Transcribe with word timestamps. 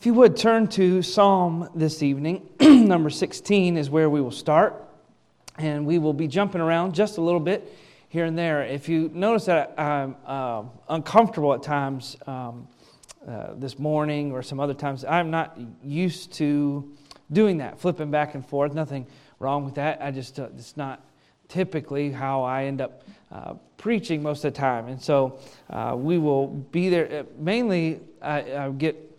If 0.00 0.06
you 0.06 0.14
would 0.14 0.34
turn 0.34 0.66
to 0.68 1.02
Psalm 1.02 1.68
this 1.74 2.02
evening, 2.02 2.48
number 2.58 3.10
16 3.10 3.76
is 3.76 3.90
where 3.90 4.08
we 4.08 4.22
will 4.22 4.30
start. 4.30 4.82
And 5.58 5.84
we 5.84 5.98
will 5.98 6.14
be 6.14 6.26
jumping 6.26 6.62
around 6.62 6.94
just 6.94 7.18
a 7.18 7.20
little 7.20 7.38
bit 7.38 7.70
here 8.08 8.24
and 8.24 8.38
there. 8.38 8.62
If 8.62 8.88
you 8.88 9.10
notice 9.12 9.44
that 9.44 9.74
I'm 9.76 10.16
uh, 10.24 10.62
uncomfortable 10.88 11.52
at 11.52 11.62
times 11.62 12.16
um, 12.26 12.66
uh, 13.28 13.48
this 13.56 13.78
morning 13.78 14.32
or 14.32 14.42
some 14.42 14.58
other 14.58 14.72
times, 14.72 15.04
I'm 15.04 15.30
not 15.30 15.58
used 15.84 16.32
to 16.38 16.96
doing 17.30 17.58
that, 17.58 17.78
flipping 17.78 18.10
back 18.10 18.34
and 18.34 18.48
forth. 18.48 18.72
Nothing 18.72 19.06
wrong 19.38 19.66
with 19.66 19.74
that. 19.74 20.00
I 20.00 20.12
just, 20.12 20.40
uh, 20.40 20.48
it's 20.56 20.78
not 20.78 21.04
typically 21.48 22.10
how 22.10 22.42
I 22.42 22.64
end 22.64 22.80
up 22.80 23.02
uh, 23.30 23.52
preaching 23.76 24.22
most 24.22 24.46
of 24.46 24.54
the 24.54 24.58
time. 24.58 24.88
And 24.88 25.02
so 25.02 25.40
uh, 25.68 25.94
we 25.94 26.16
will 26.16 26.46
be 26.46 26.88
there. 26.88 27.20
Uh, 27.20 27.22
mainly, 27.36 28.00
I, 28.22 28.64
I 28.64 28.70
get 28.70 29.09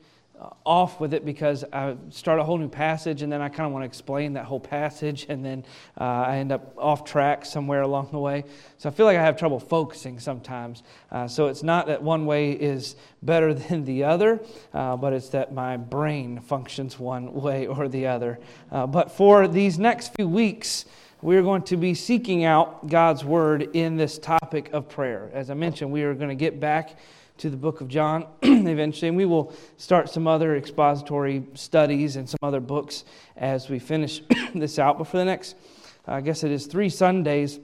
off 0.65 0.99
with 0.99 1.13
it 1.13 1.25
because 1.25 1.63
I 1.71 1.95
start 2.09 2.39
a 2.39 2.43
whole 2.43 2.57
new 2.57 2.69
passage 2.69 3.21
and 3.21 3.31
then 3.31 3.41
I 3.41 3.49
kind 3.49 3.67
of 3.67 3.73
want 3.73 3.83
to 3.83 3.85
explain 3.85 4.33
that 4.33 4.45
whole 4.45 4.59
passage 4.59 5.25
and 5.29 5.43
then 5.45 5.63
uh, 5.99 6.03
I 6.03 6.37
end 6.37 6.51
up 6.51 6.73
off 6.77 7.03
track 7.03 7.45
somewhere 7.45 7.81
along 7.81 8.09
the 8.11 8.19
way. 8.19 8.45
So 8.77 8.89
I 8.89 8.91
feel 8.91 9.05
like 9.05 9.17
I 9.17 9.23
have 9.23 9.37
trouble 9.37 9.59
focusing 9.59 10.19
sometimes. 10.19 10.83
Uh, 11.11 11.27
so 11.27 11.47
it's 11.47 11.63
not 11.63 11.87
that 11.87 12.01
one 12.01 12.25
way 12.25 12.51
is 12.51 12.95
better 13.21 13.53
than 13.53 13.85
the 13.85 14.03
other, 14.03 14.39
uh, 14.73 14.97
but 14.97 15.13
it's 15.13 15.29
that 15.29 15.53
my 15.53 15.77
brain 15.77 16.39
functions 16.39 16.97
one 16.99 17.33
way 17.41 17.67
or 17.67 17.87
the 17.87 18.07
other. 18.07 18.39
Uh, 18.71 18.87
but 18.87 19.11
for 19.11 19.47
these 19.47 19.77
next 19.77 20.13
few 20.15 20.27
weeks, 20.27 20.85
we're 21.21 21.43
going 21.43 21.61
to 21.61 21.77
be 21.77 21.93
seeking 21.93 22.45
out 22.45 22.87
God's 22.87 23.23
word 23.23 23.75
in 23.75 23.95
this 23.95 24.17
topic 24.17 24.71
of 24.73 24.89
prayer. 24.89 25.29
As 25.33 25.51
I 25.51 25.53
mentioned, 25.53 25.91
we 25.91 26.01
are 26.01 26.15
going 26.15 26.29
to 26.29 26.35
get 26.35 26.59
back 26.59 26.97
to 27.41 27.49
the 27.49 27.57
book 27.57 27.81
of 27.81 27.87
John 27.87 28.27
eventually. 28.43 29.07
And 29.07 29.17
we 29.17 29.25
will 29.25 29.51
start 29.77 30.09
some 30.09 30.27
other 30.27 30.55
expository 30.55 31.43
studies 31.55 32.15
and 32.15 32.29
some 32.29 32.37
other 32.43 32.59
books 32.59 33.03
as 33.35 33.67
we 33.67 33.79
finish 33.79 34.21
this 34.53 34.77
out. 34.77 34.99
But 34.99 35.05
for 35.05 35.17
the 35.17 35.25
next, 35.25 35.55
I 36.07 36.21
guess 36.21 36.43
it 36.43 36.51
is 36.51 36.67
three 36.67 36.89
Sundays 36.89 37.59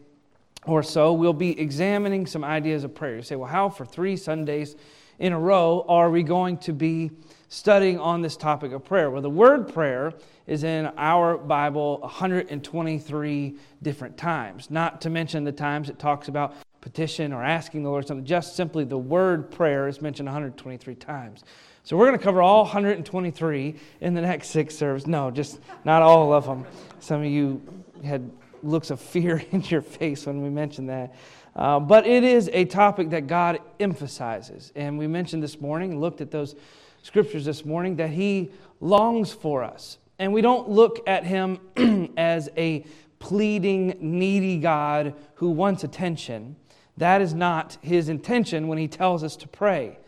or 0.66 0.82
so, 0.82 1.14
we'll 1.14 1.32
be 1.32 1.58
examining 1.60 2.26
some 2.26 2.44
ideas 2.44 2.84
of 2.84 2.96
prayer. 2.96 3.18
You 3.18 3.22
say, 3.22 3.36
well, 3.36 3.50
how 3.50 3.70
for 3.70 3.86
three 3.86 4.18
Sundays 4.18 4.76
in 5.20 5.32
a 5.32 5.40
row 5.40 5.86
are 5.88 6.10
we 6.10 6.24
going 6.24 6.58
to 6.58 6.74
be 6.74 7.12
studying 7.48 8.00
on 8.00 8.24
this 8.24 8.36
topic 8.36 8.72
of 8.72 8.84
prayer? 8.84 9.12
Well, 9.12 9.22
the 9.22 9.30
word 9.30 9.72
prayer 9.72 10.14
is 10.48 10.64
in 10.64 10.92
our 10.98 11.38
Bible 11.38 12.00
123 12.00 13.56
different 13.84 14.18
times, 14.18 14.72
not 14.72 15.02
to 15.02 15.12
mention 15.12 15.44
the 15.44 15.52
times 15.52 15.90
it 15.90 16.00
talks 16.00 16.28
about 16.28 16.56
petition 16.88 17.34
or 17.34 17.44
asking 17.44 17.84
the 17.84 17.90
Lord 17.90 18.08
something. 18.08 18.26
Just 18.26 18.56
simply 18.56 18.86
the 18.86 18.98
word 18.98 19.52
prayer 19.52 19.90
is 19.90 20.02
mentioned 20.02 20.28
123 20.28 20.96
times. 20.96 21.44
So 21.84 21.98
we're 21.98 22.08
going 22.08 22.18
to 22.18 22.24
cover 22.24 22.42
all 22.42 22.64
123 22.64 23.76
in 24.00 24.14
the 24.14 24.22
next 24.22 24.50
six 24.50 24.74
services. 24.74 25.06
No, 25.06 25.30
just 25.30 25.60
not 25.84 26.02
all 26.02 26.32
of 26.32 26.46
them. 26.46 26.66
Some 27.02 27.20
of 27.20 27.28
you 27.28 27.62
had 28.06 28.32
looks 28.64 28.90
of 28.90 29.02
fear 29.02 29.44
in 29.52 29.64
your 29.64 29.82
face 29.82 30.26
when 30.26 30.42
we 30.42 30.50
mentioned 30.50 30.88
that. 30.90 31.14
Uh, 31.58 31.80
but 31.80 32.08
it 32.08 32.24
is 32.24 32.50
a 32.54 32.64
topic 32.64 33.10
that 33.10 33.28
God 33.28 33.60
emphasizes. 33.82 34.72
And 34.74 34.98
we 34.98 35.08
mentioned 35.08 35.44
this 35.44 35.60
morning, 35.60 36.00
looked 36.00 36.22
at 36.22 36.32
those 36.32 36.56
scriptures 37.04 37.44
this 37.44 37.66
morning, 37.66 37.98
that 37.98 38.12
He 38.12 38.50
longs 38.80 39.34
for 39.34 39.62
us. 39.62 39.98
And 40.20 40.32
we 40.32 40.42
don't 40.42 40.70
look 40.70 41.06
at 41.06 41.26
Him 41.26 41.60
as 42.18 42.50
a 42.56 42.86
pleading, 43.20 43.98
needy 44.00 44.58
God 44.58 45.16
who 45.36 45.50
wants 45.50 45.84
attention. 45.84 46.56
That 46.98 47.22
is 47.22 47.34
not 47.34 47.78
his 47.82 48.10
intention 48.10 48.68
when 48.68 48.78
he 48.78 48.88
tells 48.88 49.24
us 49.24 49.36
to 49.38 49.48
pray. 49.48 50.00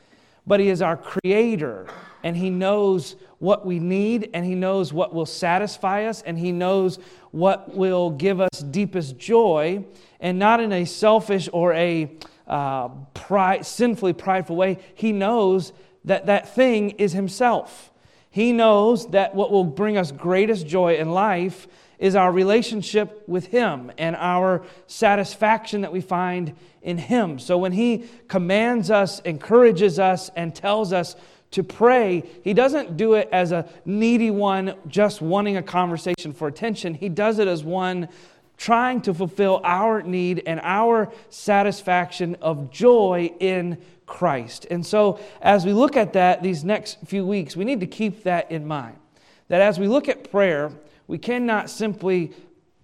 But 0.47 0.59
he 0.59 0.69
is 0.69 0.81
our 0.81 0.97
creator, 0.97 1.85
and 2.23 2.35
he 2.35 2.49
knows 2.49 3.15
what 3.37 3.65
we 3.65 3.79
need, 3.79 4.31
and 4.33 4.45
he 4.45 4.55
knows 4.55 4.91
what 4.91 5.13
will 5.13 5.27
satisfy 5.27 6.05
us, 6.05 6.23
and 6.23 6.37
he 6.39 6.51
knows 6.51 6.97
what 7.31 7.75
will 7.75 8.09
give 8.09 8.41
us 8.41 8.59
deepest 8.71 9.17
joy, 9.17 9.85
and 10.19 10.39
not 10.39 10.59
in 10.59 10.71
a 10.71 10.85
selfish 10.85 11.47
or 11.53 11.73
a 11.73 12.11
uh, 12.47 12.87
pride, 13.13 13.65
sinfully 13.65 14.13
prideful 14.13 14.55
way. 14.55 14.79
He 14.95 15.11
knows 15.11 15.71
that 16.05 16.25
that 16.25 16.55
thing 16.55 16.91
is 16.91 17.13
himself. 17.13 17.91
He 18.31 18.51
knows 18.51 19.07
that 19.09 19.35
what 19.35 19.51
will 19.51 19.63
bring 19.63 19.97
us 19.97 20.11
greatest 20.11 20.65
joy 20.65 20.95
in 20.95 21.11
life 21.11 21.67
is 21.99 22.15
our 22.15 22.31
relationship 22.31 23.23
with 23.27 23.47
Him 23.47 23.91
and 23.97 24.15
our 24.15 24.63
satisfaction 24.87 25.81
that 25.81 25.91
we 25.91 26.01
find 26.01 26.55
in 26.81 26.97
Him. 26.97 27.37
So 27.39 27.57
when 27.57 27.73
He 27.73 28.05
commands 28.27 28.89
us, 28.89 29.19
encourages 29.19 29.99
us, 29.99 30.31
and 30.35 30.55
tells 30.55 30.93
us 30.93 31.15
to 31.51 31.63
pray, 31.63 32.23
He 32.43 32.53
doesn't 32.53 32.95
do 32.95 33.13
it 33.13 33.27
as 33.31 33.51
a 33.51 33.67
needy 33.85 34.31
one 34.31 34.75
just 34.87 35.21
wanting 35.21 35.57
a 35.57 35.63
conversation 35.63 36.33
for 36.33 36.47
attention. 36.47 36.93
He 36.93 37.09
does 37.09 37.37
it 37.37 37.47
as 37.47 37.63
one 37.63 38.07
trying 38.55 39.01
to 39.01 39.13
fulfill 39.13 39.61
our 39.63 40.01
need 40.01 40.43
and 40.45 40.59
our 40.63 41.11
satisfaction 41.29 42.35
of 42.41 42.69
joy 42.71 43.33
in 43.39 43.77
Christ. 44.05 44.67
And 44.69 44.85
so, 44.85 45.19
as 45.41 45.65
we 45.65 45.73
look 45.73 45.95
at 45.95 46.13
that 46.13 46.43
these 46.43 46.63
next 46.63 46.97
few 47.05 47.25
weeks, 47.25 47.55
we 47.55 47.63
need 47.63 47.79
to 47.79 47.87
keep 47.87 48.23
that 48.23 48.51
in 48.51 48.67
mind. 48.67 48.97
That 49.47 49.61
as 49.61 49.79
we 49.79 49.87
look 49.87 50.09
at 50.09 50.29
prayer, 50.29 50.71
we 51.09 51.17
cannot 51.17 51.71
simply 51.71 52.31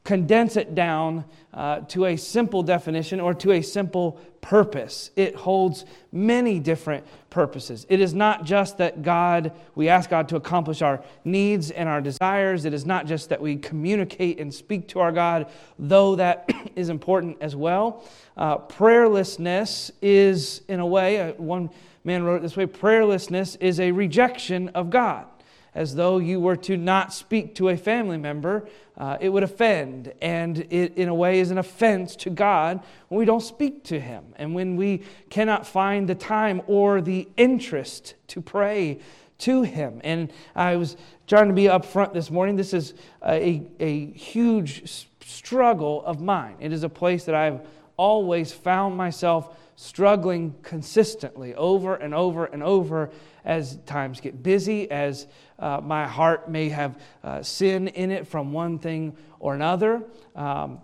condense 0.04 0.58
it 0.58 0.74
down 0.74 1.26
uh, 1.54 1.82
to 1.82 2.06
a 2.06 2.16
simple 2.16 2.64
definition 2.64 3.20
or 3.20 3.36
to 3.36 3.52
a 3.52 3.62
simple 3.62 4.14
purpose. 4.42 5.12
It 5.16 5.36
holds 5.36 5.86
many 6.12 6.60
different 6.60 7.06
purposes. 7.30 7.86
It 7.88 8.00
is 8.00 8.16
not 8.16 8.44
just 8.44 8.80
that 8.80 9.04
God, 9.04 9.52
we 9.76 9.90
ask 9.90 10.10
God 10.10 10.28
to 10.30 10.38
accomplish 10.38 10.82
our 10.82 11.04
needs 11.24 11.70
and 11.70 11.88
our 11.88 12.02
desires. 12.02 12.66
It 12.66 12.74
is 12.74 12.84
not 12.84 13.06
just 13.06 13.30
that 13.30 13.40
we 13.40 13.58
communicate 13.58 14.40
and 14.40 14.52
speak 14.52 14.88
to 14.90 15.02
our 15.02 15.12
God, 15.12 15.52
though 15.78 16.16
that 16.16 16.50
is 16.76 16.90
important 16.90 17.38
as 17.42 17.56
well. 17.56 18.04
Uh, 18.36 18.58
prayerlessness 18.58 19.92
is, 20.02 20.64
in 20.68 20.80
a 20.80 20.88
way, 20.88 21.22
uh, 21.22 21.34
one 21.34 21.70
man 22.04 22.24
wrote 22.24 22.38
it 22.38 22.42
this 22.42 22.58
way 22.58 22.66
prayerlessness 22.66 23.56
is 23.60 23.80
a 23.80 23.92
rejection 23.92 24.70
of 24.70 24.90
God 24.90 25.28
as 25.76 25.96
though 25.96 26.18
you 26.18 26.40
were 26.40 26.56
to 26.56 26.78
not 26.78 27.14
speak 27.14 27.54
to 27.56 27.70
a 27.70 27.78
family 27.78 28.18
member, 28.18 28.68
uh, 28.98 29.18
it 29.20 29.30
would 29.30 29.44
offend. 29.44 30.14
And 30.22 30.66
it, 30.70 30.96
in 30.96 31.10
a 31.10 31.14
way, 31.14 31.42
is 31.42 31.52
an 31.52 31.58
offense 31.58 32.16
to 32.18 32.30
God 32.30 32.82
when 33.10 33.20
we 33.20 33.26
don't 33.26 33.42
speak 33.42 33.84
to 33.86 34.00
Him 34.00 34.24
and 34.38 34.56
when 34.56 34.78
we 34.78 35.04
cannot 35.30 35.68
find 35.68 36.08
the 36.08 36.16
time 36.16 36.62
or 36.66 37.02
the 37.02 37.28
interest 37.36 38.16
to 38.30 38.42
pray 38.42 39.00
to 39.40 39.64
Him. 39.64 40.00
And 40.06 40.32
I 40.56 40.78
was 40.78 40.96
trying 41.28 41.50
to 41.50 41.54
be 41.54 41.66
upfront 41.66 42.14
this 42.14 42.32
morning. 42.32 42.56
This 42.56 42.74
is 42.74 42.94
a, 43.26 43.62
a 43.82 44.06
huge 44.12 45.10
struggle 45.20 46.04
of 46.06 46.22
mine. 46.22 46.56
It 46.62 46.72
is 46.72 46.84
a 46.84 46.90
place 46.90 47.26
that 47.26 47.36
I've 47.36 47.60
always 47.98 48.52
found 48.52 48.96
myself 48.96 49.58
struggling 49.76 50.56
consistently 50.64 51.54
over 51.56 51.96
and 51.96 52.14
over 52.14 52.46
and 52.46 52.64
over 52.64 53.12
as 53.44 53.78
times 53.86 54.22
get 54.22 54.42
busy, 54.42 54.90
as 54.90 55.28
uh, 55.60 55.80
my 55.84 56.08
heart 56.08 56.50
may 56.50 56.70
have 56.70 57.00
uh, 57.24 57.42
sin 57.44 57.88
in 57.90 58.12
it 58.12 58.28
from 58.28 58.54
one 58.54 58.80
thing 58.80 59.16
or 59.40 59.54
another. 59.54 60.04
Um, 60.36 60.80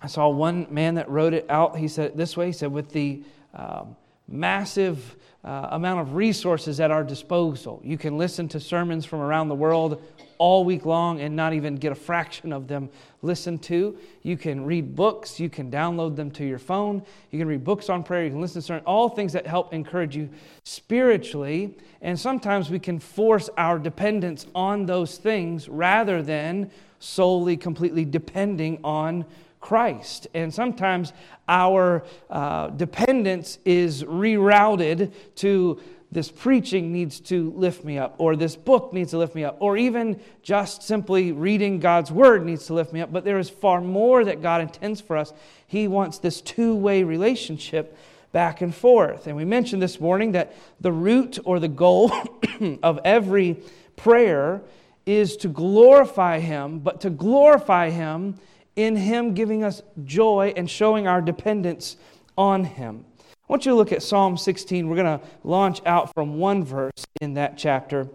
I 0.00 0.06
saw 0.06 0.28
one 0.28 0.66
man 0.70 0.94
that 0.94 1.10
wrote 1.10 1.34
it 1.34 1.46
out. 1.50 1.76
He 1.76 1.88
said 1.88 2.06
it 2.06 2.16
this 2.16 2.36
way 2.36 2.46
He 2.46 2.52
said, 2.52 2.72
with 2.72 2.90
the 2.90 3.22
um, 3.54 3.96
massive 4.28 5.16
uh, 5.44 5.68
amount 5.70 6.00
of 6.00 6.14
resources 6.14 6.80
at 6.80 6.90
our 6.90 7.04
disposal, 7.04 7.80
you 7.82 7.96
can 7.96 8.18
listen 8.18 8.48
to 8.48 8.60
sermons 8.60 9.04
from 9.04 9.20
around 9.20 9.48
the 9.48 9.54
world 9.54 10.02
all 10.38 10.64
week 10.64 10.86
long 10.86 11.20
and 11.20 11.34
not 11.34 11.52
even 11.52 11.76
get 11.76 11.92
a 11.92 11.96
fraction 11.96 12.52
of 12.52 12.68
them 12.68 12.88
listened 13.22 13.62
to. 13.62 13.96
You 14.22 14.36
can 14.36 14.64
read 14.64 14.94
books, 14.94 15.40
you 15.40 15.50
can 15.50 15.70
download 15.70 16.16
them 16.16 16.30
to 16.32 16.44
your 16.44 16.58
phone, 16.58 17.02
you 17.30 17.38
can 17.38 17.48
read 17.48 17.64
books 17.64 17.88
on 17.88 18.04
prayer, 18.04 18.24
you 18.24 18.30
can 18.30 18.40
listen 18.40 18.60
to 18.60 18.66
sermons, 18.66 18.84
all 18.86 19.08
things 19.08 19.32
that 19.32 19.46
help 19.46 19.74
encourage 19.74 20.16
you 20.16 20.28
spiritually. 20.62 21.76
And 22.00 22.18
sometimes 22.18 22.70
we 22.70 22.78
can 22.78 23.00
force 23.00 23.50
our 23.56 23.78
dependence 23.78 24.46
on 24.54 24.86
those 24.86 25.18
things 25.18 25.68
rather 25.68 26.22
than 26.22 26.70
solely, 27.00 27.56
completely 27.56 28.04
depending 28.04 28.78
on 28.84 29.24
Christ. 29.60 30.26
And 30.34 30.52
sometimes 30.52 31.12
our 31.48 32.04
uh, 32.30 32.68
dependence 32.68 33.58
is 33.64 34.04
rerouted 34.04 35.12
to 35.36 35.80
this 36.10 36.30
preaching 36.30 36.90
needs 36.90 37.20
to 37.20 37.50
lift 37.50 37.84
me 37.84 37.98
up, 37.98 38.14
or 38.18 38.34
this 38.34 38.56
book 38.56 38.94
needs 38.94 39.10
to 39.10 39.18
lift 39.18 39.34
me 39.34 39.44
up, 39.44 39.58
or 39.60 39.76
even 39.76 40.18
just 40.42 40.82
simply 40.82 41.32
reading 41.32 41.80
God's 41.80 42.10
word 42.10 42.46
needs 42.46 42.66
to 42.66 42.74
lift 42.74 42.94
me 42.94 43.02
up. 43.02 43.12
But 43.12 43.24
there 43.24 43.38
is 43.38 43.50
far 43.50 43.82
more 43.82 44.24
that 44.24 44.40
God 44.40 44.62
intends 44.62 45.02
for 45.02 45.18
us. 45.18 45.34
He 45.66 45.86
wants 45.86 46.18
this 46.18 46.40
two 46.40 46.74
way 46.74 47.02
relationship 47.02 47.96
back 48.32 48.62
and 48.62 48.74
forth. 48.74 49.26
And 49.26 49.36
we 49.36 49.44
mentioned 49.44 49.82
this 49.82 50.00
morning 50.00 50.32
that 50.32 50.54
the 50.80 50.92
root 50.92 51.38
or 51.44 51.60
the 51.60 51.68
goal 51.68 52.10
of 52.82 53.00
every 53.04 53.62
prayer 53.96 54.62
is 55.04 55.36
to 55.38 55.48
glorify 55.48 56.38
Him, 56.38 56.78
but 56.78 57.02
to 57.02 57.10
glorify 57.10 57.90
Him 57.90 58.36
in 58.78 58.94
Him 58.94 59.34
giving 59.34 59.64
us 59.64 59.82
joy 60.04 60.54
and 60.56 60.70
showing 60.70 61.08
our 61.08 61.20
dependence 61.20 61.96
on 62.36 62.62
Him. 62.62 63.04
I 63.20 63.52
want 63.52 63.66
you 63.66 63.72
to 63.72 63.76
look 63.76 63.90
at 63.90 64.04
Psalm 64.04 64.36
16. 64.36 64.88
We're 64.88 64.94
going 64.94 65.18
to 65.18 65.26
launch 65.42 65.80
out 65.84 66.14
from 66.14 66.38
one 66.38 66.64
verse 66.64 67.04
in 67.20 67.34
that 67.34 67.58
chapter. 67.58 68.08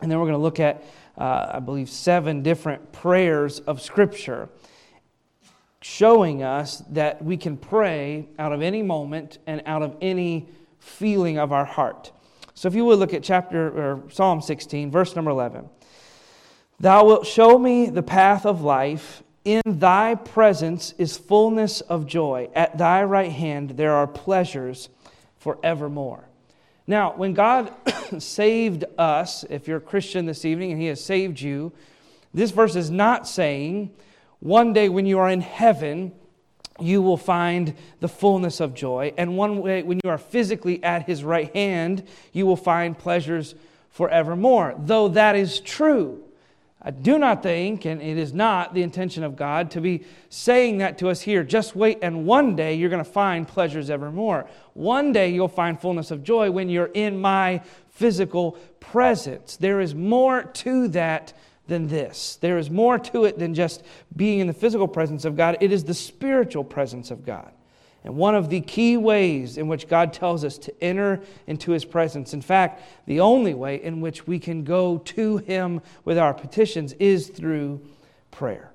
And 0.00 0.10
then 0.10 0.18
we're 0.18 0.26
going 0.26 0.32
to 0.32 0.42
look 0.42 0.58
at, 0.58 0.82
uh, 1.16 1.52
I 1.54 1.60
believe, 1.60 1.88
seven 1.88 2.42
different 2.42 2.90
prayers 2.90 3.60
of 3.60 3.80
Scripture 3.80 4.48
showing 5.82 6.42
us 6.42 6.82
that 6.90 7.24
we 7.24 7.36
can 7.36 7.56
pray 7.56 8.28
out 8.40 8.52
of 8.52 8.60
any 8.60 8.82
moment 8.82 9.38
and 9.46 9.62
out 9.66 9.82
of 9.82 9.96
any 10.00 10.48
feeling 10.80 11.38
of 11.38 11.52
our 11.52 11.64
heart. 11.64 12.10
So 12.54 12.66
if 12.66 12.74
you 12.74 12.84
would 12.86 12.98
look 12.98 13.14
at 13.14 13.22
chapter 13.22 13.68
or 13.68 14.10
Psalm 14.10 14.40
16, 14.40 14.90
verse 14.90 15.14
number 15.14 15.30
11. 15.30 15.68
Thou 16.80 17.04
wilt 17.04 17.26
show 17.28 17.56
me 17.56 17.86
the 17.86 18.02
path 18.02 18.44
of 18.44 18.62
life. 18.62 19.21
In 19.44 19.62
thy 19.66 20.14
presence 20.14 20.94
is 20.98 21.16
fullness 21.16 21.80
of 21.80 22.06
joy. 22.06 22.48
At 22.54 22.78
thy 22.78 23.02
right 23.02 23.32
hand 23.32 23.70
there 23.70 23.92
are 23.92 24.06
pleasures 24.06 24.88
forevermore. 25.38 26.28
Now, 26.86 27.14
when 27.16 27.34
God 27.34 27.72
saved 28.18 28.84
us, 28.98 29.44
if 29.50 29.66
you're 29.66 29.78
a 29.78 29.80
Christian 29.80 30.26
this 30.26 30.44
evening 30.44 30.72
and 30.72 30.80
He 30.80 30.86
has 30.88 31.02
saved 31.02 31.40
you, 31.40 31.72
this 32.32 32.50
verse 32.50 32.76
is 32.76 32.90
not 32.90 33.26
saying 33.26 33.90
one 34.38 34.72
day 34.72 34.88
when 34.88 35.06
you 35.06 35.18
are 35.18 35.28
in 35.28 35.40
heaven, 35.40 36.12
you 36.80 37.02
will 37.02 37.16
find 37.16 37.74
the 38.00 38.08
fullness 38.08 38.60
of 38.60 38.74
joy. 38.74 39.12
And 39.16 39.36
one 39.36 39.60
way 39.60 39.82
when 39.82 40.00
you 40.02 40.10
are 40.10 40.18
physically 40.18 40.82
at 40.82 41.06
His 41.06 41.24
right 41.24 41.54
hand, 41.54 42.04
you 42.32 42.46
will 42.46 42.56
find 42.56 42.98
pleasures 42.98 43.54
forevermore. 43.90 44.74
Though 44.78 45.08
that 45.08 45.36
is 45.36 45.60
true. 45.60 46.22
I 46.84 46.90
do 46.90 47.16
not 47.16 47.44
think, 47.44 47.84
and 47.84 48.02
it 48.02 48.18
is 48.18 48.34
not 48.34 48.74
the 48.74 48.82
intention 48.82 49.22
of 49.22 49.36
God 49.36 49.70
to 49.72 49.80
be 49.80 50.04
saying 50.30 50.78
that 50.78 50.98
to 50.98 51.10
us 51.10 51.20
here. 51.20 51.44
Just 51.44 51.76
wait, 51.76 52.00
and 52.02 52.26
one 52.26 52.56
day 52.56 52.74
you're 52.74 52.90
going 52.90 53.04
to 53.04 53.10
find 53.10 53.46
pleasures 53.46 53.88
evermore. 53.88 54.46
One 54.74 55.12
day 55.12 55.30
you'll 55.30 55.46
find 55.46 55.80
fullness 55.80 56.10
of 56.10 56.24
joy 56.24 56.50
when 56.50 56.68
you're 56.68 56.90
in 56.92 57.20
my 57.20 57.62
physical 57.88 58.52
presence. 58.80 59.56
There 59.56 59.80
is 59.80 59.94
more 59.94 60.42
to 60.42 60.88
that 60.88 61.32
than 61.68 61.86
this. 61.86 62.36
There 62.40 62.58
is 62.58 62.68
more 62.68 62.98
to 62.98 63.26
it 63.26 63.38
than 63.38 63.54
just 63.54 63.84
being 64.16 64.40
in 64.40 64.48
the 64.48 64.52
physical 64.52 64.88
presence 64.88 65.24
of 65.24 65.36
God, 65.36 65.58
it 65.60 65.72
is 65.72 65.84
the 65.84 65.94
spiritual 65.94 66.64
presence 66.64 67.12
of 67.12 67.24
God. 67.24 67.52
And 68.04 68.16
one 68.16 68.34
of 68.34 68.50
the 68.50 68.60
key 68.60 68.96
ways 68.96 69.58
in 69.58 69.68
which 69.68 69.88
God 69.88 70.12
tells 70.12 70.44
us 70.44 70.58
to 70.58 70.82
enter 70.82 71.20
into 71.46 71.70
His 71.70 71.84
presence, 71.84 72.34
in 72.34 72.42
fact, 72.42 72.82
the 73.06 73.20
only 73.20 73.54
way 73.54 73.82
in 73.82 74.00
which 74.00 74.26
we 74.26 74.38
can 74.38 74.64
go 74.64 74.98
to 74.98 75.38
Him 75.38 75.80
with 76.04 76.18
our 76.18 76.34
petitions 76.34 76.94
is 76.94 77.28
through 77.28 77.80
prayer. 78.30 78.72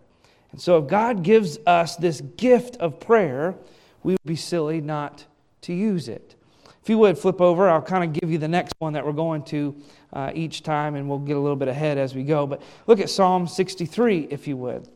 And 0.51 0.61
so, 0.61 0.77
if 0.77 0.87
God 0.87 1.23
gives 1.23 1.57
us 1.65 1.97
this 1.97 2.21
gift 2.21 2.77
of 2.77 2.99
prayer, 2.99 3.55
we 4.03 4.13
would 4.13 4.23
be 4.25 4.37
silly 4.37 4.79
not 4.79 5.25
to 5.61 5.73
use 5.73 6.07
it. 6.07 6.35
If 6.81 6.89
you 6.89 6.97
would 6.99 7.17
flip 7.17 7.41
over, 7.41 7.67
I'll 7.67 7.81
kind 7.81 8.05
of 8.05 8.13
give 8.13 8.31
you 8.31 8.37
the 8.37 8.47
next 8.47 8.73
one 8.79 8.93
that 8.93 9.05
we're 9.05 9.11
going 9.11 9.43
to 9.45 9.75
uh, 10.13 10.31
each 10.33 10.63
time, 10.63 10.95
and 10.95 11.09
we'll 11.09 11.19
get 11.19 11.35
a 11.35 11.39
little 11.39 11.57
bit 11.57 11.67
ahead 11.67 11.97
as 11.97 12.15
we 12.15 12.23
go. 12.23 12.47
But 12.47 12.61
look 12.85 13.01
at 13.01 13.09
Psalm 13.09 13.45
63, 13.45 14.29
if 14.31 14.47
you 14.47 14.55
would. 14.55 14.87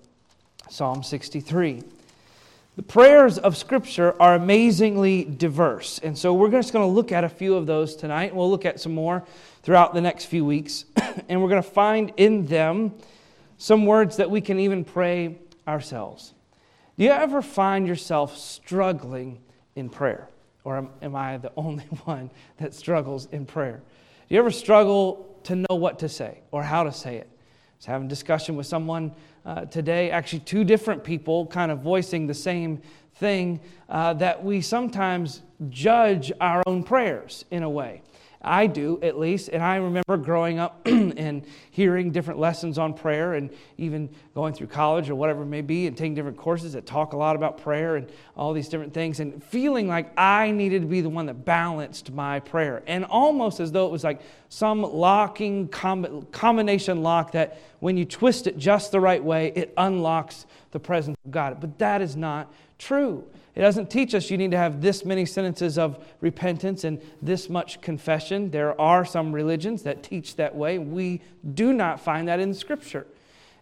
Psalm 0.70 1.04
63. 1.04 1.84
The 2.78 2.84
prayers 2.84 3.38
of 3.38 3.58
Scripture 3.58 4.16
are 4.22 4.34
amazingly 4.34 5.26
diverse. 5.26 6.00
And 6.00 6.18
so 6.18 6.34
we're 6.34 6.50
just 6.50 6.72
going 6.72 6.88
to 6.88 6.92
look 6.92 7.12
at 7.12 7.26
a 7.26 7.30
few 7.30 7.56
of 7.56 7.66
those 7.66 7.98
tonight. 7.98 8.34
We'll 8.34 8.50
look 8.50 8.64
at 8.64 8.80
some 8.80 8.94
more 8.94 9.26
throughout 9.62 9.94
the 9.94 10.00
next 10.00 10.26
few 10.26 10.46
weeks. 10.46 10.86
and 11.28 11.42
we're 11.42 11.50
going 11.50 11.62
to 11.62 11.70
find 11.70 12.14
in 12.16 12.46
them 12.46 12.94
some 13.58 13.86
words 13.86 14.16
that 14.18 14.32
we 14.32 14.40
can 14.40 14.58
even 14.58 14.86
pray 14.86 15.38
ourselves. 15.68 16.34
Do 16.98 17.04
you 17.04 17.12
ever 17.12 17.42
find 17.42 17.86
yourself 17.86 18.38
struggling 18.38 19.42
in 19.76 19.90
prayer? 19.90 20.30
Or 20.64 20.78
am, 20.78 20.90
am 21.02 21.14
I 21.14 21.40
the 21.40 21.52
only 21.58 21.84
one 22.06 22.32
that 22.58 22.74
struggles 22.74 23.28
in 23.34 23.46
prayer? 23.46 23.82
Do 24.30 24.36
you 24.36 24.40
ever 24.40 24.50
struggle 24.50 25.40
to 25.44 25.58
know 25.58 25.76
what 25.76 26.00
to 26.00 26.08
say 26.08 26.40
or 26.52 26.64
how 26.64 26.84
to 26.84 26.94
say 26.94 27.18
it? 27.18 27.28
I 27.28 27.76
was 27.80 27.86
having 27.86 28.08
a 28.08 28.10
discussion 28.10 28.56
with 28.56 28.66
someone 28.66 29.12
uh, 29.46 29.66
today, 29.66 30.12
actually, 30.12 30.40
two 30.40 30.64
different 30.64 31.04
people 31.04 31.46
kind 31.48 31.72
of 31.72 31.80
voicing 31.80 32.28
the 32.28 32.34
same 32.34 32.82
thing 33.16 33.60
uh, 33.90 34.14
that 34.14 34.44
we 34.44 34.62
sometimes 34.62 35.42
judge 35.70 36.32
our 36.40 36.64
own 36.66 36.84
prayers 36.84 37.46
in 37.52 37.64
a 37.64 37.70
way. 37.70 38.02
I 38.44 38.68
do, 38.68 39.00
at 39.02 39.20
least. 39.20 39.50
And 39.50 39.62
I 39.62 39.76
remember 39.76 40.18
growing 40.18 40.60
up 40.60 40.82
and 40.86 41.46
hearing 41.70 42.12
different 42.12 42.40
lessons 42.40 42.78
on 42.78 42.94
prayer 42.94 43.36
and 43.36 43.50
even 43.78 44.10
going 44.34 44.54
through 44.54 44.68
college 44.68 45.10
or 45.10 45.16
whatever 45.16 45.44
it 45.44 45.48
may 45.48 45.62
be 45.62 45.88
and 45.88 45.96
taking 45.96 46.16
different 46.16 46.38
courses 46.38 46.74
that 46.74 46.86
talk 46.86 47.14
a 47.14 47.18
lot 47.18 47.36
about 47.36 47.60
prayer 47.60 47.96
and 47.98 48.12
all 48.36 48.54
these 48.54 48.70
different 48.70 48.94
things 48.94 49.20
and 49.20 49.44
feeling 49.44 49.88
like 49.88 50.12
I 50.18 50.52
needed 50.52 50.82
to 50.82 50.88
be 50.88 51.02
the 51.02 51.10
one 51.10 51.28
that 51.28 51.46
balanced 51.46 52.12
my 52.12 52.40
prayer. 52.40 52.82
And 52.88 53.06
almost 53.06 53.60
as 53.60 53.72
though 53.72 53.86
it 53.86 53.92
was 53.92 54.04
like 54.04 54.22
some 54.50 54.82
locking 54.82 55.68
com- 55.68 56.26
combination 56.32 57.04
lock 57.04 57.34
that 57.34 57.60
when 57.80 57.98
you 57.98 58.06
twist 58.06 58.48
it 58.48 58.58
just 58.58 58.92
the 58.92 59.00
right 59.00 59.24
way, 59.24 59.52
it 59.56 59.74
unlocks 59.78 60.46
the 60.72 60.80
presence 60.80 61.18
of 61.26 61.32
God. 61.32 61.60
But 61.60 61.78
that 61.80 62.02
is 62.02 62.16
not 62.16 62.52
true. 62.78 63.24
It 63.56 63.62
doesn't 63.62 63.90
teach 63.90 64.16
us 64.16 64.32
you 64.32 64.38
need 64.38 64.52
to 64.52 64.58
have 64.58 64.82
this 64.82 65.04
many 65.04 65.26
sentences 65.26 65.78
of 65.78 66.04
repentance 66.22 66.84
and 66.84 67.02
this 67.22 67.50
much 67.50 67.82
confession. 67.82 68.50
There 68.50 68.80
are 68.80 69.04
some 69.04 69.34
religions 69.34 69.84
that 69.84 70.04
teach 70.04 70.38
that 70.38 70.56
way. 70.56 70.78
We 70.80 71.22
do 71.54 71.74
not 71.74 72.00
find 72.00 72.28
that 72.28 72.40
in 72.40 72.54
Scripture. 72.54 73.06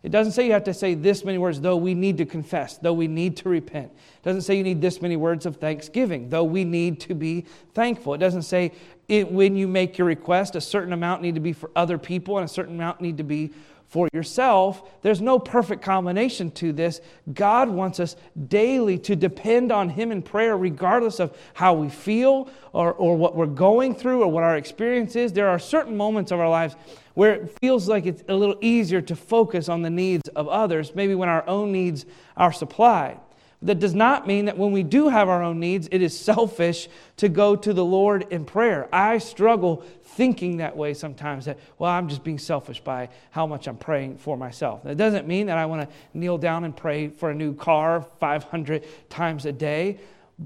It 0.02 0.12
doesn't 0.12 0.32
say 0.32 0.46
you 0.46 0.54
have 0.54 0.64
to 0.66 0.74
say 0.74 0.94
this 0.94 1.26
many 1.26 1.38
words, 1.38 1.60
though 1.60 1.76
we 1.76 1.94
need 1.94 2.18
to 2.20 2.26
confess, 2.26 2.78
though 2.78 2.94
we 2.94 3.08
need 3.08 3.36
to 3.38 3.50
repent. 3.50 3.92
It 3.92 4.24
doesn't 4.24 4.44
say 4.44 4.56
you 4.56 4.64
need 4.64 4.80
this 4.80 5.02
many 5.02 5.18
words 5.18 5.46
of 5.46 5.58
thanksgiving, 5.58 6.30
though 6.30 6.46
we 6.46 6.64
need 6.64 7.02
to 7.02 7.14
be 7.14 7.46
thankful. 7.74 8.14
It 8.14 8.20
doesn't 8.20 8.44
say 8.44 8.72
it, 9.10 9.30
when 9.30 9.58
you 9.58 9.68
make 9.68 9.98
your 9.98 10.08
request, 10.08 10.56
a 10.56 10.62
certain 10.62 10.94
amount 10.94 11.22
need 11.22 11.36
to 11.36 11.42
be 11.42 11.52
for 11.52 11.70
other 11.76 11.98
people 11.98 12.38
and 12.38 12.46
a 12.46 12.48
certain 12.48 12.76
amount 12.76 13.02
need 13.02 13.18
to 13.18 13.24
be 13.24 13.52
for 13.90 14.08
yourself. 14.14 15.02
There's 15.02 15.20
no 15.20 15.40
perfect 15.40 15.82
combination 15.82 16.52
to 16.52 16.72
this. 16.72 17.02
God 17.34 17.70
wants 17.70 18.00
us 18.00 18.16
daily 18.48 19.00
to 19.00 19.16
depend 19.16 19.72
on 19.72 19.90
Him 19.90 20.12
in 20.12 20.22
prayer, 20.22 20.56
regardless 20.56 21.20
of 21.20 21.36
how 21.56 21.74
we 21.74 21.90
feel 21.90 22.50
or, 22.72 22.94
or 22.94 23.18
what 23.18 23.36
we're 23.36 23.48
going 23.48 23.96
through 23.96 24.22
or 24.22 24.28
what 24.28 24.44
our 24.44 24.58
experience 24.58 25.16
is. 25.16 25.34
There 25.34 25.50
are 25.50 25.60
certain 25.60 25.98
moments 25.98 26.32
of 26.32 26.40
our 26.40 26.50
lives 26.50 26.76
where 27.16 27.34
it 27.34 27.58
feels 27.60 27.90
like 27.90 28.06
it's 28.06 28.24
a 28.30 28.36
little 28.36 28.58
easier 28.62 29.02
to 29.02 29.16
focus 29.16 29.68
on 29.68 29.82
the 29.82 29.90
needs 29.90 30.30
of 30.30 30.48
others, 30.48 30.94
maybe 30.94 31.16
when 31.16 31.28
our 31.28 31.46
own 31.48 31.72
needs 31.72 32.06
are 32.38 32.54
supplied. 32.54 33.20
That 33.62 33.80
does 33.80 33.94
not 33.94 34.26
mean 34.26 34.46
that 34.46 34.58
when 34.58 34.72
we 34.72 34.84
do 34.84 35.10
have 35.10 35.28
our 35.28 35.44
own 35.44 35.60
needs, 35.60 35.90
it 35.92 36.02
is 36.02 36.18
selfish 36.18 36.88
to 37.18 37.28
go 37.28 37.58
to 37.58 37.74
the 37.74 37.84
Lord 37.84 38.26
in 38.30 38.46
prayer. 38.46 38.88
I 38.94 39.18
struggle 39.18 39.84
thinking 40.20 40.58
that 40.58 40.76
way 40.76 40.94
sometimes 40.94 41.46
that, 41.46 41.58
well, 41.78 41.90
I'm 41.90 42.10
just 42.10 42.26
being 42.26 42.40
selfish 42.40 42.82
by 42.82 43.08
how 43.32 43.48
much 43.48 43.70
I'm 43.70 43.78
praying 43.78 44.18
for 44.18 44.36
myself. 44.36 44.84
That 44.84 44.98
doesn't 44.98 45.26
mean 45.26 45.48
that 45.48 45.58
I 45.58 45.66
want 45.66 45.90
to 45.90 45.96
kneel 46.14 46.38
down 46.38 46.66
and 46.66 46.76
pray 46.76 47.08
for 47.08 47.30
a 47.30 47.34
new 47.34 47.56
car 47.56 48.06
500 48.20 48.84
times 49.10 49.46
a 49.46 49.54
day. 49.54 49.98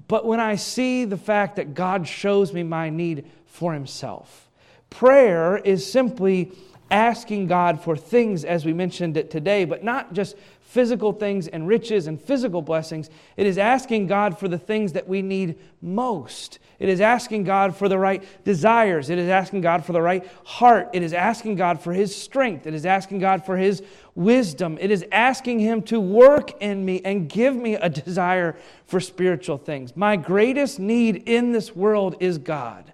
But 0.07 0.27
when 0.27 0.39
I 0.39 0.57
see 0.57 1.05
the 1.05 1.17
fact 1.17 1.55
that 1.55 1.73
God 1.73 2.07
shows 2.07 2.53
me 2.53 2.61
my 2.61 2.91
need 2.91 3.25
for 3.47 3.73
Himself, 3.73 4.47
prayer 4.91 5.57
is 5.57 5.91
simply 5.91 6.51
asking 6.93 7.47
God 7.47 7.81
for 7.81 7.97
things, 7.97 8.45
as 8.45 8.65
we 8.65 8.71
mentioned 8.71 9.17
it 9.17 9.31
today, 9.31 9.65
but 9.65 9.83
not 9.83 10.13
just 10.13 10.37
physical 10.61 11.11
things 11.11 11.47
and 11.47 11.67
riches 11.67 12.07
and 12.07 12.21
physical 12.21 12.61
blessings. 12.61 13.09
It 13.35 13.47
is 13.47 13.57
asking 13.57 14.07
God 14.07 14.39
for 14.39 14.47
the 14.47 14.57
things 14.57 14.93
that 14.93 15.07
we 15.07 15.21
need 15.21 15.57
most. 15.81 16.59
It 16.77 16.89
is 16.89 17.01
asking 17.01 17.45
God 17.45 17.75
for 17.75 17.89
the 17.89 17.97
right 17.97 18.23
desires. 18.45 19.09
It 19.09 19.17
is 19.17 19.27
asking 19.27 19.61
God 19.61 19.83
for 19.85 19.91
the 19.91 20.01
right 20.01 20.25
heart. 20.43 20.89
It 20.93 21.01
is 21.01 21.13
asking 21.13 21.55
God 21.55 21.81
for 21.81 21.93
His 21.93 22.15
strength. 22.15 22.67
It 22.67 22.75
is 22.75 22.85
asking 22.85 23.19
God 23.19 23.43
for 23.43 23.57
His 23.57 23.81
wisdom. 24.13 24.77
It 24.79 24.91
is 24.91 25.03
asking 25.11 25.59
Him 25.59 25.81
to 25.83 25.99
work 25.99 26.61
in 26.61 26.85
me 26.85 27.01
and 27.03 27.27
give 27.27 27.55
me 27.55 27.73
a 27.73 27.89
desire 28.05 28.55
for 28.85 28.99
spiritual 28.99 29.57
things. 29.57 29.95
My 29.95 30.15
greatest 30.15 30.79
need 30.79 31.23
in 31.27 31.53
this 31.53 31.75
world 31.75 32.17
is 32.19 32.37
God. 32.37 32.92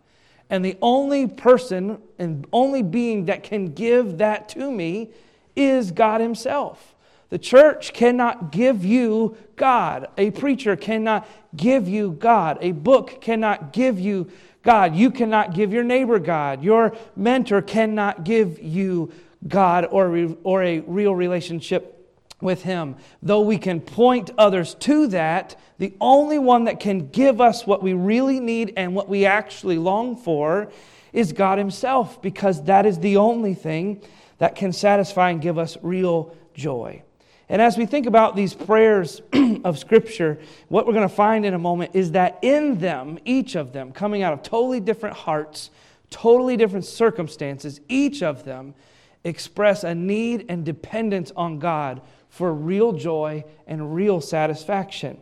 And 0.49 0.65
the 0.65 0.77
only 0.81 1.27
person 1.27 2.01
and 2.17 2.47
only 2.51 2.81
being 2.81 3.25
that 3.25 3.43
can 3.43 3.73
give 3.73 4.17
that 4.17 4.49
to 4.49 4.71
me 4.71 5.11
is 5.55 5.91
God 5.91 6.21
Himself. 6.21 6.95
The 7.29 7.37
church 7.37 7.93
cannot 7.93 8.51
give 8.51 8.83
you 8.83 9.37
God. 9.55 10.07
A 10.17 10.31
preacher 10.31 10.75
cannot 10.75 11.27
give 11.55 11.87
you 11.87 12.11
God. 12.11 12.57
A 12.61 12.71
book 12.71 13.21
cannot 13.21 13.71
give 13.71 13.99
you 13.99 14.29
God. 14.63 14.95
You 14.95 15.11
cannot 15.11 15.53
give 15.53 15.71
your 15.71 15.83
neighbor 15.83 16.17
God. 16.17 16.63
Your 16.63 16.95
mentor 17.15 17.61
cannot 17.61 18.23
give 18.23 18.59
you 18.59 19.11
God 19.47 19.87
or, 19.91 20.35
or 20.43 20.63
a 20.63 20.79
real 20.79 21.13
relationship 21.13 21.98
with 22.41 22.63
Him. 22.63 22.95
Though 23.21 23.41
we 23.41 23.57
can 23.57 23.81
point 23.81 24.31
others 24.37 24.75
to 24.75 25.07
that, 25.07 25.55
the 25.77 25.93
only 25.99 26.39
one 26.39 26.65
that 26.65 26.79
can 26.79 27.09
give 27.09 27.41
us 27.41 27.65
what 27.65 27.83
we 27.83 27.93
really 27.93 28.39
need 28.39 28.73
and 28.77 28.95
what 28.95 29.09
we 29.09 29.25
actually 29.25 29.77
long 29.77 30.15
for 30.15 30.71
is 31.13 31.33
God 31.33 31.57
Himself, 31.57 32.21
because 32.21 32.63
that 32.65 32.85
is 32.85 32.99
the 32.99 33.17
only 33.17 33.53
thing 33.53 34.01
that 34.37 34.55
can 34.55 34.71
satisfy 34.71 35.31
and 35.31 35.41
give 35.41 35.57
us 35.57 35.77
real 35.81 36.35
joy. 36.53 37.03
And 37.49 37.61
as 37.61 37.77
we 37.77 37.87
think 37.87 38.05
about 38.05 38.35
these 38.35 38.53
prayers 38.53 39.21
of 39.63 39.79
Scripture, 39.79 40.37
what 40.67 40.85
we're 40.85 40.93
going 40.93 41.09
to 41.09 41.13
find 41.13 41.45
in 41.45 41.55
a 41.55 41.59
moment 41.59 41.91
is 41.95 42.11
that 42.11 42.37
in 42.43 42.77
them, 42.77 43.17
each 43.25 43.55
of 43.55 43.73
them, 43.73 43.91
coming 43.91 44.21
out 44.21 44.33
of 44.33 44.43
totally 44.43 44.79
different 44.79 45.15
hearts, 45.15 45.71
totally 46.11 46.57
different 46.57 46.85
circumstances, 46.85 47.81
each 47.89 48.21
of 48.21 48.45
them 48.45 48.75
express 49.23 49.83
a 49.83 49.95
need 49.95 50.45
and 50.47 50.63
dependence 50.63 51.31
on 51.35 51.59
God 51.59 52.01
for 52.29 52.53
real 52.53 52.93
joy 52.93 53.43
and 53.67 53.93
real 53.93 54.21
satisfaction. 54.21 55.19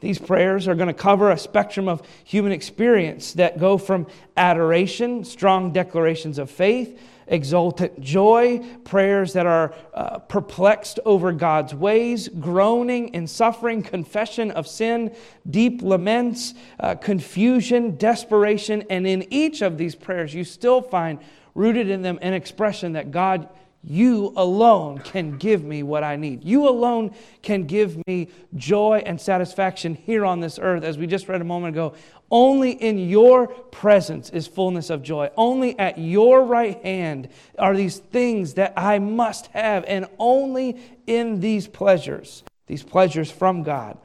These 0.00 0.18
prayers 0.18 0.68
are 0.68 0.76
going 0.76 0.88
to 0.88 0.94
cover 0.94 1.30
a 1.30 1.38
spectrum 1.38 1.88
of 1.88 2.02
human 2.24 2.52
experience 2.52 3.32
that 3.32 3.58
go 3.58 3.78
from 3.78 4.06
adoration, 4.36 5.24
strong 5.24 5.72
declarations 5.72 6.38
of 6.38 6.50
faith, 6.50 7.00
exultant 7.26 8.00
joy, 8.00 8.60
prayers 8.84 9.32
that 9.32 9.46
are 9.46 9.74
uh, 9.94 10.18
perplexed 10.20 11.00
over 11.04 11.32
God's 11.32 11.74
ways, 11.74 12.28
groaning 12.28 13.14
and 13.14 13.28
suffering, 13.28 13.82
confession 13.82 14.50
of 14.52 14.66
sin, 14.66 15.14
deep 15.48 15.82
laments, 15.82 16.54
uh, 16.78 16.94
confusion, 16.94 17.96
desperation. 17.96 18.84
And 18.88 19.06
in 19.06 19.26
each 19.32 19.62
of 19.62 19.78
these 19.78 19.94
prayers, 19.94 20.32
you 20.32 20.44
still 20.44 20.80
find 20.80 21.18
rooted 21.54 21.90
in 21.90 22.02
them 22.02 22.18
an 22.22 22.34
expression 22.34 22.92
that 22.92 23.10
God 23.10 23.48
you 23.88 24.34
alone 24.36 24.98
can 24.98 25.38
give 25.38 25.64
me 25.64 25.82
what 25.82 26.04
I 26.04 26.16
need. 26.16 26.44
You 26.44 26.68
alone 26.68 27.14
can 27.40 27.64
give 27.64 27.96
me 28.06 28.28
joy 28.54 29.02
and 29.06 29.18
satisfaction 29.18 29.94
here 29.94 30.26
on 30.26 30.40
this 30.40 30.58
earth. 30.60 30.84
As 30.84 30.98
we 30.98 31.06
just 31.06 31.26
read 31.26 31.40
a 31.40 31.44
moment 31.44 31.74
ago, 31.74 31.94
only 32.30 32.72
in 32.72 32.98
your 32.98 33.46
presence 33.46 34.28
is 34.28 34.46
fullness 34.46 34.90
of 34.90 35.02
joy. 35.02 35.30
Only 35.38 35.78
at 35.78 35.96
your 35.96 36.44
right 36.44 36.78
hand 36.82 37.30
are 37.58 37.74
these 37.74 37.96
things 37.96 38.54
that 38.54 38.74
I 38.76 38.98
must 38.98 39.46
have. 39.48 39.84
And 39.88 40.06
only 40.18 40.78
in 41.06 41.40
these 41.40 41.66
pleasures, 41.66 42.44
these 42.66 42.82
pleasures 42.82 43.30
from 43.30 43.62
God, 43.62 43.96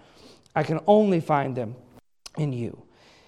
I 0.55 0.63
can 0.63 0.79
only 0.87 1.19
find 1.19 1.57
them 1.57 1.75
in 2.37 2.53
you. 2.53 2.81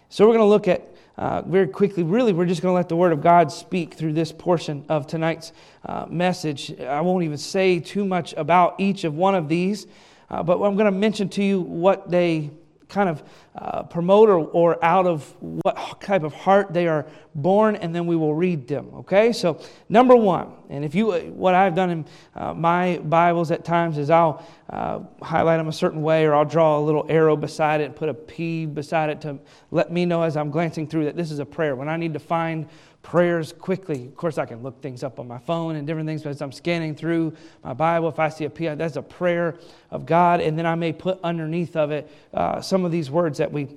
So 0.07 0.25
we're 0.25 0.37
going 0.37 0.39
to 0.39 0.45
look 0.45 0.69
at 0.69 0.94
uh, 1.17 1.41
very 1.43 1.67
quickly. 1.67 2.03
Really, 2.03 2.33
we're 2.33 2.45
just 2.45 2.61
going 2.61 2.71
to 2.71 2.75
let 2.75 2.89
the 2.89 2.95
Word 2.95 3.13
of 3.13 3.21
God 3.21 3.51
speak 3.51 3.93
through 3.93 4.13
this 4.13 4.31
portion 4.31 4.85
of 4.89 5.07
tonight's 5.07 5.53
uh, 5.85 6.05
message. 6.09 6.79
I 6.79 7.01
won't 7.01 7.23
even 7.23 7.37
say 7.37 7.79
too 7.79 8.05
much 8.05 8.33
about 8.33 8.75
each 8.79 9.03
of 9.03 9.15
one 9.15 9.35
of 9.35 9.47
these, 9.47 9.87
uh, 10.29 10.43
but 10.43 10.61
I'm 10.61 10.75
going 10.75 10.91
to 10.91 10.97
mention 10.97 11.29
to 11.29 11.43
you 11.43 11.61
what 11.61 12.09
they 12.09 12.51
kind 12.89 13.09
of 13.09 13.23
uh, 13.55 13.83
promote 13.83 14.29
or, 14.29 14.39
or 14.39 14.83
out 14.83 15.07
of 15.07 15.35
what 15.39 16.01
type 16.01 16.23
of 16.23 16.33
heart 16.33 16.73
they 16.73 16.87
are 16.87 17.05
born, 17.33 17.75
and 17.75 17.93
then 17.93 18.05
we 18.07 18.15
will 18.15 18.33
read 18.33 18.67
them. 18.67 18.89
Okay, 18.93 19.31
so 19.31 19.59
number 19.89 20.15
one, 20.15 20.53
and 20.69 20.85
if 20.85 20.95
you, 20.95 21.11
what 21.11 21.53
I've 21.53 21.75
done 21.75 21.89
in 21.89 22.05
uh, 22.35 22.53
my 22.53 22.97
Bibles 23.03 23.51
at 23.51 23.65
times 23.65 23.97
is 23.97 24.09
I'll 24.09 24.45
uh, 24.69 24.99
highlight 25.21 25.57
them 25.57 25.67
a 25.67 25.73
certain 25.73 26.01
way, 26.01 26.25
or 26.25 26.35
I'll 26.35 26.45
draw 26.45 26.79
a 26.79 26.81
little 26.81 27.05
arrow 27.09 27.35
beside 27.35 27.81
it 27.81 27.85
and 27.85 27.95
put 27.95 28.09
a 28.09 28.13
P 28.13 28.65
beside 28.65 29.09
it 29.09 29.21
to 29.21 29.39
let 29.71 29.91
me 29.91 30.05
know 30.05 30.23
as 30.23 30.37
I'm 30.37 30.51
glancing 30.51 30.87
through 30.87 31.05
that 31.05 31.15
this 31.15 31.31
is 31.31 31.39
a 31.39 31.45
prayer. 31.45 31.75
When 31.75 31.89
I 31.89 31.97
need 31.97 32.13
to 32.13 32.19
find 32.19 32.67
prayers 33.05 33.53
quickly. 33.53 34.05
Of 34.05 34.15
course, 34.15 34.39
I 34.39 34.47
can 34.47 34.63
look 34.63 34.81
things 34.81 35.03
up 35.03 35.19
on 35.19 35.27
my 35.27 35.37
phone 35.37 35.75
and 35.75 35.85
different 35.85 36.07
things, 36.07 36.23
but 36.23 36.31
as 36.31 36.41
I'm 36.41 36.51
scanning 36.51 36.95
through 36.95 37.33
my 37.63 37.71
Bible, 37.71 38.09
if 38.09 38.17
I 38.17 38.29
see 38.29 38.45
a 38.45 38.47
a 38.47 38.49
P, 38.49 38.67
that's 38.67 38.95
a 38.95 39.01
prayer 39.03 39.59
of 39.91 40.07
God. 40.07 40.41
And 40.41 40.57
then 40.57 40.65
I 40.65 40.73
may 40.73 40.91
put 40.91 41.19
underneath 41.23 41.75
of 41.75 41.91
it 41.91 42.11
uh, 42.33 42.61
some 42.61 42.83
of 42.83 42.91
these 42.91 43.11
words 43.11 43.37
that 43.37 43.51
we 43.51 43.67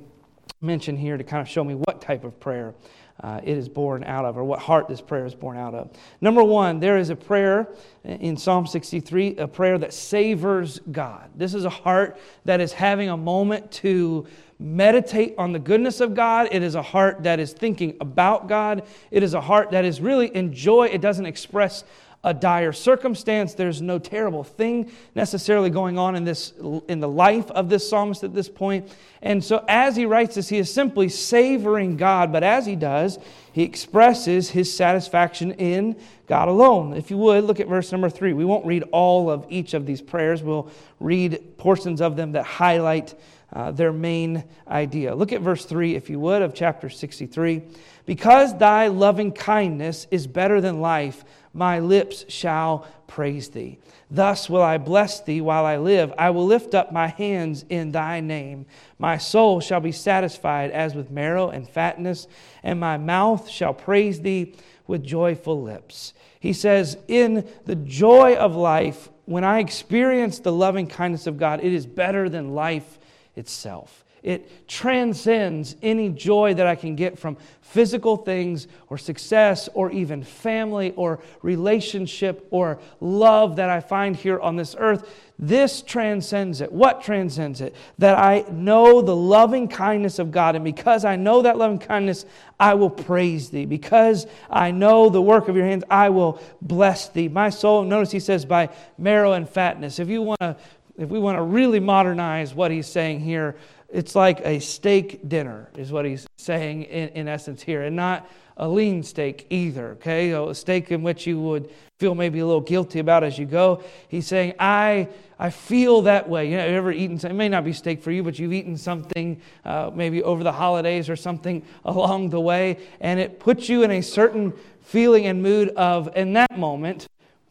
mention 0.62 0.96
here 0.96 1.18
to 1.18 1.24
kind 1.24 1.42
of 1.42 1.48
show 1.48 1.62
me 1.62 1.74
what 1.74 2.00
type 2.00 2.24
of 2.24 2.40
prayer 2.40 2.74
uh, 3.20 3.40
it 3.42 3.58
is 3.58 3.68
born 3.68 4.02
out 4.04 4.24
of, 4.24 4.38
or 4.38 4.44
what 4.44 4.60
heart 4.60 4.88
this 4.88 5.02
prayer 5.02 5.26
is 5.26 5.34
born 5.34 5.58
out 5.58 5.74
of. 5.74 5.90
Number 6.22 6.42
one, 6.42 6.80
there 6.80 6.96
is 6.96 7.10
a 7.10 7.16
prayer 7.16 7.68
in 8.04 8.36
Psalm 8.36 8.66
63, 8.66 9.36
a 9.36 9.48
prayer 9.48 9.76
that 9.76 9.92
savors 9.92 10.80
God. 10.90 11.28
This 11.34 11.52
is 11.52 11.66
a 11.66 11.70
heart 11.70 12.18
that 12.46 12.60
is 12.60 12.72
having 12.72 13.10
a 13.10 13.16
moment 13.16 13.70
to 13.72 14.26
meditate 14.58 15.34
on 15.38 15.52
the 15.52 15.58
goodness 15.58 16.00
of 16.00 16.14
God. 16.14 16.48
It 16.50 16.62
is 16.62 16.74
a 16.74 16.82
heart 16.82 17.22
that 17.22 17.38
is 17.38 17.52
thinking 17.52 17.96
about 18.00 18.48
God. 18.48 18.82
It 19.10 19.22
is 19.22 19.34
a 19.34 19.40
heart 19.40 19.70
that 19.70 19.84
is 19.84 20.00
really 20.00 20.26
in 20.26 20.52
joy. 20.52 20.88
It 20.88 21.00
doesn't 21.00 21.26
express 21.26 21.84
a 22.24 22.34
dire 22.34 22.72
circumstance. 22.72 23.54
There's 23.54 23.80
no 23.80 23.98
terrible 23.98 24.42
thing 24.42 24.90
necessarily 25.14 25.70
going 25.70 25.98
on 25.98 26.16
in 26.16 26.24
this 26.24 26.52
in 26.88 26.98
the 26.98 27.08
life 27.08 27.48
of 27.52 27.68
this 27.68 27.88
psalmist 27.88 28.24
at 28.24 28.34
this 28.34 28.48
point. 28.48 28.92
And 29.22 29.42
so 29.42 29.64
as 29.68 29.94
he 29.94 30.04
writes 30.04 30.34
this, 30.34 30.48
he 30.48 30.58
is 30.58 30.72
simply 30.72 31.08
savoring 31.08 31.96
God, 31.96 32.32
but 32.32 32.42
as 32.42 32.66
he 32.66 32.74
does, 32.74 33.18
he 33.52 33.62
expresses 33.62 34.50
his 34.50 34.74
satisfaction 34.74 35.52
in 35.52 35.96
God 36.26 36.48
alone. 36.48 36.92
If 36.94 37.10
you 37.10 37.18
would, 37.18 37.44
look 37.44 37.60
at 37.60 37.68
verse 37.68 37.92
number 37.92 38.10
three. 38.10 38.32
We 38.32 38.44
won't 38.44 38.66
read 38.66 38.84
all 38.90 39.30
of 39.30 39.46
each 39.48 39.74
of 39.74 39.86
these 39.86 40.02
prayers. 40.02 40.42
We'll 40.42 40.70
read 40.98 41.56
portions 41.56 42.00
of 42.00 42.16
them 42.16 42.32
that 42.32 42.44
highlight 42.44 43.14
uh, 43.52 43.70
their 43.70 43.92
main 43.92 44.44
idea. 44.66 45.14
Look 45.14 45.32
at 45.32 45.40
verse 45.40 45.64
3, 45.64 45.94
if 45.94 46.10
you 46.10 46.20
would, 46.20 46.42
of 46.42 46.54
chapter 46.54 46.88
63. 46.88 47.62
Because 48.06 48.56
thy 48.56 48.88
loving 48.88 49.32
kindness 49.32 50.06
is 50.10 50.26
better 50.26 50.60
than 50.60 50.80
life, 50.80 51.24
my 51.52 51.80
lips 51.80 52.24
shall 52.28 52.86
praise 53.06 53.48
thee. 53.48 53.78
Thus 54.10 54.48
will 54.48 54.62
I 54.62 54.78
bless 54.78 55.20
thee 55.20 55.40
while 55.40 55.64
I 55.64 55.76
live. 55.76 56.12
I 56.16 56.30
will 56.30 56.46
lift 56.46 56.74
up 56.74 56.92
my 56.92 57.08
hands 57.08 57.64
in 57.68 57.92
thy 57.92 58.20
name. 58.20 58.66
My 58.98 59.18
soul 59.18 59.60
shall 59.60 59.80
be 59.80 59.92
satisfied 59.92 60.70
as 60.70 60.94
with 60.94 61.10
marrow 61.10 61.48
and 61.48 61.68
fatness, 61.68 62.28
and 62.62 62.78
my 62.78 62.96
mouth 62.96 63.48
shall 63.48 63.74
praise 63.74 64.20
thee 64.20 64.54
with 64.86 65.02
joyful 65.04 65.62
lips. 65.62 66.14
He 66.40 66.52
says, 66.52 66.96
In 67.08 67.48
the 67.64 67.76
joy 67.76 68.36
of 68.36 68.54
life, 68.54 69.08
when 69.24 69.44
I 69.44 69.58
experience 69.58 70.38
the 70.38 70.52
loving 70.52 70.86
kindness 70.86 71.26
of 71.26 71.38
God, 71.38 71.60
it 71.62 71.72
is 71.72 71.86
better 71.86 72.28
than 72.28 72.54
life 72.54 72.97
itself. 73.38 74.04
It 74.22 74.66
transcends 74.66 75.76
any 75.80 76.08
joy 76.08 76.54
that 76.54 76.66
I 76.66 76.74
can 76.74 76.96
get 76.96 77.18
from 77.18 77.36
physical 77.60 78.16
things 78.16 78.66
or 78.88 78.98
success 78.98 79.68
or 79.74 79.90
even 79.92 80.24
family 80.24 80.92
or 80.96 81.20
relationship 81.42 82.46
or 82.50 82.80
love 83.00 83.56
that 83.56 83.68
I 83.68 83.80
find 83.80 84.16
here 84.16 84.40
on 84.40 84.56
this 84.56 84.74
earth. 84.78 85.08
This 85.38 85.82
transcends 85.82 86.60
it. 86.60 86.72
What 86.72 87.02
transcends 87.02 87.60
it? 87.60 87.76
That 87.98 88.18
I 88.18 88.44
know 88.50 89.02
the 89.02 89.14
loving 89.14 89.68
kindness 89.68 90.18
of 90.18 90.32
God. 90.32 90.56
And 90.56 90.64
because 90.64 91.04
I 91.04 91.14
know 91.14 91.42
that 91.42 91.56
loving 91.56 91.78
kindness, 91.78 92.26
I 92.58 92.74
will 92.74 92.90
praise 92.90 93.50
thee. 93.50 93.66
Because 93.66 94.26
I 94.50 94.72
know 94.72 95.10
the 95.10 95.22
work 95.22 95.46
of 95.46 95.54
your 95.54 95.66
hands, 95.66 95.84
I 95.88 96.08
will 96.08 96.42
bless 96.60 97.08
thee. 97.08 97.28
My 97.28 97.50
soul, 97.50 97.84
notice 97.84 98.10
he 98.10 98.18
says, 98.18 98.44
by 98.44 98.70
marrow 98.96 99.34
and 99.34 99.48
fatness. 99.48 100.00
If 100.00 100.08
you 100.08 100.22
want 100.22 100.40
to 100.40 100.56
if 100.98 101.08
we 101.08 101.18
want 101.18 101.38
to 101.38 101.42
really 101.42 101.80
modernize 101.80 102.54
what 102.54 102.70
he's 102.70 102.86
saying 102.86 103.20
here, 103.20 103.56
it's 103.88 104.14
like 104.14 104.40
a 104.44 104.58
steak 104.58 105.28
dinner, 105.28 105.70
is 105.76 105.92
what 105.92 106.04
he's 106.04 106.26
saying 106.36 106.82
in, 106.82 107.08
in 107.10 107.28
essence 107.28 107.62
here, 107.62 107.84
and 107.84 107.96
not 107.96 108.28
a 108.56 108.68
lean 108.68 109.04
steak 109.04 109.46
either, 109.48 109.90
okay? 109.92 110.32
A 110.32 110.52
steak 110.52 110.90
in 110.90 111.02
which 111.02 111.26
you 111.26 111.40
would 111.40 111.70
feel 111.98 112.14
maybe 112.14 112.40
a 112.40 112.46
little 112.46 112.60
guilty 112.60 112.98
about 112.98 113.22
as 113.22 113.38
you 113.38 113.46
go. 113.46 113.82
He's 114.08 114.26
saying, 114.26 114.54
I, 114.58 115.08
I 115.38 115.50
feel 115.50 116.02
that 116.02 116.28
way. 116.28 116.50
You 116.50 116.56
know, 116.56 116.66
you 116.66 116.74
ever 116.74 116.90
eaten, 116.90 117.16
it 117.24 117.34
may 117.34 117.48
not 117.48 117.64
be 117.64 117.72
steak 117.72 118.02
for 118.02 118.10
you, 118.10 118.24
but 118.24 118.38
you've 118.38 118.52
eaten 118.52 118.76
something 118.76 119.40
uh, 119.64 119.92
maybe 119.94 120.22
over 120.24 120.42
the 120.42 120.52
holidays 120.52 121.08
or 121.08 121.16
something 121.16 121.64
along 121.84 122.30
the 122.30 122.40
way, 122.40 122.78
and 123.00 123.20
it 123.20 123.38
puts 123.38 123.68
you 123.68 123.84
in 123.84 123.92
a 123.92 124.02
certain 124.02 124.52
feeling 124.82 125.26
and 125.26 125.42
mood 125.42 125.68
of, 125.70 126.10
in 126.16 126.32
that 126.32 126.58
moment, 126.58 127.08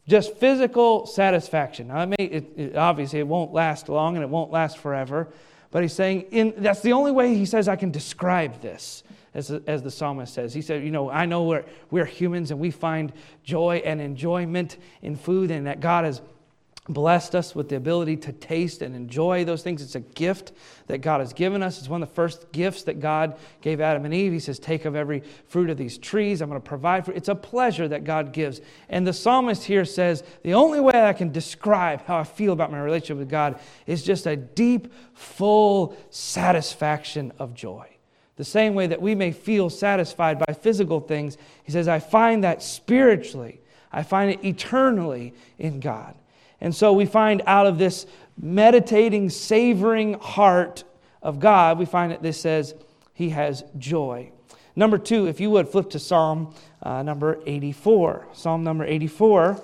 just 0.08 0.36
physical 0.38 1.06
satisfaction. 1.06 1.90
Now, 1.90 2.04
it 2.04 2.08
may, 2.08 2.26
it, 2.26 2.54
it, 2.56 2.76
obviously, 2.76 3.20
it 3.20 3.28
won't 3.28 3.54
last 3.54 3.90
long 3.90 4.16
and 4.16 4.24
it 4.24 4.30
won't 4.30 4.52
last 4.52 4.78
forever. 4.78 5.28
But 5.70 5.82
he's 5.82 5.94
saying, 5.94 6.28
in, 6.32 6.54
that's 6.58 6.80
the 6.82 6.94
only 6.94 7.12
way 7.12 7.36
he 7.36 7.46
says 7.46 7.68
I 7.68 7.76
can 7.76 7.92
describe 7.92 8.62
this, 8.62 9.04
as, 9.34 9.52
as 9.52 9.84
the 9.84 9.92
psalmist 9.92 10.34
says. 10.34 10.54
He 10.54 10.62
said, 10.62 10.84
You 10.84 10.92
know, 10.92 11.10
I 11.10 11.26
know 11.26 11.44
we're, 11.44 11.66
we're 11.92 12.06
humans 12.06 12.52
and 12.52 12.60
we 12.60 12.72
find 12.72 13.12
joy 13.44 13.82
and 13.84 14.00
enjoyment 14.00 14.78
in 15.02 15.18
food, 15.18 15.52
and 15.52 15.68
that 15.68 15.82
God 15.82 16.06
has 16.06 16.22
blessed 16.88 17.36
us 17.36 17.53
with 17.53 17.70
the 17.70 17.75
ability 17.75 18.15
to 18.15 18.32
taste 18.32 18.82
and 18.82 18.96
enjoy 18.96 19.44
those 19.44 19.62
things. 19.62 19.82
It's 19.82 19.96
a 19.96 20.00
gift 20.00 20.53
that 20.88 21.00
God 21.00 21.20
has 21.20 21.34
given 21.34 21.62
us. 21.62 21.79
It's 21.79 21.89
one 21.89 22.01
of 22.01 22.10
the 22.10 22.15
first 22.15 22.51
gifts 22.51 22.84
that 22.84 23.00
God 23.00 23.38
gave 23.62 23.82
Adam 23.82 24.06
and 24.06 24.13
Eve. 24.13 24.32
He 24.32 24.39
says, 24.39 24.58
Take 24.58 24.86
of 24.86 24.96
every 24.96 25.24
fruit 25.48 25.70
of 25.70 25.77
these 25.77 25.98
trees. 25.98 26.41
I'm 26.41 26.50
going 26.50 26.62
to 26.62 26.67
provide 26.67 27.06
for 27.06 27.12
It's 27.12 27.27
a 27.27 27.36
pleasure 27.36 27.88
that 27.88 28.03
God 28.03 28.32
gives. 28.32 28.62
And 28.89 29.06
the 29.06 29.13
psalmist 29.13 29.63
here 29.63 29.86
says, 29.86 30.24
The 30.44 30.53
only 30.53 30.79
way 30.79 31.03
I 31.03 31.13
can 31.13 31.32
describe 31.32 32.06
how 32.06 32.17
I 32.17 32.24
feel 32.24 32.53
about 32.53 32.72
my 32.72 32.79
relationship 32.79 33.17
with 33.17 33.29
God 33.29 33.60
is 33.86 34.03
just 34.03 34.25
a 34.25 34.36
deep, 34.36 34.94
full 35.13 35.98
satisfaction 36.10 37.34
of 37.38 37.53
joy. 37.53 37.88
The 38.38 38.46
same 38.46 38.75
way 38.75 38.88
that 38.88 39.01
we 39.01 39.15
may 39.15 39.32
feel 39.32 39.70
satisfied 39.70 40.39
by 40.39 40.53
physical 40.53 41.00
things, 41.00 41.38
he 41.63 41.72
says, 41.72 41.88
I 41.88 42.00
find 42.00 42.44
that 42.44 42.62
spiritually, 42.62 43.62
I 43.91 44.03
find 44.03 44.32
it 44.32 44.46
eternally 44.46 45.34
in 45.58 45.79
God. 45.79 46.15
And 46.60 46.76
so 46.76 46.94
we 46.94 47.06
find 47.06 47.42
out 47.46 47.68
of 47.68 47.78
this 47.78 48.06
meditating, 48.40 49.30
savoring 49.30 50.14
heart 50.16 50.84
of 51.22 51.40
God, 51.40 51.80
we 51.80 51.86
find 51.86 52.12
that 52.12 52.22
this 52.22 52.40
says 52.40 52.76
he 53.14 53.30
has 53.30 53.64
joy. 53.78 54.32
Number 54.76 54.98
two, 54.98 55.28
if 55.28 55.40
you 55.40 55.50
would 55.50 55.68
flip 55.68 55.90
to 55.92 56.00
Psalm 56.00 56.54
uh, 56.84 57.04
number 57.04 57.40
84. 57.46 58.28
Psalm 58.34 58.64
number 58.64 58.86
84, 58.86 59.62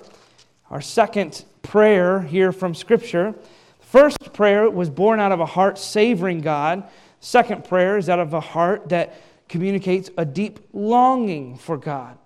our 0.70 0.80
second 0.80 1.44
prayer 1.62 2.20
here 2.20 2.52
from 2.52 2.74
Scripture. 2.74 3.32
The 3.80 3.86
first 3.86 4.32
prayer 4.32 4.68
was 4.68 4.90
born 4.90 5.20
out 5.20 5.32
of 5.32 5.40
a 5.40 5.46
heart 5.46 5.78
savoring 5.78 6.40
God. 6.40 6.84
Second 7.20 7.64
prayer 7.64 7.96
is 7.96 8.08
out 8.08 8.18
of 8.18 8.34
a 8.34 8.40
heart 8.40 8.88
that 8.88 9.14
communicates 9.48 10.10
a 10.18 10.24
deep 10.24 10.58
longing 10.72 11.56
for 11.56 11.76
God. 11.76 12.18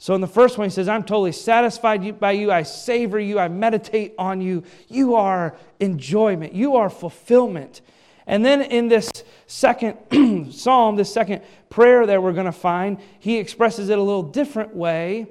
So 0.00 0.14
in 0.14 0.22
the 0.22 0.26
first 0.26 0.56
one, 0.56 0.66
he 0.66 0.72
says, 0.72 0.88
I'm 0.88 1.02
totally 1.02 1.30
satisfied 1.30 2.18
by 2.18 2.32
you. 2.32 2.50
I 2.50 2.62
savor 2.62 3.20
you. 3.20 3.38
I 3.38 3.48
meditate 3.48 4.14
on 4.16 4.40
you. 4.40 4.64
You 4.88 5.14
are 5.14 5.54
enjoyment. 5.78 6.54
You 6.54 6.76
are 6.76 6.88
fulfillment. 6.88 7.82
And 8.26 8.42
then 8.42 8.62
in 8.62 8.88
this 8.88 9.10
second 9.46 9.98
psalm, 10.54 10.96
this 10.96 11.12
second 11.12 11.42
prayer 11.68 12.06
that 12.06 12.22
we're 12.22 12.32
going 12.32 12.46
to 12.46 12.50
find, 12.52 12.96
he 13.18 13.36
expresses 13.36 13.90
it 13.90 13.98
a 13.98 14.02
little 14.02 14.22
different 14.22 14.74
way. 14.74 15.26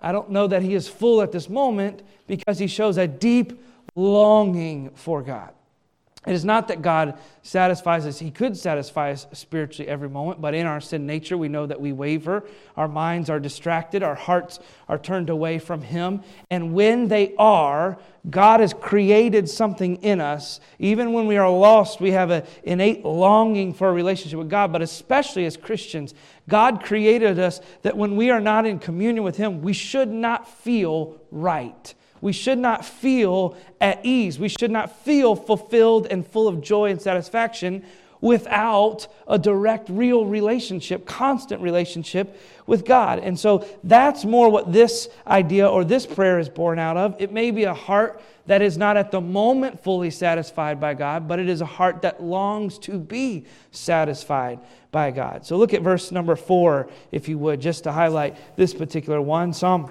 I 0.00 0.12
don't 0.12 0.30
know 0.30 0.46
that 0.46 0.62
he 0.62 0.74
is 0.74 0.86
full 0.86 1.20
at 1.20 1.32
this 1.32 1.48
moment 1.48 2.02
because 2.28 2.60
he 2.60 2.68
shows 2.68 2.98
a 2.98 3.08
deep 3.08 3.60
longing 3.96 4.90
for 4.90 5.22
God. 5.22 5.52
It 6.24 6.34
is 6.34 6.44
not 6.44 6.68
that 6.68 6.82
God 6.82 7.18
satisfies 7.42 8.06
us. 8.06 8.20
He 8.20 8.30
could 8.30 8.56
satisfy 8.56 9.10
us 9.10 9.26
spiritually 9.32 9.88
every 9.88 10.08
moment, 10.08 10.40
but 10.40 10.54
in 10.54 10.66
our 10.66 10.80
sin 10.80 11.04
nature, 11.04 11.36
we 11.36 11.48
know 11.48 11.66
that 11.66 11.80
we 11.80 11.92
waver. 11.92 12.44
Our 12.76 12.86
minds 12.86 13.28
are 13.28 13.40
distracted. 13.40 14.04
Our 14.04 14.14
hearts 14.14 14.60
are 14.88 14.98
turned 14.98 15.30
away 15.30 15.58
from 15.58 15.82
Him. 15.82 16.22
And 16.48 16.74
when 16.74 17.08
they 17.08 17.34
are, 17.38 17.98
God 18.30 18.60
has 18.60 18.72
created 18.72 19.48
something 19.48 19.96
in 19.96 20.20
us. 20.20 20.60
Even 20.78 21.12
when 21.12 21.26
we 21.26 21.38
are 21.38 21.50
lost, 21.50 22.00
we 22.00 22.12
have 22.12 22.30
an 22.30 22.44
innate 22.62 23.04
longing 23.04 23.74
for 23.74 23.88
a 23.88 23.92
relationship 23.92 24.38
with 24.38 24.48
God, 24.48 24.72
but 24.72 24.80
especially 24.80 25.44
as 25.44 25.56
Christians, 25.56 26.14
God 26.48 26.84
created 26.84 27.40
us 27.40 27.60
that 27.82 27.96
when 27.96 28.14
we 28.14 28.30
are 28.30 28.40
not 28.40 28.64
in 28.64 28.78
communion 28.78 29.24
with 29.24 29.38
Him, 29.38 29.60
we 29.60 29.72
should 29.72 30.08
not 30.08 30.48
feel 30.48 31.20
right 31.32 31.94
we 32.22 32.32
should 32.32 32.58
not 32.58 32.86
feel 32.86 33.56
at 33.80 34.00
ease. 34.06 34.38
We 34.38 34.48
should 34.48 34.70
not 34.70 35.04
feel 35.04 35.36
fulfilled 35.36 36.06
and 36.10 36.26
full 36.26 36.48
of 36.48 36.62
joy 36.62 36.90
and 36.90 37.02
satisfaction 37.02 37.84
without 38.20 39.08
a 39.26 39.36
direct, 39.36 39.88
real 39.90 40.24
relationship, 40.24 41.04
constant 41.04 41.60
relationship 41.60 42.40
with 42.66 42.84
God. 42.84 43.18
And 43.18 43.38
so 43.38 43.66
that's 43.82 44.24
more 44.24 44.48
what 44.48 44.72
this 44.72 45.08
idea 45.26 45.68
or 45.68 45.84
this 45.84 46.06
prayer 46.06 46.38
is 46.38 46.48
born 46.48 46.78
out 46.78 46.96
of. 46.96 47.16
It 47.18 47.32
may 47.32 47.50
be 47.50 47.64
a 47.64 47.74
heart 47.74 48.22
that 48.46 48.62
is 48.62 48.78
not 48.78 48.96
at 48.96 49.10
the 49.10 49.20
moment 49.20 49.82
fully 49.82 50.10
satisfied 50.10 50.78
by 50.80 50.94
God, 50.94 51.26
but 51.26 51.40
it 51.40 51.48
is 51.48 51.60
a 51.60 51.66
heart 51.66 52.02
that 52.02 52.22
longs 52.22 52.78
to 52.80 52.98
be 53.00 53.44
satisfied 53.72 54.60
by 54.92 55.10
God. 55.10 55.44
So 55.44 55.56
look 55.56 55.74
at 55.74 55.82
verse 55.82 56.12
number 56.12 56.36
four, 56.36 56.88
if 57.10 57.28
you 57.28 57.38
would, 57.38 57.60
just 57.60 57.82
to 57.84 57.92
highlight 57.92 58.36
this 58.56 58.72
particular 58.72 59.20
one. 59.20 59.52
Psalm 59.52 59.90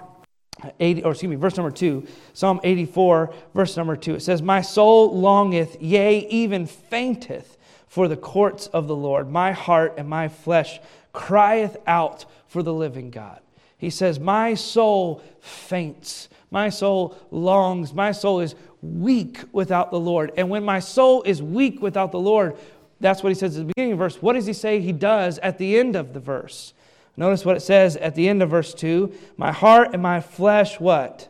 80, 0.79 1.03
or 1.03 1.11
excuse 1.11 1.29
me, 1.29 1.35
verse 1.35 1.57
number 1.57 1.71
2, 1.71 2.07
Psalm 2.33 2.59
84, 2.63 3.33
verse 3.53 3.77
number 3.77 3.95
2. 3.95 4.15
It 4.15 4.21
says, 4.21 4.41
My 4.41 4.61
soul 4.61 5.17
longeth, 5.17 5.81
yea, 5.81 6.19
even 6.29 6.65
fainteth 6.65 7.57
for 7.87 8.07
the 8.07 8.17
courts 8.17 8.67
of 8.67 8.87
the 8.87 8.95
Lord. 8.95 9.29
My 9.29 9.51
heart 9.51 9.95
and 9.97 10.07
my 10.07 10.27
flesh 10.27 10.79
crieth 11.13 11.77
out 11.87 12.25
for 12.47 12.63
the 12.63 12.73
living 12.73 13.09
God. 13.09 13.39
He 13.77 13.89
says, 13.89 14.19
My 14.19 14.53
soul 14.53 15.23
faints. 15.39 16.29
My 16.51 16.69
soul 16.69 17.17
longs. 17.31 17.93
My 17.93 18.11
soul 18.11 18.41
is 18.41 18.55
weak 18.81 19.39
without 19.51 19.91
the 19.91 19.99
Lord. 19.99 20.31
And 20.37 20.49
when 20.49 20.63
my 20.63 20.79
soul 20.79 21.23
is 21.23 21.41
weak 21.41 21.81
without 21.81 22.11
the 22.11 22.19
Lord, 22.19 22.57
that's 22.99 23.23
what 23.23 23.29
he 23.29 23.35
says 23.35 23.57
at 23.57 23.61
the 23.61 23.73
beginning 23.73 23.93
of 23.93 23.99
the 23.99 24.05
verse. 24.05 24.21
What 24.21 24.33
does 24.33 24.45
he 24.45 24.53
say 24.53 24.79
he 24.79 24.91
does 24.91 25.39
at 25.39 25.57
the 25.57 25.77
end 25.77 25.95
of 25.95 26.13
the 26.13 26.19
verse? 26.19 26.73
Notice 27.17 27.45
what 27.45 27.57
it 27.57 27.61
says 27.61 27.97
at 27.97 28.15
the 28.15 28.29
end 28.29 28.41
of 28.41 28.49
verse 28.49 28.73
2 28.73 29.13
My 29.37 29.51
heart 29.51 29.89
and 29.93 30.01
my 30.01 30.21
flesh, 30.21 30.79
what? 30.79 31.27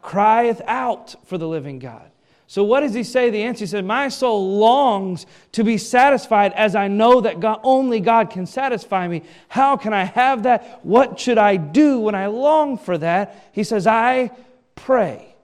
Crieth 0.00 0.60
out 0.66 1.14
for 1.26 1.38
the 1.38 1.48
living 1.48 1.78
God. 1.78 2.10
So, 2.52 2.64
what 2.64 2.80
does 2.80 2.92
he 2.92 3.02
say? 3.02 3.30
The 3.30 3.44
answer 3.44 3.60
he 3.60 3.66
said, 3.66 3.84
My 3.84 4.08
soul 4.08 4.58
longs 4.58 5.24
to 5.52 5.64
be 5.64 5.78
satisfied 5.78 6.52
as 6.52 6.74
I 6.74 6.88
know 6.88 7.22
that 7.22 7.40
God, 7.40 7.60
only 7.62 7.98
God 7.98 8.28
can 8.28 8.44
satisfy 8.44 9.08
me. 9.08 9.22
How 9.48 9.76
can 9.78 9.94
I 9.94 10.04
have 10.04 10.42
that? 10.42 10.80
What 10.82 11.18
should 11.18 11.38
I 11.38 11.56
do 11.56 12.00
when 12.00 12.14
I 12.14 12.26
long 12.26 12.76
for 12.76 12.98
that? 12.98 13.48
He 13.52 13.64
says, 13.64 13.86
I 13.86 14.32
pray. 14.74 15.34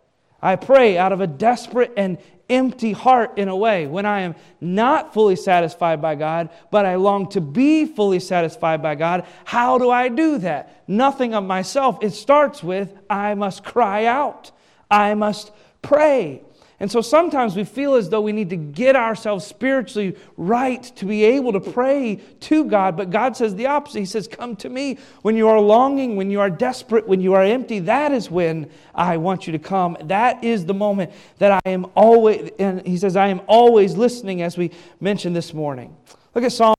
I 0.42 0.56
pray 0.56 0.98
out 0.98 1.12
of 1.12 1.22
a 1.22 1.26
desperate 1.26 1.94
and 1.96 2.18
empty 2.50 2.92
heart 2.92 3.36
in 3.38 3.48
a 3.48 3.56
way 3.56 3.86
when 3.86 4.06
I 4.06 4.20
am 4.20 4.34
not 4.60 5.12
fully 5.12 5.36
satisfied 5.36 6.00
by 6.00 6.14
God, 6.14 6.50
but 6.70 6.86
I 6.86 6.96
long 6.96 7.28
to 7.30 7.40
be 7.40 7.84
fully 7.84 8.20
satisfied 8.20 8.82
by 8.82 8.94
God. 8.94 9.26
How 9.44 9.78
do 9.78 9.90
I 9.90 10.08
do 10.08 10.38
that? 10.38 10.84
Nothing 10.88 11.34
of 11.34 11.44
myself. 11.44 11.98
It 12.02 12.10
starts 12.10 12.62
with 12.62 12.98
I 13.10 13.34
must 13.34 13.64
cry 13.64 14.06
out, 14.06 14.50
I 14.90 15.14
must 15.14 15.52
pray. 15.82 16.42
And 16.80 16.90
so 16.90 17.00
sometimes 17.00 17.56
we 17.56 17.64
feel 17.64 17.94
as 17.94 18.08
though 18.08 18.20
we 18.20 18.30
need 18.30 18.50
to 18.50 18.56
get 18.56 18.94
ourselves 18.94 19.44
spiritually 19.44 20.16
right 20.36 20.80
to 20.96 21.06
be 21.06 21.24
able 21.24 21.52
to 21.52 21.60
pray 21.60 22.20
to 22.40 22.64
God. 22.64 22.96
But 22.96 23.10
God 23.10 23.36
says 23.36 23.56
the 23.56 23.66
opposite. 23.66 23.98
He 23.98 24.04
says, 24.04 24.28
Come 24.28 24.54
to 24.56 24.68
me 24.68 24.98
when 25.22 25.36
you 25.36 25.48
are 25.48 25.60
longing, 25.60 26.14
when 26.14 26.30
you 26.30 26.40
are 26.40 26.48
desperate, 26.48 27.08
when 27.08 27.20
you 27.20 27.34
are 27.34 27.42
empty. 27.42 27.80
That 27.80 28.12
is 28.12 28.30
when 28.30 28.70
I 28.94 29.16
want 29.16 29.48
you 29.48 29.52
to 29.54 29.58
come. 29.58 29.96
That 30.04 30.44
is 30.44 30.66
the 30.66 30.74
moment 30.74 31.10
that 31.38 31.60
I 31.64 31.68
am 31.68 31.86
always, 31.96 32.52
and 32.60 32.86
He 32.86 32.96
says, 32.96 33.16
I 33.16 33.26
am 33.26 33.40
always 33.48 33.96
listening, 33.96 34.42
as 34.42 34.56
we 34.56 34.70
mentioned 35.00 35.34
this 35.34 35.52
morning. 35.52 35.96
Look 36.36 36.44
at 36.44 36.52
Psalm 36.52 36.76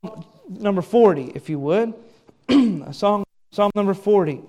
number 0.47 0.81
40, 0.81 1.33
if 1.35 1.49
you 1.49 1.59
would. 1.59 1.93
Psalm, 2.93 3.25
Psalm 3.51 3.71
number 3.75 3.93
40. 3.93 4.41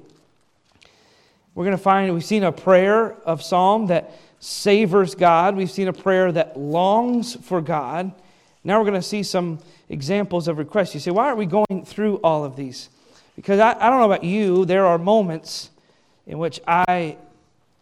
We're 1.57 1.65
going 1.65 1.77
to 1.77 1.83
find, 1.83 2.15
we've 2.15 2.25
seen 2.25 2.45
a 2.45 2.53
prayer 2.53 3.15
of 3.25 3.43
Psalm 3.43 3.89
that 3.89 4.13
savors 4.41 5.15
God. 5.15 5.55
We've 5.55 5.71
seen 5.71 5.87
a 5.87 5.93
prayer 5.93 6.33
that 6.33 6.59
longs 6.59 7.37
for 7.37 7.61
God. 7.61 8.13
Now 8.65 8.79
we're 8.79 8.87
going 8.87 9.01
to 9.01 9.07
see 9.07 9.23
some 9.23 9.61
examples 9.89 10.49
of 10.49 10.59
requests. 10.59 10.95
You 10.95 11.01
say, 11.01 11.11
why 11.11 11.27
are 11.27 11.37
we 11.37 11.47
going 11.47 11.85
through 11.85 12.17
all 12.17 12.45
of 12.45 12.57
these? 12.57 12.89
Because 13.37 13.61
I, 13.61 13.73
I 13.73 13.89
don't 13.89 14.01
know 14.01 14.11
about 14.11 14.25
you, 14.25 14.65
there 14.65 14.87
are 14.87 14.99
moments 14.99 15.71
in 16.27 16.39
which 16.39 16.61
I 16.67 17.17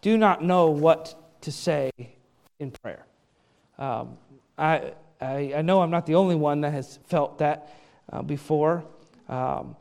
do 0.01 0.17
not 0.17 0.43
know 0.43 0.69
what 0.69 1.15
to 1.41 1.51
say 1.51 1.91
in 2.59 2.71
prayer. 2.71 3.05
Um, 3.77 4.17
I, 4.57 4.93
I, 5.21 5.53
I, 5.57 5.61
know 5.61 5.81
I'm 5.81 5.89
not 5.89 6.05
the 6.05 6.15
only 6.15 6.35
one 6.35 6.61
that 6.61 6.71
has 6.71 6.99
felt 7.07 7.39
that 7.39 7.73
uh, 8.11 8.21
before. 8.21 8.83
Um, 9.29 9.75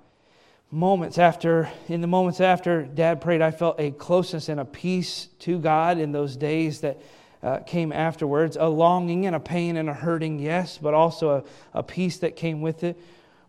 moments 0.70 1.18
after, 1.18 1.70
in 1.88 2.00
the 2.00 2.06
moments 2.06 2.40
after 2.40 2.82
Dad 2.82 3.20
prayed, 3.20 3.40
I 3.40 3.50
felt 3.50 3.80
a 3.80 3.90
closeness 3.92 4.48
and 4.48 4.60
a 4.60 4.64
peace 4.64 5.28
to 5.40 5.58
God 5.58 5.98
in 5.98 6.12
those 6.12 6.36
days 6.36 6.80
that 6.80 7.00
uh, 7.42 7.58
came 7.60 7.92
afterwards. 7.92 8.56
A 8.58 8.68
longing 8.68 9.26
and 9.26 9.34
a 9.34 9.40
pain 9.40 9.76
and 9.76 9.88
a 9.88 9.94
hurting, 9.94 10.38
yes, 10.38 10.78
but 10.78 10.94
also 10.94 11.30
a, 11.30 11.44
a 11.78 11.82
peace 11.82 12.18
that 12.18 12.36
came 12.36 12.60
with 12.60 12.84
it. 12.84 13.00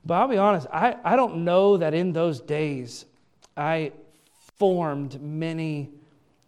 But 0.06 0.16
I'll 0.16 0.28
be 0.28 0.38
honest, 0.38 0.68
I, 0.72 0.96
I 1.04 1.16
don't 1.16 1.44
know 1.44 1.78
that 1.78 1.94
in 1.94 2.14
those 2.14 2.40
days 2.40 3.06
I 3.58 3.92
formed 4.58 5.22
many 5.22 5.90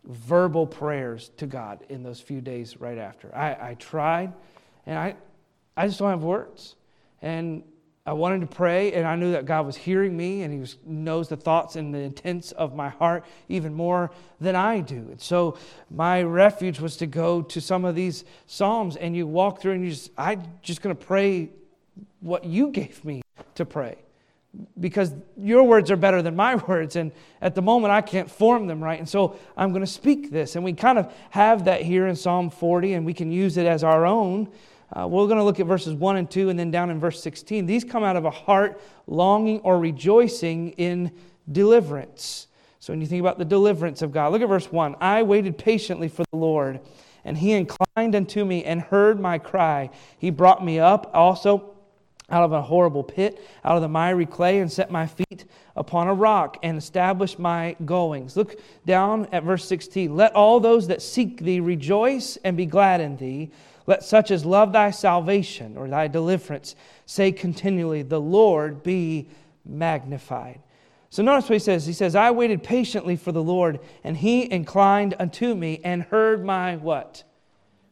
verbal 0.05 0.65
prayers 0.65 1.31
to 1.38 1.47
God 1.47 1.84
in 1.89 2.03
those 2.03 2.19
few 2.19 2.41
days 2.41 2.77
right 2.79 2.97
after. 2.97 3.34
I, 3.36 3.71
I 3.71 3.73
tried, 3.75 4.34
and 4.86 4.97
I, 4.97 5.15
I 5.75 5.88
just 5.88 5.99
don't 5.99 6.10
have 6.10 6.23
words. 6.23 6.75
And 7.21 7.63
I 8.04 8.14
wanted 8.14 8.42
to 8.42 8.48
pray, 8.48 8.94
and 8.94 9.08
I 9.08 9.16
knew 9.16 9.32
that 9.34 9.46
God 9.46 9.66
was 9.66 9.76
hearing 9.78 10.18
me, 10.18 10.42
and 10.42 10.52
He 10.52 10.60
was, 10.60 10.78
knows 10.86 11.30
the 11.30 11.38
thoughts 11.38 11.76
and 11.76 11.94
the 11.94 12.00
intents 12.00 12.52
of 12.52 12.76
my 12.76 12.90
heart 12.90 13.24
even 13.48 13.74
more 13.74 14.10
than 14.40 14.56
I 14.56 14.80
do. 14.80 14.96
And 14.96 15.22
so, 15.22 15.58
my 15.92 16.24
refuge 16.24 16.80
was 16.80 16.98
to 16.98 17.06
go 17.06 17.44
to 17.44 17.62
some 17.62 17.86
of 17.86 17.94
these 17.94 18.26
Psalms, 18.48 18.96
and 18.96 19.16
you 19.16 19.28
walk 19.28 19.62
through, 19.62 19.74
and 19.74 19.84
you 19.84 19.92
just, 19.92 20.10
I'm 20.18 20.44
just 20.64 20.82
going 20.82 20.96
to 20.96 21.06
pray 21.06 21.52
what 22.22 22.44
you 22.44 22.70
gave 22.70 23.06
me 23.06 23.22
to 23.56 23.66
pray. 23.66 23.98
Because 24.80 25.14
your 25.38 25.64
words 25.64 25.92
are 25.92 25.96
better 25.96 26.24
than 26.24 26.36
my 26.36 26.56
words, 26.68 26.96
and 26.96 27.12
at 27.40 27.54
the 27.54 27.62
moment 27.62 27.92
I 27.92 28.02
can't 28.02 28.30
form 28.30 28.66
them 28.66 28.84
right. 28.84 28.98
And 28.98 29.08
so 29.08 29.38
I'm 29.56 29.70
going 29.70 29.86
to 29.86 29.92
speak 29.92 30.32
this. 30.32 30.56
And 30.56 30.66
we 30.66 30.74
kind 30.74 30.98
of 30.98 31.14
have 31.30 31.66
that 31.66 31.84
here 31.84 32.08
in 32.08 32.16
Psalm 32.16 32.50
40, 32.50 32.94
and 32.94 33.06
we 33.06 33.14
can 33.14 33.32
use 33.32 33.58
it 33.58 33.68
as 33.68 33.84
our 33.84 34.08
own. 34.08 34.50
Uh, 34.93 35.08
we're 35.08 35.25
going 35.25 35.38
to 35.38 35.43
look 35.43 35.60
at 35.60 35.65
verses 35.65 35.93
1 35.93 36.17
and 36.17 36.30
2 36.30 36.49
and 36.49 36.60
then 36.60 36.69
down 36.69 36.89
in 36.89 36.99
verse 36.99 37.21
16. 37.23 37.65
These 37.65 37.84
come 37.84 38.04
out 38.04 38.15
of 38.15 38.25
a 38.25 38.32
heart 38.32 38.82
longing 39.08 39.60
or 39.62 39.80
rejoicing 39.80 40.71
in 40.71 41.12
deliverance. 41.51 42.47
So 42.80 42.91
when 42.91 42.99
you 42.99 43.08
think 43.08 43.21
about 43.21 43.38
the 43.38 43.45
deliverance 43.45 44.01
of 44.01 44.12
God, 44.12 44.32
look 44.32 44.41
at 44.41 44.49
verse 44.49 44.71
1. 44.71 44.95
I 44.99 45.23
waited 45.23 45.58
patiently 45.58 46.10
for 46.10 46.25
the 46.32 46.38
Lord, 46.38 46.82
and 47.23 47.38
he 47.38 47.54
inclined 47.54 48.15
unto 48.15 48.43
me 48.43 48.63
and 48.63 48.82
heard 48.82 49.19
my 49.19 49.38
cry. 49.38 49.91
He 50.17 50.30
brought 50.30 50.65
me 50.65 50.80
up 50.80 51.12
also 51.13 51.75
out 52.32 52.43
of 52.43 52.54
a 52.54 52.62
horrible 52.62 53.04
pit, 53.04 53.45
out 53.63 53.75
of 53.75 53.82
the 53.82 53.88
miry 53.88 54.25
clay, 54.25 54.60
and 54.60 54.71
set 54.71 54.89
my 54.89 55.06
feet 55.06 55.45
upon 55.75 56.08
a 56.08 56.13
rock 56.13 56.58
and 56.63 56.77
established 56.77 57.38
my 57.38 57.75
goings. 57.86 58.36
Look 58.36 58.60
down 58.86 59.27
at 59.32 59.43
verse 59.43 59.65
16. 59.65 60.15
Let 60.15 60.34
all 60.34 60.60
those 60.60 60.88
that 60.88 61.01
seek 61.01 61.41
thee 61.41 61.60
rejoice 61.60 62.38
and 62.43 62.58
be 62.58 62.65
glad 62.65 63.01
in 63.01 63.17
thee. 63.17 63.51
Let 63.91 64.06
such 64.06 64.32
as 64.32 64.45
love 64.45 64.71
thy 64.71 64.91
salvation 64.91 65.75
or 65.75 65.86
thy 65.89 66.08
deliverance 66.08 66.77
say 67.06 67.34
continually, 67.34 68.04
The 68.04 68.21
Lord 68.21 68.84
be 68.84 69.27
magnified. 69.65 70.62
So 71.10 71.21
notice 71.21 71.49
what 71.49 71.56
he 71.56 71.60
says. 71.60 71.86
He 71.86 71.91
says, 71.91 72.15
I 72.15 72.32
waited 72.32 72.63
patiently 72.63 73.17
for 73.17 73.34
the 73.34 73.43
Lord, 73.43 73.82
and 74.06 74.15
he 74.15 74.49
inclined 74.49 75.15
unto 75.19 75.54
me 75.54 75.82
and 75.84 76.04
heard 76.04 76.45
my 76.45 76.77
what? 76.77 77.25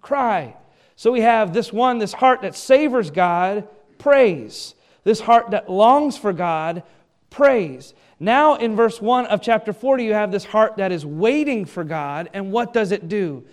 Cry. 0.01 0.55
So 0.95 1.11
we 1.11 1.19
have 1.19 1.53
this 1.53 1.73
one, 1.73 1.97
this 1.97 2.13
heart 2.13 2.43
that 2.43 2.55
savors 2.55 3.11
God, 3.11 3.67
praise. 3.97 4.75
This 5.03 5.19
heart 5.19 5.51
that 5.51 5.69
longs 5.69 6.17
for 6.17 6.31
God, 6.31 6.83
praise. 7.29 7.93
Now, 8.21 8.55
in 8.55 8.73
verse 8.77 9.01
1 9.01 9.25
of 9.25 9.41
chapter 9.41 9.73
40, 9.73 10.05
you 10.05 10.13
have 10.13 10.31
this 10.31 10.45
heart 10.45 10.77
that 10.77 10.93
is 10.93 11.05
waiting 11.05 11.65
for 11.65 11.83
God. 11.83 12.29
And 12.33 12.53
what 12.53 12.71
does 12.71 12.93
it 12.93 13.09
do? 13.09 13.43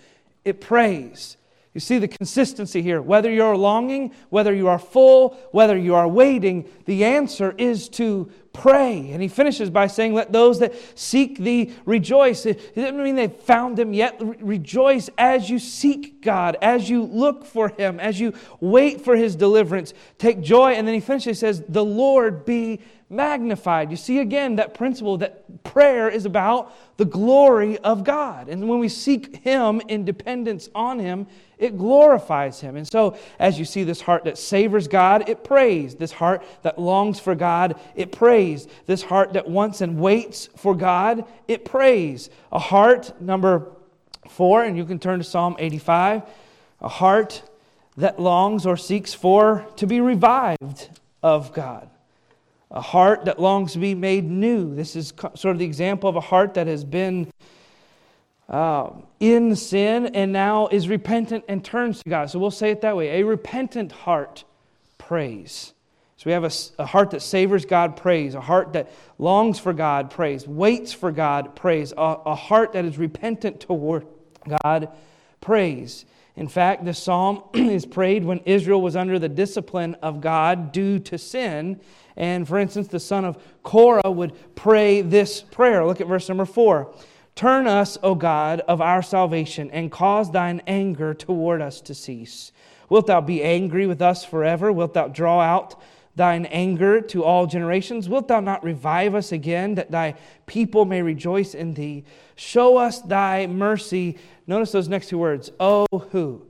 It 0.45 0.61
prays. 0.61 1.35
You 1.77 1.81
see 1.81 1.99
the 1.99 2.07
consistency 2.07 2.81
here. 2.81 3.03
Whether 3.03 3.29
you're 3.29 3.55
longing, 3.55 4.11
whether 4.31 4.51
you 4.51 4.67
are 4.67 4.79
full, 4.79 5.37
whether 5.51 5.77
you 5.77 5.93
are 5.93 6.07
waiting, 6.07 6.67
the 6.85 7.05
answer 7.05 7.53
is 7.55 7.87
to 7.89 8.31
pray. 8.51 9.11
And 9.11 9.21
he 9.21 9.27
finishes 9.27 9.69
by 9.69 9.85
saying, 9.85 10.15
Let 10.15 10.31
those 10.31 10.57
that 10.57 10.73
seek 10.97 11.37
thee 11.37 11.75
rejoice. 11.85 12.47
It 12.47 12.73
doesn't 12.73 12.97
mean 13.03 13.15
they've 13.15 13.31
found 13.31 13.77
him 13.77 13.93
yet. 13.93 14.19
Rejoice 14.19 15.11
as 15.19 15.51
you 15.51 15.59
seek 15.59 16.19
God, 16.23 16.57
as 16.63 16.89
you 16.89 17.03
look 17.03 17.45
for 17.45 17.69
him, 17.69 17.99
as 17.99 18.19
you 18.19 18.33
wait 18.59 19.01
for 19.01 19.15
his 19.15 19.35
deliverance. 19.35 19.93
Take 20.17 20.41
joy. 20.41 20.71
And 20.71 20.87
then 20.87 20.95
he 20.95 20.99
finishes, 20.99 21.25
he 21.37 21.39
says, 21.39 21.63
The 21.69 21.85
Lord 21.85 22.43
be 22.43 22.79
magnified. 23.09 23.89
You 23.89 23.97
see 23.97 24.19
again 24.19 24.57
that 24.57 24.73
principle 24.73 25.17
that 25.17 25.63
prayer 25.63 26.09
is 26.09 26.25
about 26.25 26.73
the 26.97 27.05
glory 27.05 27.77
of 27.79 28.03
God. 28.03 28.49
And 28.49 28.67
when 28.67 28.79
we 28.79 28.89
seek 28.89 29.37
Him 29.37 29.81
in 29.87 30.03
dependence 30.03 30.69
on 30.75 30.99
Him, 30.99 31.27
it 31.57 31.77
glorifies 31.77 32.59
Him. 32.59 32.75
And 32.75 32.87
so, 32.87 33.17
as 33.39 33.57
you 33.57 33.65
see 33.65 33.83
this 33.83 34.01
heart 34.01 34.25
that 34.25 34.37
savors 34.37 34.87
God, 34.87 35.29
it 35.29 35.43
prays. 35.43 35.95
This 35.95 36.11
heart 36.11 36.43
that 36.63 36.77
longs 36.77 37.19
for 37.19 37.33
God, 37.33 37.79
it 37.95 38.11
prays. 38.11 38.67
This 38.85 39.03
heart 39.03 39.33
that 39.33 39.47
wants 39.47 39.81
and 39.81 39.99
waits 39.99 40.49
for 40.57 40.75
God, 40.75 41.25
it 41.47 41.63
prays. 41.63 42.29
A 42.51 42.59
heart, 42.59 43.19
number 43.21 43.71
four, 44.27 44.63
and 44.63 44.75
you 44.75 44.85
can 44.85 44.99
turn 44.99 45.19
to 45.19 45.23
Psalm 45.23 45.55
85, 45.57 46.23
a 46.81 46.89
heart 46.89 47.41
that 47.95 48.19
longs 48.19 48.65
or 48.65 48.75
seeks 48.75 49.13
for 49.13 49.65
to 49.77 49.87
be 49.87 50.01
revived 50.01 50.89
of 51.23 51.53
God 51.53 51.89
a 52.71 52.81
heart 52.81 53.25
that 53.25 53.39
longs 53.39 53.73
to 53.73 53.79
be 53.79 53.95
made 53.95 54.29
new. 54.29 54.75
This 54.75 54.95
is 54.95 55.13
sort 55.35 55.55
of 55.55 55.59
the 55.59 55.65
example 55.65 56.09
of 56.09 56.15
a 56.15 56.21
heart 56.21 56.55
that 56.55 56.67
has 56.67 56.83
been 56.83 57.31
uh, 58.49 58.91
in 59.19 59.55
sin 59.55 60.07
and 60.07 60.31
now 60.31 60.67
is 60.67 60.87
repentant 60.87 61.45
and 61.47 61.63
turns 61.63 62.01
to 62.03 62.09
God. 62.09 62.29
So 62.29 62.39
we'll 62.39 62.51
say 62.51 62.71
it 62.71 62.81
that 62.81 62.95
way. 62.95 63.21
A 63.21 63.25
repentant 63.25 63.91
heart 63.91 64.43
prays. 64.97 65.73
So 66.17 66.23
we 66.25 66.31
have 66.31 66.43
a, 66.43 66.51
a 66.79 66.85
heart 66.85 67.11
that 67.11 67.21
savors 67.21 67.65
God, 67.65 67.95
prays. 67.95 68.35
A 68.35 68.41
heart 68.41 68.73
that 68.73 68.91
longs 69.19 69.59
for 69.59 69.71
God, 69.71 70.09
prays. 70.09 70.47
Waits 70.47 70.91
for 70.91 71.11
God, 71.11 71.55
prays. 71.55 71.93
A, 71.95 72.17
a 72.25 72.35
heart 72.35 72.73
that 72.73 72.85
is 72.85 72.97
repentant 72.97 73.59
toward 73.59 74.07
God, 74.63 74.89
prays. 75.41 76.05
In 76.35 76.47
fact, 76.47 76.85
this 76.85 77.01
psalm 77.01 77.43
is 77.53 77.85
prayed 77.85 78.23
when 78.23 78.39
Israel 78.45 78.81
was 78.81 78.95
under 78.95 79.19
the 79.19 79.29
discipline 79.29 79.95
of 79.95 80.21
God 80.21 80.71
due 80.71 80.99
to 80.99 81.17
sin. 81.17 81.81
And 82.17 82.47
for 82.47 82.57
instance, 82.57 82.87
the 82.87 82.99
son 82.99 83.23
of 83.23 83.37
Korah 83.63 84.11
would 84.11 84.33
pray 84.55 85.01
this 85.01 85.41
prayer. 85.41 85.85
Look 85.85 86.01
at 86.01 86.07
verse 86.07 86.27
number 86.27 86.45
four. 86.45 86.93
Turn 87.35 87.67
us, 87.67 87.99
O 88.01 88.15
God, 88.15 88.61
of 88.61 88.81
our 88.81 89.03
salvation, 89.03 89.69
and 89.69 89.91
cause 89.91 90.31
thine 90.31 90.61
anger 90.65 91.13
toward 91.13 91.61
us 91.61 91.79
to 91.81 91.93
cease. 91.93 92.51
Wilt 92.89 93.05
thou 93.05 93.21
be 93.21 93.43
angry 93.43 93.85
with 93.85 94.01
us 94.01 94.25
forever? 94.25 94.71
Wilt 94.71 94.95
thou 94.95 95.07
draw 95.07 95.39
out 95.39 95.79
thine 96.15 96.47
anger 96.47 96.99
to 96.99 97.23
all 97.23 97.45
generations? 97.45 98.09
Wilt 98.09 98.27
thou 98.27 98.39
not 98.39 98.63
revive 98.63 99.13
us 99.13 99.31
again, 99.31 99.75
that 99.75 99.91
thy 99.91 100.15
people 100.47 100.85
may 100.85 101.03
rejoice 101.03 101.53
in 101.53 101.75
thee? 101.75 102.03
Show 102.35 102.77
us 102.77 103.01
thy 103.01 103.45
mercy. 103.45 104.17
Notice 104.47 104.71
those 104.71 104.87
next 104.87 105.09
two 105.09 105.19
words. 105.19 105.51
O 105.59 105.85
who? 106.11 106.41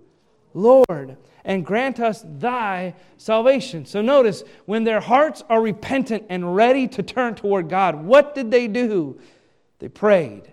Lord 0.54 1.18
and 1.46 1.66
grant 1.66 2.00
us 2.00 2.24
thy 2.26 2.94
salvation. 3.18 3.86
So 3.86 4.02
notice, 4.02 4.44
when 4.66 4.84
their 4.84 5.00
hearts 5.00 5.44
are 5.50 5.62
repentant 5.62 6.26
and 6.30 6.56
ready 6.56 6.88
to 6.90 7.04
turn 7.04 7.36
toward 7.36 7.70
God, 7.70 8.04
what 8.04 8.36
did 8.36 8.52
they 8.52 8.68
do? 8.68 9.20
They 9.80 9.88
prayed. 9.88 10.52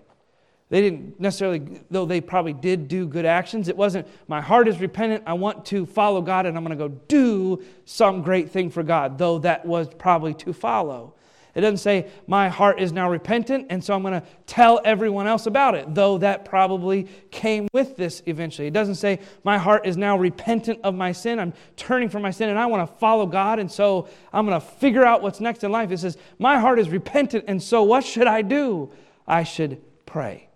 They 0.69 0.81
didn't 0.81 1.19
necessarily, 1.19 1.81
though 1.91 2.05
they 2.05 2.21
probably 2.21 2.53
did 2.53 2.87
do 2.87 3.07
good 3.07 3.25
actions, 3.25 3.67
it 3.67 3.77
wasn't, 3.77 4.07
my 4.27 4.41
heart 4.41 4.67
is 4.67 4.79
repentant, 4.79 5.23
I 5.27 5.33
want 5.33 5.65
to 5.67 5.85
follow 5.85 6.21
God, 6.21 6.47
and 6.47 6.57
I'm 6.57 6.65
going 6.65 6.77
to 6.77 6.89
go 6.89 6.93
do 7.07 7.63
some 7.85 8.23
great 8.23 8.49
thing 8.49 8.71
for 8.71 8.81
God, 8.81 9.17
though 9.17 9.39
that 9.39 9.65
was 9.65 9.87
probably 9.87 10.33
to 10.35 10.53
follow. 10.53 11.13
It 11.55 11.61
doesn't 11.61 11.77
say, 11.77 12.09
my 12.27 12.49
heart 12.49 12.81
is 12.81 12.91
now 12.91 13.09
repentant, 13.09 13.67
and 13.69 13.81
so 13.81 13.93
I'm 13.93 14.01
going 14.01 14.19
to 14.19 14.27
tell 14.45 14.81
everyone 14.83 15.25
else 15.25 15.45
about 15.45 15.73
it, 15.73 15.95
though 15.95 16.17
that 16.17 16.43
probably 16.43 17.07
came 17.31 17.69
with 17.71 17.95
this 17.95 18.21
eventually. 18.25 18.67
It 18.67 18.73
doesn't 18.73 18.95
say, 18.95 19.21
my 19.45 19.57
heart 19.57 19.85
is 19.85 19.95
now 19.95 20.17
repentant 20.17 20.81
of 20.83 20.95
my 20.95 21.13
sin. 21.13 21.39
I'm 21.39 21.53
turning 21.77 22.09
from 22.09 22.23
my 22.23 22.31
sin, 22.31 22.49
and 22.49 22.59
I 22.59 22.65
want 22.65 22.89
to 22.89 22.97
follow 22.97 23.25
God, 23.25 23.59
and 23.59 23.71
so 23.71 24.09
I'm 24.33 24.45
going 24.45 24.59
to 24.59 24.67
figure 24.67 25.05
out 25.05 25.21
what's 25.21 25.39
next 25.39 25.63
in 25.63 25.71
life. 25.71 25.91
It 25.91 25.99
says, 25.99 26.17
my 26.39 26.59
heart 26.59 26.77
is 26.77 26.89
repentant, 26.89 27.45
and 27.47 27.63
so 27.63 27.83
what 27.83 28.03
should 28.03 28.27
I 28.27 28.41
do? 28.41 28.91
I 29.25 29.43
should 29.43 29.81
pray. 30.05 30.49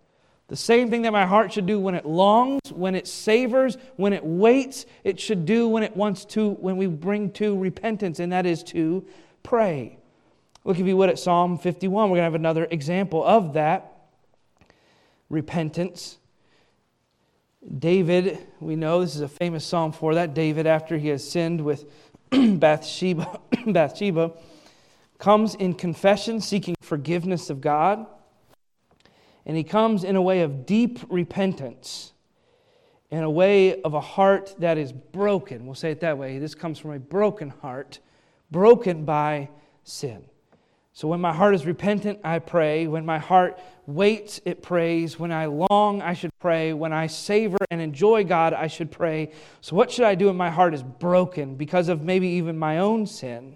The 0.49 0.57
same 0.57 0.89
thing 0.89 1.03
that 1.03 1.13
my 1.13 1.27
heart 1.27 1.53
should 1.53 1.67
do 1.67 1.79
when 1.79 1.95
it 1.95 2.05
longs, 2.05 2.73
when 2.73 2.95
it 2.95 3.07
savors, 3.07 3.77
when 3.95 4.11
it 4.11 4.25
waits, 4.25 4.85
it 5.05 5.17
should 5.19 5.45
do 5.45 5.69
when 5.69 5.83
it 5.83 5.95
wants 5.95 6.25
to, 6.25 6.49
when 6.49 6.75
we 6.75 6.87
bring 6.87 7.31
to 7.33 7.57
repentance, 7.57 8.19
and 8.19 8.33
that 8.33 8.45
is 8.45 8.63
to 8.63 9.05
pray. 9.43 9.98
Look, 10.69 10.77
if 10.77 10.85
you 10.85 10.97
would, 10.97 11.09
at 11.09 11.17
Psalm 11.17 11.57
51. 11.57 12.11
We're 12.11 12.17
going 12.17 12.19
to 12.19 12.23
have 12.25 12.35
another 12.35 12.67
example 12.69 13.25
of 13.25 13.53
that 13.53 13.91
repentance. 15.27 16.19
David, 17.79 18.37
we 18.59 18.75
know 18.75 19.01
this 19.01 19.15
is 19.15 19.21
a 19.21 19.27
famous 19.27 19.65
psalm 19.65 19.91
for 19.91 20.13
that. 20.13 20.35
David, 20.35 20.67
after 20.67 20.99
he 20.99 21.07
has 21.07 21.27
sinned 21.27 21.59
with 21.59 21.91
Bathsheba, 22.31 23.39
Bathsheba, 23.65 24.33
comes 25.17 25.55
in 25.55 25.73
confession 25.73 26.39
seeking 26.39 26.75
forgiveness 26.81 27.49
of 27.49 27.61
God. 27.61 28.05
And 29.47 29.57
he 29.57 29.63
comes 29.63 30.03
in 30.03 30.15
a 30.15 30.21
way 30.21 30.41
of 30.41 30.67
deep 30.67 30.99
repentance, 31.09 32.13
in 33.09 33.23
a 33.23 33.31
way 33.31 33.81
of 33.81 33.95
a 33.95 34.01
heart 34.01 34.53
that 34.59 34.77
is 34.77 34.93
broken. 34.93 35.65
We'll 35.65 35.73
say 35.73 35.89
it 35.89 36.01
that 36.01 36.19
way. 36.19 36.37
This 36.37 36.53
comes 36.53 36.77
from 36.77 36.91
a 36.91 36.99
broken 36.99 37.49
heart, 37.49 37.97
broken 38.51 39.03
by 39.03 39.49
sin. 39.83 40.28
So 40.99 41.07
when 41.07 41.21
my 41.21 41.31
heart 41.31 41.55
is 41.55 41.65
repentant, 41.65 42.19
I 42.25 42.39
pray. 42.39 42.85
When 42.85 43.05
my 43.05 43.19
heart 43.19 43.57
waits, 43.85 44.41
it 44.43 44.61
prays. 44.61 45.17
When 45.17 45.31
I 45.31 45.45
long, 45.45 46.01
I 46.01 46.13
should 46.13 46.37
pray. 46.39 46.73
When 46.73 46.91
I 46.91 47.07
savor 47.07 47.57
and 47.71 47.79
enjoy 47.79 48.25
God, 48.25 48.53
I 48.53 48.67
should 48.67 48.91
pray. 48.91 49.31
So 49.61 49.77
what 49.77 49.91
should 49.91 50.03
I 50.03 50.15
do 50.15 50.25
when 50.25 50.35
my 50.35 50.49
heart 50.49 50.73
is 50.73 50.83
broken 50.83 51.55
because 51.55 51.87
of 51.87 52.01
maybe 52.01 52.27
even 52.27 52.59
my 52.59 52.79
own 52.79 53.07
sin? 53.07 53.55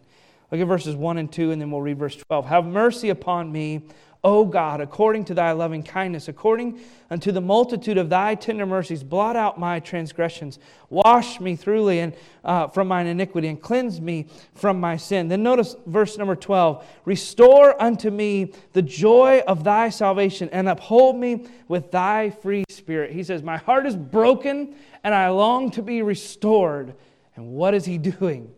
Look 0.54 0.62
at 0.62 0.68
verses 0.68 0.96
1 0.96 1.18
and 1.18 1.30
2, 1.30 1.52
and 1.52 1.62
then 1.62 1.70
we'll 1.70 1.82
read 1.82 2.00
verse 2.00 2.16
12. 2.16 2.46
Have 2.46 2.64
mercy 2.64 3.10
upon 3.10 3.52
me, 3.52 3.90
O 4.26 4.46
God, 4.46 4.80
according 4.80 5.26
to 5.26 5.34
thy 5.34 5.52
loving 5.52 5.84
kindness, 5.84 6.30
according 6.30 6.80
unto 7.10 7.34
the 7.34 7.42
multitude 7.42 7.98
of 7.98 8.10
thy 8.10 8.36
tender 8.36 8.66
mercies, 8.66 9.04
blot 9.04 9.36
out 9.36 9.60
my 9.60 9.82
transgressions. 9.82 10.60
Wash 10.90 11.42
me 11.42 11.58
thoroughly 11.58 12.00
and 12.00 12.16
uh, 12.46 12.68
from 12.68 12.88
mine 12.88 13.08
iniquity, 13.08 13.50
and 13.50 13.62
cleanse 13.62 14.00
me 14.00 14.28
from 14.56 14.80
my 14.80 14.96
sin. 14.96 15.28
Then 15.28 15.44
notice 15.44 15.76
verse 15.86 16.18
number 16.18 16.38
12 16.38 16.86
Restore 17.04 17.82
unto 17.82 18.10
me 18.10 18.54
the 18.72 18.82
joy 18.82 19.44
of 19.46 19.66
thy 19.66 19.90
salvation, 19.90 20.48
and 20.54 20.70
uphold 20.70 21.18
me 21.18 21.46
with 21.68 21.92
thy 21.92 22.30
free 22.30 22.64
spirit. 22.70 23.12
He 23.12 23.24
says, 23.24 23.44
My 23.44 23.58
heart 23.58 23.86
is 23.86 23.98
broken, 23.98 24.76
and 25.04 25.14
I 25.14 25.30
long 25.30 25.70
to 25.72 25.82
be 25.82 26.02
restored. 26.02 26.96
And 27.36 27.52
what 27.52 27.74
is 27.74 27.84
he 27.84 27.98
doing? 27.98 28.54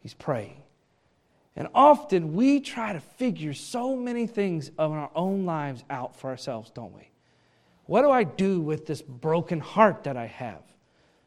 He's 0.00 0.14
praying. 0.14 0.57
And 1.58 1.66
often 1.74 2.34
we 2.34 2.60
try 2.60 2.92
to 2.92 3.00
figure 3.00 3.52
so 3.52 3.96
many 3.96 4.28
things 4.28 4.70
of 4.78 4.92
our 4.92 5.10
own 5.16 5.44
lives 5.44 5.82
out 5.90 6.16
for 6.16 6.30
ourselves, 6.30 6.70
don't 6.70 6.94
we? 6.94 7.10
What 7.86 8.02
do 8.02 8.12
I 8.12 8.22
do 8.22 8.60
with 8.60 8.86
this 8.86 9.02
broken 9.02 9.58
heart 9.58 10.04
that 10.04 10.16
I 10.16 10.26
have? 10.26 10.62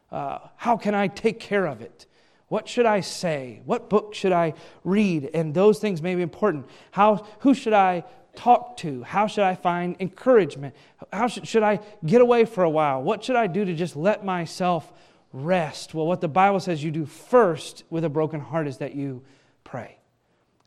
Uh, 0.10 0.40
how 0.56 0.78
can 0.78 0.96
I 0.96 1.10
take 1.10 1.42
care 1.42 1.66
of 1.66 1.82
it? 1.82 2.06
What 2.48 2.70
should 2.70 2.86
I 2.86 3.02
say? 3.02 3.62
What 3.66 3.90
book 3.90 4.14
should 4.14 4.32
I 4.32 4.54
read? 4.86 5.30
And 5.34 5.54
those 5.54 5.80
things 5.80 6.02
may 6.02 6.16
be 6.16 6.22
important. 6.22 6.66
How, 6.92 7.28
who 7.40 7.54
should 7.54 7.74
I 7.74 8.06
talk 8.34 8.78
to? 8.78 9.04
How 9.04 9.28
should 9.28 9.44
I 9.44 9.56
find 9.56 9.98
encouragement? 10.00 10.76
How 11.12 11.28
should, 11.28 11.46
should 11.46 11.64
I 11.64 11.82
get 12.06 12.22
away 12.22 12.46
for 12.46 12.64
a 12.64 12.70
while? 12.70 13.04
What 13.04 13.22
should 13.22 13.36
I 13.36 13.48
do 13.48 13.66
to 13.66 13.74
just 13.74 13.98
let 13.98 14.24
myself 14.24 14.94
rest? 15.34 15.94
Well, 15.94 16.08
what 16.08 16.22
the 16.22 16.30
Bible 16.30 16.62
says 16.62 16.82
you 16.82 16.92
do 16.92 17.06
first 17.06 17.84
with 17.90 18.06
a 18.06 18.10
broken 18.10 18.40
heart 18.40 18.70
is 18.70 18.78
that 18.78 18.96
you 18.96 19.24
pray. 19.66 19.98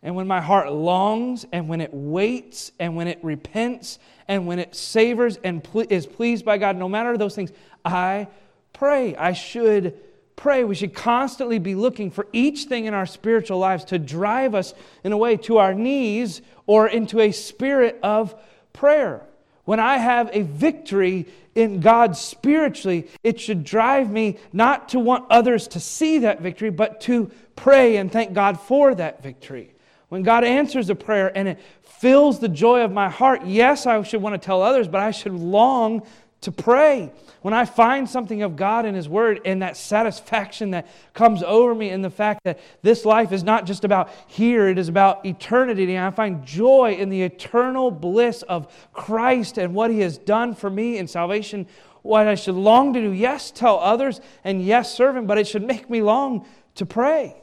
And 0.04 0.14
when 0.14 0.26
my 0.26 0.42
heart 0.42 0.70
longs, 0.70 1.46
and 1.50 1.66
when 1.66 1.80
it 1.80 1.92
waits, 1.92 2.70
and 2.78 2.94
when 2.94 3.08
it 3.08 3.18
repents, 3.24 3.98
and 4.28 4.46
when 4.46 4.58
it 4.58 4.74
savors 4.74 5.38
and 5.42 5.66
is 5.88 6.06
pleased 6.06 6.44
by 6.44 6.58
God, 6.58 6.76
no 6.76 6.90
matter 6.90 7.16
those 7.16 7.34
things, 7.34 7.50
I 7.86 8.28
pray. 8.74 9.16
I 9.16 9.32
should 9.32 9.98
pray. 10.36 10.62
We 10.62 10.74
should 10.74 10.92
constantly 10.92 11.58
be 11.58 11.74
looking 11.74 12.10
for 12.10 12.26
each 12.34 12.64
thing 12.64 12.84
in 12.84 12.92
our 12.92 13.06
spiritual 13.06 13.58
lives 13.58 13.86
to 13.86 13.98
drive 13.98 14.54
us 14.54 14.74
in 15.04 15.12
a 15.12 15.16
way 15.16 15.38
to 15.38 15.56
our 15.56 15.72
knees 15.72 16.42
or 16.66 16.86
into 16.86 17.20
a 17.20 17.32
spirit 17.32 17.98
of 18.02 18.34
prayer. 18.74 19.26
When 19.64 19.80
I 19.80 19.96
have 19.96 20.28
a 20.34 20.42
victory 20.42 21.26
in 21.54 21.80
God 21.80 22.14
spiritually, 22.14 23.08
it 23.22 23.40
should 23.40 23.64
drive 23.64 24.10
me 24.10 24.36
not 24.52 24.90
to 24.90 24.98
want 24.98 25.30
others 25.30 25.68
to 25.68 25.80
see 25.80 26.18
that 26.18 26.42
victory, 26.42 26.68
but 26.68 27.00
to 27.02 27.30
pray 27.56 27.96
and 27.96 28.12
thank 28.12 28.34
God 28.34 28.60
for 28.60 28.94
that 28.94 29.22
victory. 29.22 29.73
When 30.14 30.22
God 30.22 30.44
answers 30.44 30.90
a 30.90 30.94
prayer 30.94 31.36
and 31.36 31.48
it 31.48 31.58
fills 31.82 32.38
the 32.38 32.48
joy 32.48 32.82
of 32.82 32.92
my 32.92 33.08
heart, 33.08 33.44
yes, 33.46 33.84
I 33.84 34.00
should 34.04 34.22
want 34.22 34.40
to 34.40 34.46
tell 34.46 34.62
others, 34.62 34.86
but 34.86 35.00
I 35.00 35.10
should 35.10 35.32
long 35.32 36.06
to 36.42 36.52
pray. 36.52 37.10
When 37.42 37.52
I 37.52 37.64
find 37.64 38.08
something 38.08 38.42
of 38.42 38.54
God 38.54 38.86
in 38.86 38.94
His 38.94 39.08
Word 39.08 39.40
and 39.44 39.60
that 39.62 39.76
satisfaction 39.76 40.70
that 40.70 40.86
comes 41.14 41.42
over 41.42 41.74
me 41.74 41.90
in 41.90 42.00
the 42.00 42.10
fact 42.10 42.44
that 42.44 42.60
this 42.80 43.04
life 43.04 43.32
is 43.32 43.42
not 43.42 43.66
just 43.66 43.82
about 43.82 44.08
here, 44.28 44.68
it 44.68 44.78
is 44.78 44.88
about 44.88 45.26
eternity. 45.26 45.92
And 45.92 46.06
I 46.06 46.12
find 46.12 46.46
joy 46.46 46.94
in 46.96 47.08
the 47.08 47.22
eternal 47.22 47.90
bliss 47.90 48.42
of 48.42 48.72
Christ 48.92 49.58
and 49.58 49.74
what 49.74 49.90
He 49.90 49.98
has 49.98 50.16
done 50.16 50.54
for 50.54 50.70
me 50.70 50.96
in 50.96 51.08
salvation. 51.08 51.66
What 52.02 52.28
I 52.28 52.36
should 52.36 52.54
long 52.54 52.92
to 52.92 53.00
do, 53.00 53.10
yes, 53.10 53.50
tell 53.50 53.80
others, 53.80 54.20
and 54.44 54.64
yes, 54.64 54.94
serve 54.94 55.16
Him, 55.16 55.26
but 55.26 55.38
it 55.38 55.48
should 55.48 55.66
make 55.66 55.90
me 55.90 56.02
long 56.02 56.46
to 56.76 56.86
pray. 56.86 57.34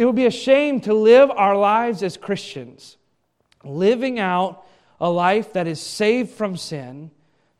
It 0.00 0.06
would 0.06 0.16
be 0.16 0.24
a 0.24 0.30
shame 0.30 0.80
to 0.80 0.94
live 0.94 1.30
our 1.30 1.54
lives 1.54 2.02
as 2.02 2.16
Christians, 2.16 2.96
living 3.62 4.18
out 4.18 4.64
a 4.98 5.10
life 5.10 5.52
that 5.52 5.66
is 5.66 5.78
saved 5.78 6.30
from 6.30 6.56
sin 6.56 7.10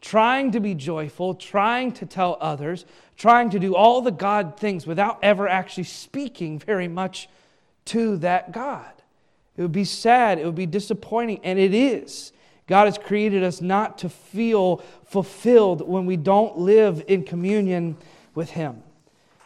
trying 0.00 0.52
to 0.52 0.60
be 0.60 0.74
joyful, 0.74 1.34
trying 1.34 1.92
to 1.92 2.06
tell 2.06 2.38
others, 2.40 2.86
trying 3.18 3.50
to 3.50 3.58
do 3.58 3.74
all 3.74 4.00
the 4.00 4.10
God 4.10 4.58
things 4.58 4.86
without 4.86 5.18
ever 5.22 5.46
actually 5.46 5.84
speaking 5.84 6.58
very 6.58 6.88
much 6.88 7.28
to 7.84 8.16
that 8.16 8.52
God. 8.52 8.90
It 9.58 9.60
would 9.60 9.72
be 9.72 9.84
sad, 9.84 10.38
it 10.38 10.46
would 10.46 10.54
be 10.54 10.64
disappointing, 10.64 11.40
and 11.44 11.58
it 11.58 11.74
is. 11.74 12.32
God 12.66 12.86
has 12.86 12.96
created 12.96 13.42
us 13.42 13.60
not 13.60 13.98
to 13.98 14.08
feel 14.08 14.78
fulfilled 15.04 15.86
when 15.86 16.06
we 16.06 16.16
don't 16.16 16.56
live 16.56 17.04
in 17.06 17.24
communion 17.24 17.98
with 18.34 18.48
Him. 18.48 18.82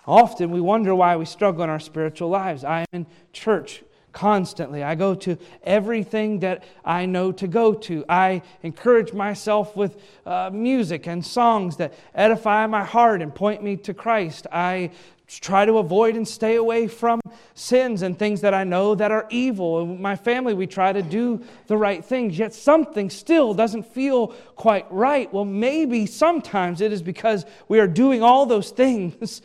Often 0.06 0.50
we 0.50 0.60
wonder 0.60 0.94
why 0.94 1.16
we 1.16 1.24
struggle 1.24 1.64
in 1.64 1.70
our 1.70 1.80
spiritual 1.80 2.28
lives. 2.28 2.64
I 2.64 2.80
am 2.80 2.86
in 2.92 3.06
church 3.32 3.82
constantly. 4.12 4.82
I 4.82 4.94
go 4.94 5.14
to 5.16 5.36
everything 5.64 6.40
that 6.40 6.64
I 6.84 7.04
know 7.06 7.32
to 7.32 7.48
go 7.48 7.74
to. 7.74 8.04
I 8.08 8.42
encourage 8.62 9.12
myself 9.12 9.76
with 9.76 10.00
uh, 10.24 10.50
music 10.52 11.06
and 11.06 11.24
songs 11.24 11.76
that 11.78 11.94
edify 12.14 12.66
my 12.66 12.84
heart 12.84 13.22
and 13.22 13.34
point 13.34 13.62
me 13.62 13.76
to 13.78 13.92
Christ. 13.92 14.46
I 14.52 14.90
try 15.26 15.64
to 15.64 15.78
avoid 15.78 16.16
and 16.16 16.28
stay 16.28 16.56
away 16.56 16.86
from 16.86 17.20
sins 17.54 18.02
and 18.02 18.16
things 18.18 18.42
that 18.42 18.54
I 18.54 18.62
know 18.62 18.94
that 18.94 19.10
are 19.10 19.26
evil. 19.30 19.82
In 19.82 20.00
my 20.00 20.16
family, 20.16 20.54
we 20.54 20.66
try 20.66 20.92
to 20.92 21.02
do 21.02 21.42
the 21.66 21.76
right 21.76 22.04
things, 22.04 22.38
yet 22.38 22.54
something 22.54 23.10
still 23.10 23.54
doesn't 23.54 23.84
feel 23.84 24.28
quite 24.54 24.86
right. 24.90 25.32
Well, 25.32 25.46
maybe 25.46 26.06
sometimes 26.06 26.80
it 26.80 26.92
is 26.92 27.02
because 27.02 27.46
we 27.68 27.80
are 27.80 27.88
doing 27.88 28.22
all 28.22 28.46
those 28.46 28.70
things 28.84 29.42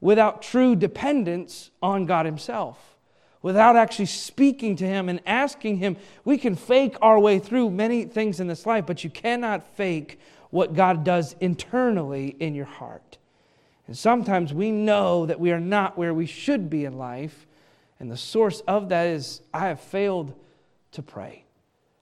without 0.00 0.42
true 0.42 0.76
dependence 0.76 1.70
on 1.82 2.06
God 2.06 2.26
Himself 2.26 2.94
without 3.44 3.76
actually 3.76 4.06
speaking 4.06 4.74
to 4.74 4.86
Him 4.86 5.10
and 5.10 5.20
asking 5.26 5.76
Him. 5.76 5.98
We 6.24 6.38
can 6.38 6.56
fake 6.56 6.96
our 7.02 7.20
way 7.20 7.38
through 7.38 7.70
many 7.72 8.06
things 8.06 8.40
in 8.40 8.46
this 8.46 8.64
life, 8.64 8.86
but 8.86 9.04
you 9.04 9.10
cannot 9.10 9.76
fake 9.76 10.18
what 10.48 10.72
God 10.72 11.04
does 11.04 11.36
internally 11.40 12.28
in 12.40 12.54
your 12.54 12.64
heart. 12.64 13.18
And 13.86 13.94
sometimes 13.94 14.54
we 14.54 14.70
know 14.70 15.26
that 15.26 15.38
we 15.38 15.52
are 15.52 15.60
not 15.60 15.98
where 15.98 16.14
we 16.14 16.24
should 16.24 16.70
be 16.70 16.86
in 16.86 16.96
life, 16.96 17.46
and 18.00 18.10
the 18.10 18.16
source 18.16 18.60
of 18.60 18.88
that 18.88 19.08
is 19.08 19.42
I 19.52 19.68
have 19.68 19.80
failed 19.80 20.32
to 20.92 21.02
pray. 21.02 21.44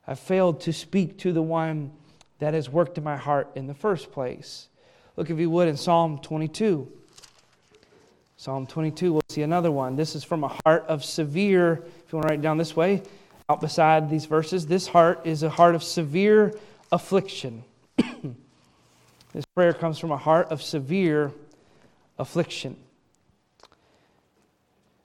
I've 0.06 0.20
failed 0.20 0.60
to 0.60 0.72
speak 0.72 1.18
to 1.18 1.32
the 1.32 1.42
one 1.42 1.90
that 2.38 2.54
has 2.54 2.70
worked 2.70 2.98
in 2.98 3.04
my 3.04 3.16
heart 3.16 3.50
in 3.56 3.66
the 3.66 3.74
first 3.74 4.12
place. 4.12 4.68
Look, 5.16 5.28
if 5.28 5.40
you 5.40 5.50
would, 5.50 5.66
in 5.66 5.76
Psalm 5.76 6.18
22. 6.18 6.88
Psalm 8.42 8.66
22, 8.66 9.12
we'll 9.12 9.22
see 9.28 9.42
another 9.42 9.70
one. 9.70 9.94
This 9.94 10.16
is 10.16 10.24
from 10.24 10.42
a 10.42 10.52
heart 10.64 10.84
of 10.88 11.04
severe, 11.04 11.74
if 11.74 12.12
you 12.12 12.16
want 12.16 12.26
to 12.26 12.32
write 12.32 12.40
it 12.40 12.42
down 12.42 12.58
this 12.58 12.74
way, 12.74 13.00
out 13.48 13.60
beside 13.60 14.10
these 14.10 14.24
verses. 14.24 14.66
This 14.66 14.88
heart 14.88 15.20
is 15.24 15.44
a 15.44 15.48
heart 15.48 15.76
of 15.76 15.84
severe 15.84 16.52
affliction. 16.90 17.62
this 17.96 19.44
prayer 19.54 19.72
comes 19.72 20.00
from 20.00 20.10
a 20.10 20.16
heart 20.16 20.48
of 20.50 20.60
severe 20.60 21.30
affliction. 22.18 22.76
It 23.62 23.68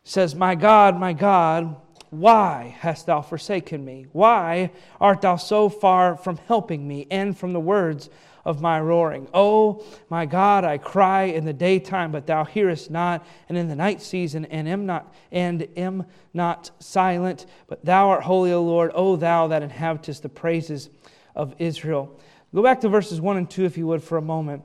says, 0.04 0.34
My 0.34 0.56
God, 0.56 1.00
my 1.00 1.14
God, 1.14 1.76
why 2.10 2.76
hast 2.80 3.06
thou 3.06 3.22
forsaken 3.22 3.86
me? 3.86 4.08
Why 4.14 4.72
art 5.00 5.22
thou 5.22 5.36
so 5.36 5.70
far 5.70 6.18
from 6.18 6.38
helping 6.48 6.88
me 6.88 7.06
and 7.12 7.38
from 7.38 7.54
the 7.54 7.60
words 7.60 8.10
of 8.48 8.62
my 8.62 8.80
roaring. 8.80 9.28
Oh, 9.34 9.84
my 10.10 10.26
God, 10.26 10.64
I 10.64 10.78
cry 10.78 11.24
in 11.24 11.44
the 11.44 11.52
daytime, 11.52 12.14
but 12.14 12.26
thou 12.26 12.46
hearest 12.46 12.90
not, 12.90 13.28
and 13.50 13.58
in 13.58 13.68
the 13.68 13.76
night 13.76 14.02
season, 14.02 14.46
and 14.46 14.70
am 14.70 14.86
not 14.86 15.14
and 15.34 15.68
am 15.76 16.06
not 16.34 16.72
silent. 16.80 17.46
But 17.68 17.84
thou 17.84 18.08
art 18.08 18.24
holy, 18.24 18.54
O 18.54 18.64
Lord, 18.64 18.92
O 18.96 19.18
thou 19.18 19.48
that 19.48 19.64
inhabitest 19.64 20.24
the 20.24 20.30
praises 20.30 20.90
of 21.36 21.56
Israel. 21.60 22.18
Go 22.56 22.64
back 22.64 22.80
to 22.82 22.90
verses 22.90 23.20
1 23.20 23.36
and 23.36 23.50
2, 23.50 23.66
if 23.66 23.78
you 23.78 23.86
would, 23.86 24.02
for 24.02 24.18
a 24.18 24.22
moment, 24.22 24.64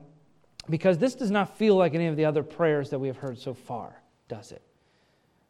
because 0.69 0.97
this 0.97 1.13
does 1.13 1.29
not 1.29 1.57
feel 1.57 1.75
like 1.75 1.93
any 1.93 2.07
of 2.07 2.15
the 2.15 2.23
other 2.23 2.41
prayers 2.41 2.89
that 2.91 2.99
we 2.99 3.07
have 3.07 3.17
heard 3.17 3.37
so 3.37 3.53
far, 3.53 4.01
does 4.29 4.53
it? 4.53 4.61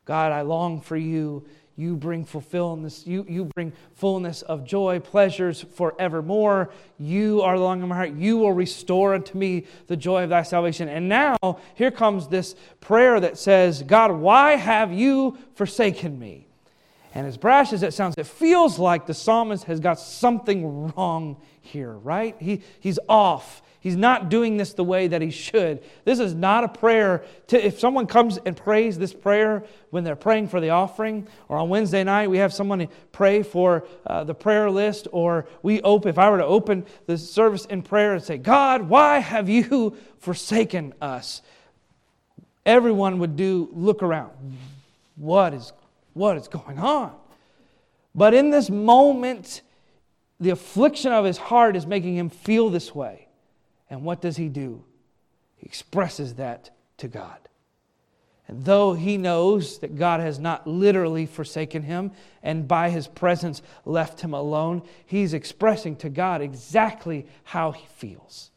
God, 0.06 0.32
I 0.32 0.42
long 0.42 0.82
for 0.82 0.98
you 0.98 1.46
you 1.76 1.96
bring 1.96 2.24
fulfillment, 2.24 3.02
you, 3.06 3.26
you 3.28 3.46
bring 3.46 3.74
fullness 3.96 4.44
of 4.44 4.64
joy, 4.64 5.00
pleasures 5.00 5.66
forevermore. 5.74 6.70
You 7.00 7.42
are 7.42 7.58
the 7.58 7.64
longing 7.64 7.84
of 7.84 7.90
my 7.90 7.96
heart. 7.96 8.12
You 8.12 8.38
will 8.38 8.54
restore 8.54 9.16
unto 9.16 9.38
me 9.38 9.66
the 9.88 9.98
joy 9.98 10.24
of 10.24 10.30
thy 10.30 10.44
salvation. 10.44 10.88
And 10.88 11.10
now 11.10 11.38
here 11.74 11.90
comes 11.90 12.28
this 12.28 12.56
prayer 12.80 13.20
that 13.20 13.38
says, 13.38 13.82
God, 13.82 14.12
why 14.12 14.56
have 14.56 14.94
you 14.94 15.38
forsaken 15.56 16.20
me? 16.20 16.48
And 17.16 17.28
as 17.28 17.38
brash 17.38 17.74
as 17.74 17.84
it 17.84 17.94
sounds, 17.94 18.16
it 18.18 18.26
feels 18.26 18.80
like 18.80 19.06
the 19.06 19.14
psalmist 19.14 19.66
has 19.66 19.80
got 19.80 20.00
something 20.00 20.88
wrong 20.88 21.38
here, 21.62 21.92
right? 21.92 22.36
He, 22.40 22.62
he's 22.80 22.98
off. 23.08 23.62
He's 23.80 23.96
not 23.98 24.30
doing 24.30 24.58
this 24.58 24.74
the 24.74 24.84
way 24.84 25.08
that 25.08 25.22
he 25.22 25.30
should. 25.30 25.84
This 26.06 26.20
is 26.20 26.34
not 26.34 26.64
a 26.64 26.70
prayer. 26.70 27.24
To, 27.48 27.64
if 27.64 27.80
someone 27.80 28.08
comes 28.08 28.40
and 28.46 28.56
prays 28.56 28.98
this 28.98 29.14
prayer 29.14 29.66
when 29.90 30.06
they're 30.06 30.16
praying 30.16 30.48
for 30.48 30.62
the 30.62 30.70
offering, 30.70 31.28
or 31.50 31.58
on 31.58 31.68
Wednesday 31.70 32.04
night 32.04 32.30
we 32.30 32.38
have 32.38 32.54
someone 32.54 32.88
pray 33.12 33.44
for 33.44 33.86
uh, 34.08 34.24
the 34.24 34.34
prayer 34.34 34.72
list, 34.72 35.08
or 35.12 35.46
we 35.62 35.82
open, 35.82 36.10
if 36.10 36.18
I 36.18 36.30
were 36.30 36.38
to 36.38 36.46
open 36.46 36.86
the 37.08 37.18
service 37.18 37.66
in 37.66 37.82
prayer 37.82 38.14
and 38.14 38.24
say, 38.24 38.38
God, 38.38 38.84
why 38.84 39.20
have 39.20 39.50
you 39.50 39.98
forsaken 40.20 40.94
us? 41.02 41.42
Everyone 42.66 43.20
would 43.20 43.36
do 43.36 43.70
look 43.74 44.02
around. 44.02 44.32
What 45.18 45.54
is, 45.54 45.74
what 46.14 46.38
is 46.38 46.48
going 46.48 46.80
on? 46.80 47.16
But 48.16 48.34
in 48.34 48.52
this 48.52 48.70
moment, 48.70 49.62
the 50.40 50.52
affliction 50.52 51.12
of 51.12 51.26
his 51.26 51.38
heart 51.38 51.76
is 51.76 51.86
making 51.86 52.16
him 52.16 52.30
feel 52.30 52.70
this 52.70 52.94
way. 52.94 53.28
And 53.90 54.04
what 54.04 54.22
does 54.22 54.38
he 54.38 54.50
do? 54.50 54.84
He 55.56 55.66
expresses 55.66 56.36
that 56.36 56.70
to 56.98 57.08
God. 57.08 57.38
And 58.48 58.66
though 58.66 58.94
he 58.94 59.18
knows 59.18 59.80
that 59.80 59.96
God 59.96 60.20
has 60.20 60.38
not 60.38 60.68
literally 60.68 61.26
forsaken 61.26 61.84
him 61.84 62.12
and 62.42 62.68
by 62.68 62.90
his 62.90 63.08
presence 63.08 63.62
left 63.86 64.22
him 64.22 64.34
alone, 64.34 64.84
he's 65.06 65.34
expressing 65.34 65.96
to 65.98 66.10
God 66.10 66.42
exactly 66.42 67.26
how 67.46 67.72
he 67.72 67.88
feels. 67.96 68.52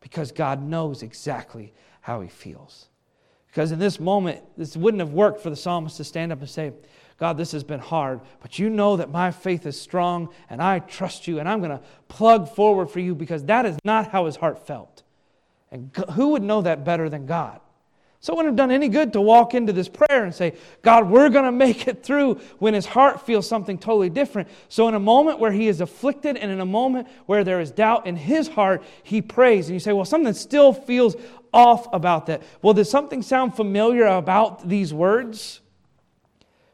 Because 0.00 0.32
God 0.32 0.62
knows 0.62 1.02
exactly 1.02 1.72
how 2.00 2.20
he 2.20 2.28
feels. 2.28 2.88
Because 3.54 3.70
in 3.70 3.78
this 3.78 4.00
moment, 4.00 4.42
this 4.56 4.76
wouldn't 4.76 5.00
have 5.00 5.12
worked 5.12 5.40
for 5.40 5.48
the 5.48 5.54
psalmist 5.54 5.98
to 5.98 6.04
stand 6.04 6.32
up 6.32 6.40
and 6.40 6.50
say, 6.50 6.72
God, 7.18 7.36
this 7.36 7.52
has 7.52 7.62
been 7.62 7.78
hard, 7.78 8.20
but 8.42 8.58
you 8.58 8.68
know 8.68 8.96
that 8.96 9.12
my 9.12 9.30
faith 9.30 9.64
is 9.64 9.80
strong 9.80 10.30
and 10.50 10.60
I 10.60 10.80
trust 10.80 11.28
you 11.28 11.38
and 11.38 11.48
I'm 11.48 11.60
going 11.60 11.70
to 11.70 11.80
plug 12.08 12.52
forward 12.52 12.90
for 12.90 12.98
you 12.98 13.14
because 13.14 13.44
that 13.44 13.64
is 13.64 13.76
not 13.84 14.08
how 14.08 14.26
his 14.26 14.34
heart 14.34 14.66
felt. 14.66 15.04
And 15.70 15.96
who 16.14 16.30
would 16.30 16.42
know 16.42 16.62
that 16.62 16.84
better 16.84 17.08
than 17.08 17.26
God? 17.26 17.60
So 18.24 18.32
it 18.32 18.36
wouldn't 18.36 18.52
have 18.52 18.56
done 18.56 18.70
any 18.70 18.88
good 18.88 19.12
to 19.12 19.20
walk 19.20 19.52
into 19.52 19.70
this 19.74 19.86
prayer 19.86 20.24
and 20.24 20.34
say, 20.34 20.54
God, 20.80 21.10
we're 21.10 21.28
going 21.28 21.44
to 21.44 21.52
make 21.52 21.86
it 21.86 22.02
through 22.02 22.36
when 22.58 22.72
his 22.72 22.86
heart 22.86 23.26
feels 23.26 23.46
something 23.46 23.76
totally 23.76 24.08
different. 24.08 24.48
So, 24.70 24.88
in 24.88 24.94
a 24.94 24.98
moment 24.98 25.40
where 25.40 25.52
he 25.52 25.68
is 25.68 25.82
afflicted 25.82 26.38
and 26.38 26.50
in 26.50 26.58
a 26.58 26.64
moment 26.64 27.06
where 27.26 27.44
there 27.44 27.60
is 27.60 27.70
doubt 27.70 28.06
in 28.06 28.16
his 28.16 28.48
heart, 28.48 28.82
he 29.02 29.20
prays. 29.20 29.66
And 29.68 29.74
you 29.74 29.78
say, 29.78 29.92
well, 29.92 30.06
something 30.06 30.32
still 30.32 30.72
feels 30.72 31.16
off 31.52 31.86
about 31.92 32.24
that. 32.28 32.42
Well, 32.62 32.72
does 32.72 32.88
something 32.88 33.20
sound 33.20 33.56
familiar 33.56 34.06
about 34.06 34.66
these 34.66 34.94
words? 34.94 35.60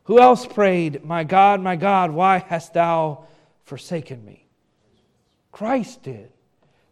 Who 0.05 0.21
else 0.21 0.47
prayed, 0.47 1.05
My 1.05 1.25
God, 1.25 1.61
my 1.61 1.75
God, 1.75 2.13
why 2.13 2.39
hast 2.39 2.75
thou 2.75 3.25
forsaken 3.65 4.25
me? 4.25 4.47
Christ 5.51 6.05
did. 6.05 6.31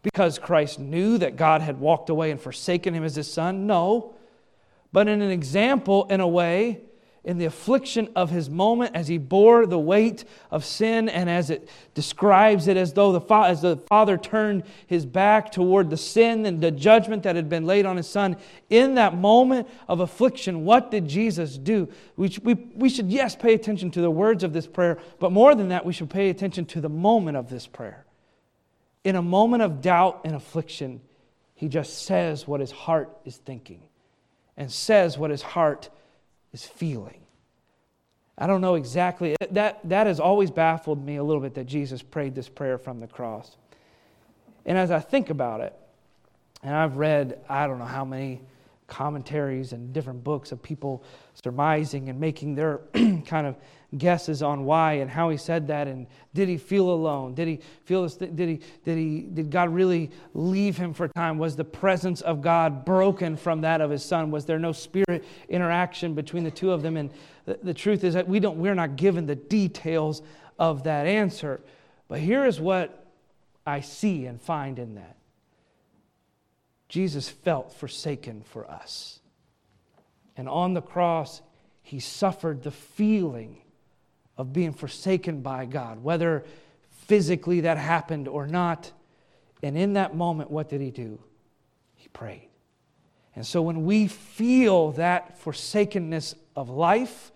Because 0.03 0.37
Christ 0.37 0.79
knew 0.79 1.17
that 1.19 1.37
God 1.37 1.61
had 1.61 1.79
walked 1.79 2.09
away 2.09 2.29
and 2.29 2.41
forsaken 2.41 2.93
him 2.93 3.05
as 3.05 3.15
his 3.15 3.31
son? 3.31 3.65
No. 3.65 4.15
But 4.91 5.07
in 5.07 5.21
an 5.21 5.31
example, 5.31 6.05
in 6.09 6.19
a 6.19 6.27
way, 6.27 6.81
in 7.23 7.37
the 7.37 7.45
affliction 7.45 8.09
of 8.15 8.29
his 8.29 8.49
moment 8.49 8.95
as 8.95 9.07
he 9.07 9.17
bore 9.17 9.65
the 9.65 9.77
weight 9.77 10.23
of 10.51 10.63
sin 10.63 11.09
and 11.09 11.29
as 11.29 11.49
it 11.49 11.69
describes 11.93 12.67
it 12.67 12.77
as 12.77 12.93
though 12.93 13.11
the, 13.11 13.21
fa- 13.21 13.45
as 13.47 13.61
the 13.61 13.77
father 13.77 14.17
turned 14.17 14.63
his 14.87 15.05
back 15.05 15.51
toward 15.51 15.89
the 15.89 15.97
sin 15.97 16.45
and 16.45 16.61
the 16.61 16.71
judgment 16.71 17.23
that 17.23 17.35
had 17.35 17.49
been 17.49 17.65
laid 17.65 17.85
on 17.85 17.97
his 17.97 18.09
son. 18.09 18.37
In 18.69 18.95
that 18.95 19.15
moment 19.15 19.67
of 19.87 19.99
affliction 19.99 20.63
what 20.63 20.91
did 20.91 21.07
jesus 21.07 21.57
do? 21.57 21.89
We, 22.15 22.35
we, 22.41 22.53
we 22.53 22.89
should 22.89 23.11
yes 23.11 23.35
pay 23.35 23.53
attention 23.53 23.91
to 23.91 24.01
the 24.01 24.11
words 24.11 24.43
of 24.43 24.53
this 24.53 24.67
prayer 24.67 24.97
but 25.19 25.31
more 25.31 25.55
than 25.55 25.69
that 25.69 25.85
we 25.85 25.93
should 25.93 26.09
pay 26.09 26.29
attention 26.29 26.65
to 26.67 26.81
the 26.81 26.89
moment 26.89 27.35
of 27.35 27.49
this 27.49 27.67
prayer. 27.67 28.05
In 29.03 29.15
a 29.15 29.21
moment 29.21 29.61
of 29.61 29.81
doubt 29.81 30.21
and 30.23 30.35
affliction 30.35 31.01
he 31.53 31.67
just 31.67 32.05
says 32.05 32.47
what 32.47 32.61
his 32.61 32.71
heart 32.71 33.09
is 33.25 33.35
thinking 33.35 33.81
and 34.59 34.69
says 34.71 35.17
what 35.17 35.31
his 35.31 35.41
heart 35.41 35.89
is 36.53 36.65
feeling. 36.65 37.21
I 38.37 38.45
don't 38.45 38.61
know 38.61 38.75
exactly. 38.75 39.35
That, 39.51 39.79
that 39.87 40.05
has 40.05 40.19
always 40.19 40.51
baffled 40.51 41.03
me 41.03 41.15
a 41.15 41.23
little 41.23 41.41
bit 41.41 41.55
that 41.55 41.65
Jesus 41.65 42.01
prayed 42.01 42.35
this 42.35 42.49
prayer 42.49 42.77
from 42.77 42.99
the 42.99 43.07
cross. 43.07 43.55
And 44.65 44.77
as 44.77 44.91
I 44.91 44.99
think 44.99 45.29
about 45.29 45.61
it, 45.61 45.73
and 46.61 46.75
I've 46.75 46.97
read, 46.97 47.39
I 47.49 47.67
don't 47.67 47.79
know 47.79 47.85
how 47.85 48.03
many 48.03 48.41
commentaries 48.89 49.71
and 49.71 49.93
different 49.93 50.23
books 50.23 50.51
of 50.51 50.61
people 50.61 51.03
surmising 51.33 52.09
and 52.09 52.19
making 52.19 52.55
their 52.55 52.79
kind 53.25 53.47
of 53.47 53.55
guesses 53.97 54.43
on 54.43 54.65
why 54.65 54.93
and 54.93 55.09
how 55.09 55.29
he 55.29 55.37
said 55.37 55.67
that 55.67 55.87
and 55.87 56.05
did 56.33 56.47
he 56.47 56.57
feel 56.57 56.89
alone? 56.89 57.33
Did 57.33 57.47
he 57.47 57.59
feel 57.85 58.03
this 58.03 58.15
did 58.15 58.37
he 58.37 58.59
did 58.83 58.97
he 58.97 59.21
did 59.21 59.49
god 59.49 59.73
really 59.73 60.11
leave 60.33 60.77
him 60.77 60.93
for 60.93 61.05
a 61.05 61.09
time? 61.09 61.37
Was 61.37 61.55
the 61.55 61.63
presence 61.63 62.21
of 62.21 62.41
god 62.41 62.85
broken 62.85 63.37
from 63.37 63.61
that 63.61 63.81
of 63.81 63.89
his 63.89 64.03
son? 64.03 64.31
Was 64.31 64.45
there 64.45 64.59
no 64.59 64.71
spirit 64.71 65.23
interaction 65.47 66.13
between 66.13 66.43
the 66.43 66.51
two 66.51 66.71
of 66.71 66.81
them? 66.81 66.97
And 66.97 67.09
the, 67.45 67.59
the 67.63 67.73
truth 67.73 68.03
is 68.03 68.13
that 68.13 68.27
we 68.27 68.39
don't 68.39 68.57
we're 68.57 68.75
not 68.75 68.95
given 68.95 69.25
the 69.25 69.35
details 69.35 70.21
of 70.57 70.83
that 70.83 71.07
answer. 71.07 71.61
But 72.07 72.19
here 72.19 72.45
is 72.45 72.59
what 72.59 73.05
i 73.65 73.81
see 73.81 74.25
and 74.25 74.41
find 74.41 74.79
in 74.79 74.95
that 74.95 75.15
jesus 76.89 77.29
felt 77.29 77.71
forsaken 77.71 78.43
for 78.43 78.69
us 78.69 79.19
and 80.35 80.49
on 80.49 80.73
the 80.73 80.81
cross 80.81 81.41
he 81.89 81.99
suffered 81.99 82.61
the 82.61 82.71
feeling 82.71 83.61
of 84.37 84.53
being 84.53 84.71
forsaken 84.71 85.41
by 85.41 85.65
God, 85.65 86.03
whether 86.03 86.45
physically 87.07 87.61
that 87.61 87.77
happened 87.77 88.27
or 88.27 88.45
not. 88.47 88.91
And 89.61 89.77
in 89.77 89.93
that 89.93 90.15
moment, 90.15 90.51
what 90.51 90.69
did 90.69 90.81
he 90.81 90.91
do? 90.91 91.19
He 91.95 92.07
prayed. 92.09 92.47
And 93.35 93.45
so 93.45 93.61
when 93.61 93.85
we 93.85 94.07
feel 94.07 94.91
that 94.91 95.39
forsakenness 95.39 96.35
of 96.55 96.69
life, 96.69 97.31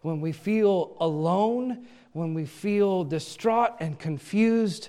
when 0.00 0.20
we 0.20 0.32
feel 0.32 0.96
alone, 1.00 1.86
when 2.12 2.32
we 2.32 2.44
feel 2.44 3.04
distraught 3.04 3.72
and 3.78 3.98
confused, 3.98 4.88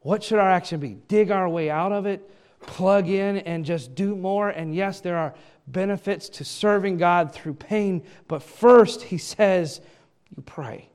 what 0.00 0.22
should 0.22 0.38
our 0.38 0.50
action 0.50 0.78
be? 0.78 0.98
Dig 1.08 1.30
our 1.30 1.48
way 1.48 1.70
out 1.70 1.92
of 1.92 2.06
it, 2.06 2.30
plug 2.62 3.08
in, 3.08 3.38
and 3.38 3.64
just 3.64 3.94
do 3.94 4.16
more. 4.16 4.50
And 4.50 4.74
yes, 4.74 5.00
there 5.00 5.16
are 5.16 5.34
benefits 5.66 6.28
to 6.28 6.44
serving 6.44 6.96
God 6.96 7.32
through 7.32 7.54
pain, 7.54 8.04
but 8.28 8.42
first, 8.42 9.02
he 9.02 9.18
says, 9.18 9.80
you 10.36 10.42
pray 10.42 10.88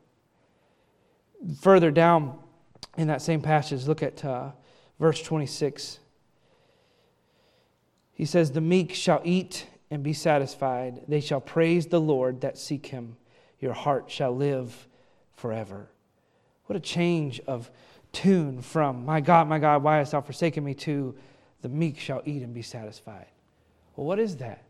further 1.62 1.92
down 1.92 2.38
in 2.98 3.08
that 3.08 3.22
same 3.22 3.42
passage, 3.42 3.86
look 3.86 4.02
at 4.02 4.24
uh, 4.26 4.52
verse 5.00 5.22
26. 5.22 6.00
He 8.14 8.26
says, 8.26 8.52
The 8.52 8.62
meek 8.62 8.94
shall 8.94 9.22
eat 9.24 9.68
and 9.92 10.04
be 10.04 10.14
satisfied. 10.14 11.02
They 11.08 11.22
shall 11.22 11.42
praise 11.42 11.88
the 11.88 12.02
Lord 12.02 12.42
that 12.42 12.58
seek 12.58 12.88
him. 12.88 13.18
Your 13.60 13.74
heart 13.74 14.10
shall 14.10 14.36
live 14.36 14.88
forever. 15.36 15.90
What 16.66 16.76
a 16.76 16.82
change 16.82 17.40
of 17.48 17.70
tune 18.12 18.62
from, 18.62 19.06
My 19.06 19.22
God, 19.22 19.48
my 19.48 19.60
God, 19.60 19.84
why 19.84 19.98
hast 19.98 20.12
thou 20.12 20.22
forsaken 20.22 20.64
me, 20.64 20.74
to 20.76 21.16
the 21.62 21.70
meek 21.70 22.00
shall 22.00 22.22
eat 22.26 22.42
and 22.42 22.54
be 22.54 22.62
satisfied. 22.62 23.28
Well, 23.96 24.06
what 24.06 24.20
is 24.20 24.38
that? 24.38 24.64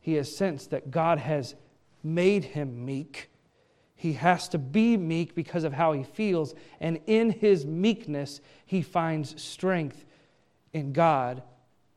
He 0.00 0.14
has 0.14 0.34
sensed 0.34 0.70
that 0.70 0.90
God 0.90 1.18
has 1.18 1.54
made 2.02 2.44
him 2.44 2.84
meek 2.84 3.28
he 3.98 4.12
has 4.12 4.48
to 4.50 4.58
be 4.58 4.96
meek 4.96 5.34
because 5.34 5.64
of 5.64 5.72
how 5.72 5.92
he 5.92 6.04
feels. 6.04 6.54
And 6.78 7.00
in 7.08 7.30
his 7.30 7.66
meekness, 7.66 8.40
he 8.64 8.80
finds 8.80 9.42
strength 9.42 10.06
in 10.72 10.92
God 10.92 11.42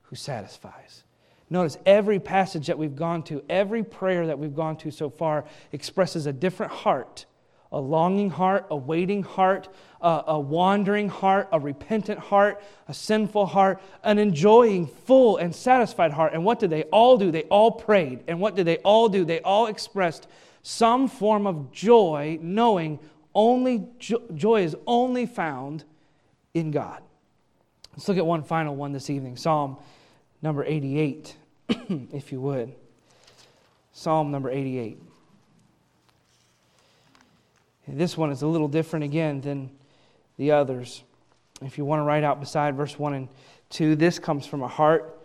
who 0.01 0.15
satisfies. 0.15 1.03
Notice 1.51 1.77
every 1.85 2.19
passage 2.19 2.67
that 2.67 2.79
we've 2.79 2.95
gone 2.95 3.21
to, 3.23 3.43
every 3.47 3.83
prayer 3.83 4.25
that 4.25 4.39
we've 4.39 4.55
gone 4.55 4.77
to 4.77 4.89
so 4.89 5.11
far 5.11 5.45
expresses 5.71 6.25
a 6.25 6.33
different 6.33 6.71
heart 6.71 7.27
a 7.71 7.79
longing 7.79 8.29
heart, 8.29 8.67
a 8.69 8.75
waiting 8.75 9.23
heart, 9.23 9.69
a, 10.01 10.23
a, 10.27 10.39
wandering 10.39 11.07
heart, 11.07 11.47
a 11.51 11.59
repentant 11.59 12.19
heart, 12.19 12.61
a 12.87 12.93
sinful 12.93 13.45
heart, 13.45 13.81
an 14.03 14.19
enjoying, 14.19 14.87
full, 14.87 15.37
and 15.37 15.55
satisfied 15.55 16.11
heart. 16.11 16.33
And 16.33 16.43
what 16.43 16.59
did 16.59 16.69
they 16.69 16.83
all 16.83 17.17
do? 17.17 17.31
They 17.31 17.43
all 17.43 17.71
prayed. 17.71 18.23
And 18.27 18.39
what 18.39 18.55
did 18.55 18.65
they 18.65 18.77
all 18.77 19.07
do? 19.07 19.23
They 19.23 19.39
all 19.41 19.67
expressed 19.67 20.27
some 20.63 21.07
form 21.07 21.47
of 21.47 21.71
joy, 21.71 22.39
knowing 22.41 22.99
only 23.33 23.87
joy 23.99 24.63
is 24.63 24.75
only 24.85 25.25
found 25.25 25.85
in 26.53 26.71
God. 26.71 27.01
Let's 27.93 28.07
look 28.07 28.17
at 28.17 28.25
one 28.25 28.43
final 28.43 28.75
one 28.75 28.91
this 28.91 29.09
evening 29.09 29.37
Psalm 29.37 29.77
number 30.41 30.65
88, 30.65 31.35
if 31.69 32.31
you 32.31 32.41
would. 32.41 32.73
Psalm 33.93 34.31
number 34.31 34.49
88. 34.49 35.01
This 37.87 38.17
one 38.17 38.31
is 38.31 38.41
a 38.41 38.47
little 38.47 38.67
different 38.67 39.05
again 39.05 39.41
than 39.41 39.71
the 40.37 40.51
others. 40.51 41.03
If 41.61 41.77
you 41.77 41.85
want 41.85 41.99
to 41.99 42.03
write 42.03 42.23
out 42.23 42.39
beside 42.39 42.75
verse 42.75 42.97
1 42.97 43.13
and 43.13 43.27
2, 43.69 43.95
this 43.95 44.19
comes 44.19 44.45
from 44.45 44.63
a 44.63 44.67
heart 44.67 45.19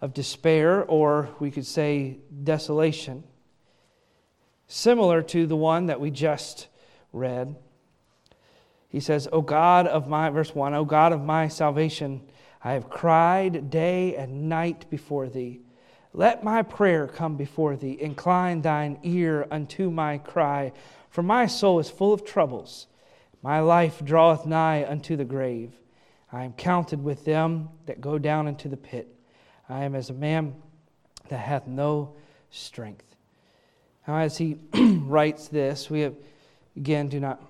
of 0.00 0.14
despair, 0.14 0.84
or 0.84 1.28
we 1.38 1.50
could 1.50 1.66
say 1.66 2.18
desolation 2.44 3.24
similar 4.68 5.22
to 5.22 5.46
the 5.46 5.56
one 5.56 5.86
that 5.86 5.98
we 5.98 6.10
just 6.10 6.68
read. 7.12 7.56
He 8.88 9.00
says, 9.00 9.26
O 9.32 9.40
God 9.40 9.86
of 9.86 10.08
my, 10.08 10.30
verse 10.30 10.54
1, 10.54 10.74
O 10.74 10.84
God 10.84 11.12
of 11.12 11.22
my 11.22 11.48
salvation, 11.48 12.22
I 12.62 12.72
have 12.72 12.88
cried 12.88 13.70
day 13.70 14.14
and 14.16 14.48
night 14.48 14.88
before 14.90 15.28
thee. 15.28 15.60
Let 16.12 16.44
my 16.44 16.62
prayer 16.62 17.06
come 17.06 17.36
before 17.36 17.76
thee. 17.76 17.98
Incline 18.00 18.62
thine 18.62 18.98
ear 19.02 19.46
unto 19.50 19.90
my 19.90 20.18
cry. 20.18 20.72
For 21.10 21.22
my 21.22 21.46
soul 21.46 21.78
is 21.78 21.90
full 21.90 22.12
of 22.12 22.24
troubles. 22.24 22.86
My 23.42 23.60
life 23.60 24.04
draweth 24.04 24.46
nigh 24.46 24.84
unto 24.84 25.16
the 25.16 25.24
grave. 25.24 25.72
I 26.32 26.44
am 26.44 26.52
counted 26.52 27.02
with 27.02 27.24
them 27.24 27.70
that 27.86 28.00
go 28.00 28.18
down 28.18 28.48
into 28.48 28.68
the 28.68 28.76
pit. 28.76 29.14
I 29.68 29.84
am 29.84 29.94
as 29.94 30.10
a 30.10 30.14
man 30.14 30.54
that 31.28 31.38
hath 31.38 31.66
no 31.66 32.14
strength. 32.50 33.04
Now, 34.06 34.18
as 34.18 34.38
he 34.38 34.56
writes 34.74 35.48
this, 35.48 35.90
we 35.90 36.00
have, 36.00 36.14
again 36.76 37.08
do 37.08 37.20
not 37.20 37.42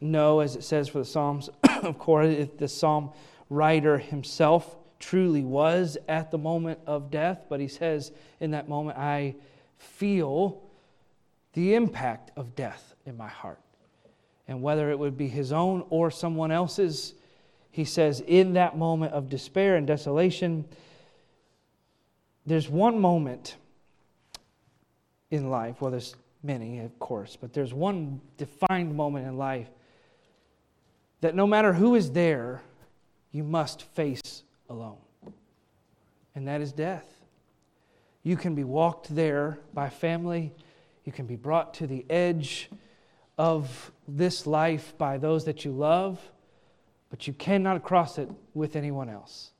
know, 0.00 0.40
as 0.40 0.56
it 0.56 0.64
says 0.64 0.88
for 0.88 0.98
the 0.98 1.04
Psalms, 1.04 1.50
of 1.82 1.98
course, 1.98 2.28
if 2.28 2.56
the 2.56 2.68
psalm 2.68 3.10
writer 3.50 3.98
himself 3.98 4.76
truly 4.98 5.42
was 5.42 5.98
at 6.08 6.30
the 6.30 6.38
moment 6.38 6.78
of 6.86 7.10
death, 7.10 7.44
but 7.48 7.60
he 7.60 7.68
says 7.68 8.12
in 8.40 8.52
that 8.52 8.68
moment, 8.68 8.98
I 8.98 9.34
feel 9.76 10.62
the 11.52 11.74
impact 11.74 12.30
of 12.36 12.54
death 12.54 12.93
in 13.06 13.16
my 13.16 13.28
heart. 13.28 13.60
And 14.46 14.62
whether 14.62 14.90
it 14.90 14.98
would 14.98 15.16
be 15.16 15.28
his 15.28 15.52
own 15.52 15.84
or 15.90 16.10
someone 16.10 16.50
else's, 16.50 17.14
he 17.70 17.84
says, 17.84 18.20
in 18.20 18.54
that 18.54 18.76
moment 18.76 19.12
of 19.12 19.28
despair 19.28 19.76
and 19.76 19.86
desolation, 19.86 20.64
there's 22.46 22.68
one 22.68 23.00
moment 23.00 23.56
in 25.30 25.50
life. 25.50 25.80
Well, 25.80 25.90
there's 25.90 26.14
many, 26.42 26.80
of 26.80 26.98
course, 26.98 27.36
but 27.40 27.52
there's 27.52 27.72
one 27.72 28.20
defined 28.36 28.94
moment 28.94 29.26
in 29.26 29.36
life 29.36 29.68
that 31.22 31.34
no 31.34 31.46
matter 31.46 31.72
who 31.72 31.94
is 31.94 32.10
there, 32.10 32.62
you 33.32 33.42
must 33.42 33.82
face 33.82 34.42
alone, 34.68 34.98
and 36.34 36.46
that 36.46 36.60
is 36.60 36.72
death. 36.72 37.06
You 38.22 38.36
can 38.36 38.54
be 38.54 38.62
walked 38.62 39.14
there 39.14 39.58
by 39.72 39.88
family, 39.88 40.52
you 41.04 41.12
can 41.12 41.26
be 41.26 41.36
brought 41.36 41.74
to 41.74 41.86
the 41.86 42.04
edge 42.10 42.70
of 43.38 43.92
this 44.06 44.46
life 44.46 44.96
by 44.98 45.18
those 45.18 45.44
that 45.44 45.64
you 45.64 45.72
love, 45.72 46.20
but 47.10 47.26
you 47.26 47.32
cannot 47.32 47.82
cross 47.82 48.18
it 48.18 48.28
with 48.54 48.76
anyone 48.76 49.08
else. 49.08 49.50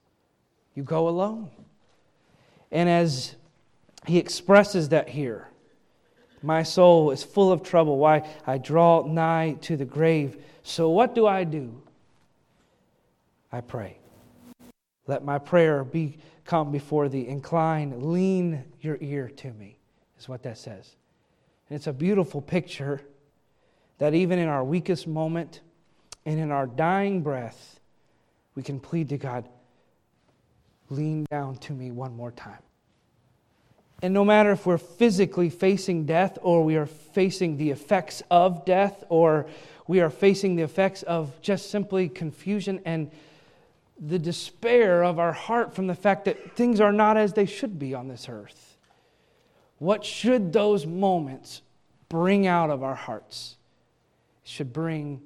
You 0.75 0.83
go 0.83 1.09
alone. 1.09 1.51
And 2.71 2.89
as 2.89 3.37
he 4.07 4.19
expresses 4.19 4.89
that 4.91 5.09
here, 5.09 5.49
my 6.43 6.63
soul 6.63 7.11
is 7.11 7.23
full 7.23 7.53
of 7.53 7.63
trouble. 7.63 7.99
Why? 7.99 8.29
I 8.47 8.59
draw 8.59 9.07
nigh 9.07 9.57
to 9.63 9.77
the 9.77 9.85
grave. 9.85 10.45
So 10.63 10.91
what 10.91 11.15
do 11.15 11.27
I 11.27 11.45
do? 11.45 11.81
I 13.51 13.61
pray. 13.61 13.99
Let 15.07 15.25
my 15.25 15.39
prayer 15.39 15.85
be 15.85 16.19
come 16.45 16.71
before 16.71 17.09
thee. 17.09 17.27
Incline, 17.29 18.13
lean 18.13 18.65
your 18.81 18.99
ear 19.01 19.29
to 19.37 19.53
me, 19.53 19.79
is 20.19 20.29
what 20.29 20.43
that 20.43 20.59
says. 20.59 20.97
And 21.69 21.77
it's 21.77 21.87
a 21.87 21.93
beautiful 21.93 22.43
picture 22.43 23.01
that 23.99 24.15
even 24.15 24.39
in 24.39 24.49
our 24.49 24.65
weakest 24.65 25.07
moment 25.07 25.61
and 26.27 26.39
in 26.39 26.51
our 26.51 26.67
dying 26.67 27.23
breath, 27.23 27.81
we 28.55 28.63
can 28.63 28.81
plead 28.81 29.09
to 29.11 29.19
God, 29.19 29.49
lean 30.91 31.27
down 31.31 31.57
to 31.59 31.73
me 31.73 31.91
one 31.91 32.17
more 32.17 32.31
time. 32.31 32.63
And 34.03 34.13
no 34.13 34.25
matter 34.25 34.53
if 34.53 34.67
we're 34.67 34.79
physically 34.79 35.49
facing 35.49 36.05
death 36.05 36.37
or 36.43 36.65
we 36.65 36.77
are 36.77 36.87
facing 36.87 37.57
the 37.57 37.71
effects 37.71 38.23
of 38.31 38.65
death 38.65 39.03
or 39.09 39.47
we 39.87 40.01
are 40.01 40.11
facing 40.11 40.57
the 40.57 40.63
effects 40.63 41.03
of 41.05 41.41
just 41.41 41.71
simply 41.71 42.09
confusion 42.09 42.81
and 42.85 43.11
the 43.99 44.19
despair 44.19 45.03
of 45.05 45.19
our 45.19 45.33
heart 45.33 45.75
from 45.75 45.87
the 45.87 45.95
fact 45.95 46.25
that 46.25 46.57
things 46.57 46.81
are 46.81 46.93
not 46.93 47.17
as 47.17 47.33
they 47.33 47.47
should 47.47 47.79
be 47.79 47.95
on 47.95 48.09
this 48.09 48.29
earth. 48.29 48.77
What 49.79 50.05
should 50.05 50.53
those 50.53 50.87
moments 50.87 51.63
bring 52.09 52.47
out 52.47 52.71
of 52.71 52.83
our 52.83 52.95
hearts? 52.95 53.57
Should 54.45 54.73
bring 54.73 55.21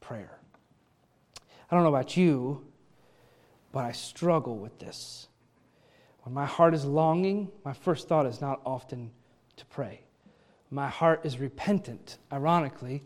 prayer. 0.00 0.38
I 1.70 1.74
don't 1.74 1.82
know 1.82 1.90
about 1.90 2.16
you, 2.16 2.64
but 3.72 3.84
I 3.84 3.92
struggle 3.92 4.56
with 4.56 4.78
this. 4.78 5.28
When 6.22 6.34
my 6.34 6.46
heart 6.46 6.74
is 6.74 6.84
longing, 6.84 7.50
my 7.64 7.72
first 7.72 8.08
thought 8.08 8.26
is 8.26 8.40
not 8.40 8.60
often 8.64 9.10
to 9.56 9.66
pray. 9.66 10.02
My 10.70 10.88
heart 10.88 11.20
is 11.24 11.38
repentant. 11.38 12.18
Ironically, 12.32 13.02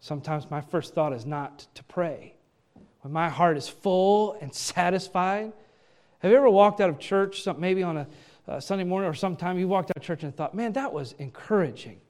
sometimes 0.00 0.50
my 0.50 0.60
first 0.60 0.94
thought 0.94 1.12
is 1.12 1.24
not 1.24 1.66
to 1.74 1.84
pray. 1.84 2.34
When 3.02 3.12
my 3.12 3.28
heart 3.28 3.56
is 3.56 3.68
full 3.68 4.36
and 4.40 4.54
satisfied, 4.72 5.52
have 6.20 6.30
you 6.30 6.36
ever 6.36 6.50
walked 6.50 6.80
out 6.80 6.90
of 6.90 6.98
church, 6.98 7.46
maybe 7.58 7.82
on 7.82 8.06
a 8.46 8.60
Sunday 8.60 8.84
morning 8.84 9.08
or 9.08 9.14
sometime, 9.14 9.58
you 9.58 9.68
walked 9.68 9.90
out 9.90 9.96
of 9.96 10.02
church 10.02 10.22
and 10.22 10.34
thought, 10.34 10.54
man, 10.54 10.72
that 10.72 10.92
was 10.92 11.14
encouraging? 11.18 12.00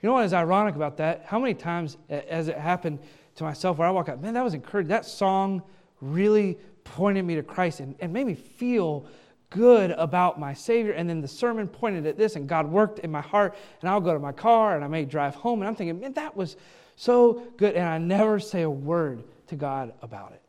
You 0.00 0.08
know 0.08 0.12
what 0.14 0.24
is 0.24 0.32
ironic 0.32 0.76
about 0.76 0.96
that? 0.98 1.24
How 1.26 1.38
many 1.38 1.54
times 1.54 1.96
has 2.08 2.48
it 2.48 2.56
happened 2.56 3.00
to 3.38 3.44
myself 3.44 3.78
where 3.78 3.88
I 3.88 3.90
walk 3.90 4.08
out, 4.08 4.20
man, 4.20 4.34
that 4.34 4.44
was 4.44 4.54
encouraging. 4.54 4.88
That 4.88 5.04
song 5.04 5.62
really 6.00 6.58
pointed 6.84 7.24
me 7.24 7.36
to 7.36 7.42
Christ 7.42 7.80
and, 7.80 7.94
and 8.00 8.12
made 8.12 8.26
me 8.26 8.34
feel 8.34 9.06
good 9.50 9.92
about 9.92 10.38
my 10.38 10.52
Savior. 10.52 10.92
And 10.92 11.08
then 11.08 11.20
the 11.20 11.28
sermon 11.28 11.68
pointed 11.68 12.06
at 12.06 12.18
this, 12.18 12.36
and 12.36 12.48
God 12.48 12.70
worked 12.70 12.98
in 13.00 13.10
my 13.10 13.20
heart. 13.20 13.56
And 13.80 13.88
I'll 13.88 14.00
go 14.00 14.12
to 14.12 14.18
my 14.18 14.32
car 14.32 14.74
and 14.74 14.84
I 14.84 14.88
may 14.88 15.04
drive 15.04 15.34
home, 15.34 15.60
and 15.60 15.68
I'm 15.68 15.74
thinking, 15.74 16.00
man, 16.00 16.12
that 16.14 16.36
was 16.36 16.56
so 16.96 17.44
good. 17.56 17.74
And 17.74 17.88
I 17.88 17.98
never 17.98 18.38
say 18.38 18.62
a 18.62 18.70
word 18.70 19.24
to 19.46 19.56
God 19.56 19.94
about 20.02 20.32
it. 20.32 20.42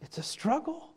It's 0.00 0.18
a 0.18 0.22
struggle. 0.22 0.92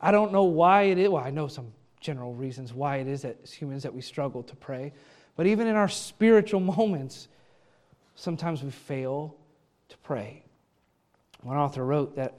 I 0.00 0.10
don't 0.10 0.32
know 0.32 0.44
why 0.44 0.82
it 0.82 0.98
is. 0.98 1.08
Well, 1.08 1.22
I 1.22 1.30
know 1.30 1.48
some 1.48 1.72
general 2.00 2.34
reasons 2.34 2.72
why 2.72 2.96
it 2.96 3.06
is 3.06 3.22
that 3.22 3.46
humans 3.46 3.82
that 3.84 3.94
we 3.94 4.00
struggle 4.00 4.42
to 4.42 4.56
pray. 4.56 4.92
But 5.36 5.46
even 5.46 5.66
in 5.66 5.76
our 5.76 5.88
spiritual 5.88 6.60
moments, 6.78 7.28
sometimes 8.14 8.62
we 8.62 8.70
fail 8.70 9.36
to 9.88 9.98
pray. 9.98 10.42
One 11.42 11.56
author 11.56 11.84
wrote 11.84 12.16
that 12.16 12.34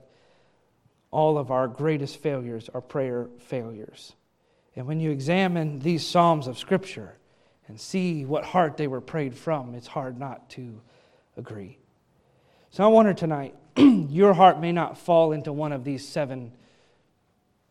all 1.11 1.37
of 1.37 1.51
our 1.51 1.67
greatest 1.67 2.17
failures 2.17 2.69
are 2.73 2.81
prayer 2.81 3.27
failures. 3.39 4.13
And 4.75 4.87
when 4.87 4.99
you 4.99 5.11
examine 5.11 5.79
these 5.79 6.05
Psalms 6.05 6.47
of 6.47 6.57
Scripture 6.57 7.15
and 7.67 7.79
see 7.79 8.25
what 8.25 8.43
heart 8.43 8.77
they 8.77 8.87
were 8.87 9.01
prayed 9.01 9.35
from, 9.35 9.75
it's 9.75 9.87
hard 9.87 10.17
not 10.19 10.49
to 10.51 10.81
agree. 11.37 11.77
So 12.71 12.83
I 12.83 12.87
wonder 12.87 13.13
tonight, 13.13 13.55
your 13.77 14.33
heart 14.33 14.59
may 14.59 14.71
not 14.71 14.97
fall 14.97 15.31
into 15.31 15.53
one 15.53 15.71
of 15.71 15.83
these 15.83 16.07
seven 16.07 16.51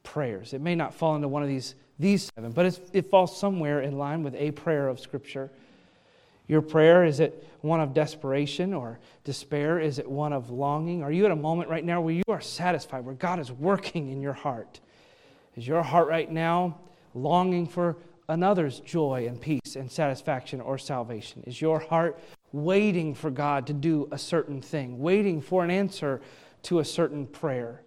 prayers. 0.04 0.52
It 0.52 0.60
may 0.60 0.76
not 0.76 0.94
fall 0.94 1.16
into 1.16 1.28
one 1.28 1.42
of 1.42 1.48
these, 1.48 1.74
these 2.02 2.30
seven, 2.34 2.52
but 2.52 2.78
it 2.92 3.10
falls 3.10 3.36
somewhere 3.36 3.80
in 3.80 3.96
line 3.96 4.22
with 4.22 4.34
a 4.34 4.50
prayer 4.50 4.88
of 4.88 5.00
Scripture. 5.00 5.50
Your 6.48 6.60
prayer, 6.60 7.04
is 7.04 7.20
it 7.20 7.46
one 7.60 7.80
of 7.80 7.94
desperation 7.94 8.74
or 8.74 8.98
despair? 9.24 9.78
Is 9.78 9.98
it 9.98 10.10
one 10.10 10.32
of 10.32 10.50
longing? 10.50 11.02
Are 11.02 11.12
you 11.12 11.24
at 11.24 11.30
a 11.30 11.36
moment 11.36 11.70
right 11.70 11.84
now 11.84 12.00
where 12.00 12.12
you 12.12 12.24
are 12.28 12.40
satisfied, 12.40 13.04
where 13.04 13.14
God 13.14 13.38
is 13.40 13.50
working 13.50 14.10
in 14.10 14.20
your 14.20 14.32
heart? 14.34 14.80
Is 15.56 15.66
your 15.66 15.82
heart 15.82 16.08
right 16.08 16.30
now 16.30 16.78
longing 17.14 17.66
for 17.66 17.96
another's 18.28 18.80
joy 18.80 19.26
and 19.26 19.40
peace 19.40 19.76
and 19.76 19.90
satisfaction 19.90 20.60
or 20.60 20.76
salvation? 20.76 21.42
Is 21.46 21.60
your 21.60 21.78
heart 21.78 22.18
waiting 22.52 23.14
for 23.14 23.30
God 23.30 23.66
to 23.66 23.72
do 23.72 24.08
a 24.12 24.18
certain 24.18 24.60
thing, 24.60 25.00
waiting 25.00 25.40
for 25.40 25.64
an 25.64 25.70
answer 25.70 26.20
to 26.64 26.78
a 26.78 26.84
certain 26.84 27.26
prayer. 27.26 27.82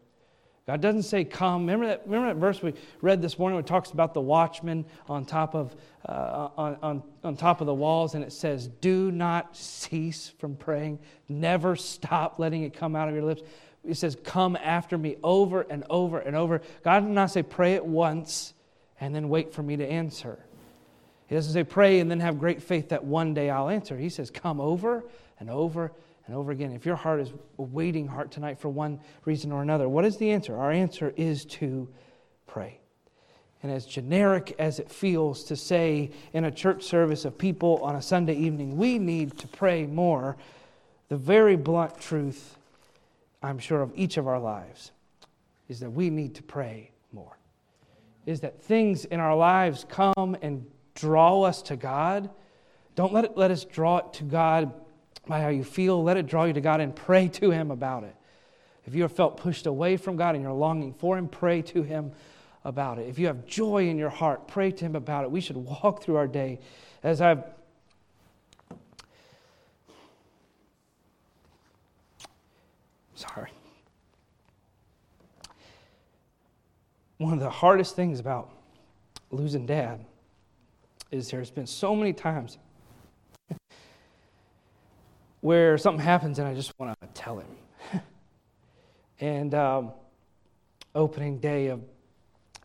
God 0.68 0.82
doesn't 0.82 1.04
say 1.04 1.24
come. 1.24 1.62
Remember 1.62 1.88
that, 1.88 2.04
remember 2.06 2.34
that 2.34 2.40
verse 2.40 2.62
we 2.62 2.74
read 3.02 3.22
this 3.22 3.38
morning 3.38 3.56
where 3.56 3.62
it 3.62 3.68
talks 3.68 3.92
about 3.92 4.14
the 4.16 4.22
watchman 4.22 4.86
on 5.08 5.26
top 5.26 5.54
of, 5.54 5.76
uh, 6.08 6.50
on, 6.58 6.78
on, 6.82 7.04
on 7.24 7.38
top 7.38 7.62
of 7.62 7.68
the 7.68 7.74
walls, 7.74 8.16
and 8.16 8.24
it 8.24 8.34
says, 8.34 8.68
Do 8.68 9.12
not 9.12 9.56
cease 9.56 10.32
from 10.40 10.56
praying. 10.56 11.00
Never 11.30 11.76
stop 11.76 12.40
letting 12.40 12.64
it 12.64 12.74
come 12.74 12.96
out 12.96 13.08
of 13.10 13.14
your 13.14 13.24
lips. 13.24 13.44
It 13.84 13.96
says, 13.96 14.18
Come 14.24 14.56
after 14.56 14.98
me 14.98 15.18
over 15.24 15.62
and 15.62 15.84
over 15.90 16.18
and 16.18 16.36
over. 16.36 16.62
God 16.84 17.02
did 17.02 17.10
not 17.10 17.30
say, 17.30 17.44
Pray 17.44 17.74
it 17.74 17.86
once 17.86 18.56
and 19.00 19.14
then 19.14 19.30
wait 19.30 19.54
for 19.54 19.62
me 19.62 19.78
to 19.78 19.86
answer. 19.86 20.40
He 21.28 21.36
doesn't 21.36 21.54
say 21.54 21.64
pray 21.64 22.00
and 22.00 22.10
then 22.10 22.20
have 22.20 22.40
great 22.40 22.62
faith 22.62 22.90
that 22.90 23.04
one 23.04 23.34
day 23.34 23.50
I'll 23.50 23.70
answer. 23.70 23.98
He 23.98 24.10
says 24.10 24.30
come 24.30 24.60
over 24.60 25.04
and 25.40 25.50
over 25.50 25.92
and 26.28 26.36
over 26.36 26.52
again. 26.52 26.72
If 26.72 26.86
your 26.86 26.96
heart 26.96 27.20
is 27.20 27.32
a 27.58 27.62
waiting 27.62 28.08
heart 28.08 28.32
tonight 28.32 28.60
for 28.60 28.70
one 28.70 29.00
reason 29.26 29.52
or 29.52 29.62
another, 29.62 29.88
what 29.88 30.06
is 30.06 30.18
the 30.18 30.32
answer? 30.32 30.58
Our 30.58 30.72
answer 30.72 31.14
is 31.16 31.46
to 31.46 31.88
pray. 32.48 32.80
And 33.64 33.72
as 33.72 33.86
generic 33.86 34.56
as 34.60 34.80
it 34.80 34.92
feels 34.92 35.44
to 35.46 35.56
say 35.56 36.12
in 36.34 36.46
a 36.46 36.52
church 36.52 36.84
service 36.84 37.26
of 37.26 37.38
people 37.38 37.80
on 37.84 37.96
a 37.96 38.02
Sunday 38.02 38.36
evening, 38.36 38.78
we 38.78 39.00
need 39.00 39.38
to 39.40 39.48
pray 39.48 39.86
more, 39.86 40.38
the 41.10 41.18
very 41.18 41.56
blunt 41.56 42.00
truth, 42.00 42.58
I'm 43.42 43.60
sure, 43.60 43.82
of 43.82 43.92
each 43.96 44.18
of 44.18 44.28
our 44.28 44.40
lives 44.40 44.92
is 45.68 45.80
that 45.80 45.90
we 45.90 46.10
need 46.10 46.36
to 46.36 46.44
pray 46.44 46.92
more. 47.12 47.38
Is 48.26 48.42
that 48.42 48.62
things 48.62 49.06
in 49.06 49.20
our 49.20 49.36
lives 49.36 49.86
come 49.90 50.38
and 50.42 50.66
draw 50.96 51.44
us 51.44 51.62
to 51.64 51.76
God. 51.76 52.30
Don't 52.96 53.14
let 53.14 53.26
it 53.26 53.38
let 53.38 53.52
us 53.52 53.66
draw 53.66 53.98
it 53.98 54.14
to 54.14 54.24
God 54.24 54.74
by 55.28 55.42
how 55.42 55.50
you 55.50 55.64
feel. 55.64 56.04
Let 56.04 56.18
it 56.18 56.28
draw 56.28 56.46
you 56.46 56.54
to 56.54 56.62
God 56.62 56.80
and 56.82 56.96
pray 56.96 57.28
to 57.30 57.52
Him 57.52 57.72
about 57.72 58.04
it. 58.04 58.16
If 58.86 58.94
you 58.94 59.02
have 59.02 59.12
felt 59.12 59.38
pushed 59.38 59.66
away 59.66 59.98
from 59.98 60.16
God 60.16 60.36
and 60.36 60.44
you're 60.44 60.54
longing 60.54 60.94
for 60.94 61.18
Him, 61.18 61.28
pray 61.28 61.62
to 61.64 61.82
Him 61.82 62.12
about 62.64 63.00
it. 63.00 63.08
If 63.08 63.20
you 63.20 63.28
have 63.28 63.46
joy 63.46 63.88
in 63.88 63.98
your 63.98 64.10
heart, 64.10 64.48
pray 64.48 64.72
to 64.72 64.86
Him 64.86 64.96
about 64.96 65.24
it. 65.24 65.32
We 65.32 65.42
should 65.42 65.58
walk 65.58 66.04
through 66.04 66.18
our 66.18 66.28
day 66.28 66.60
as 67.04 67.22
I've 67.22 67.44
sorry. 73.16 73.52
One 77.18 77.34
of 77.34 77.40
the 77.40 77.50
hardest 77.50 77.96
things 77.96 78.20
about 78.20 78.52
losing 79.32 79.66
dad 79.66 80.06
is 81.12 81.30
there's 81.30 81.50
been 81.50 81.68
so 81.68 81.96
many 81.96 82.12
times 82.14 82.58
where 85.46 85.78
something 85.78 86.04
happens 86.04 86.40
and 86.40 86.48
I 86.48 86.56
just 86.56 86.74
want 86.80 87.00
to 87.00 87.08
tell 87.14 87.38
him. 87.38 88.02
and 89.20 89.54
um, 89.54 89.92
opening 90.96 91.38
day 91.38 91.68
of 91.68 91.84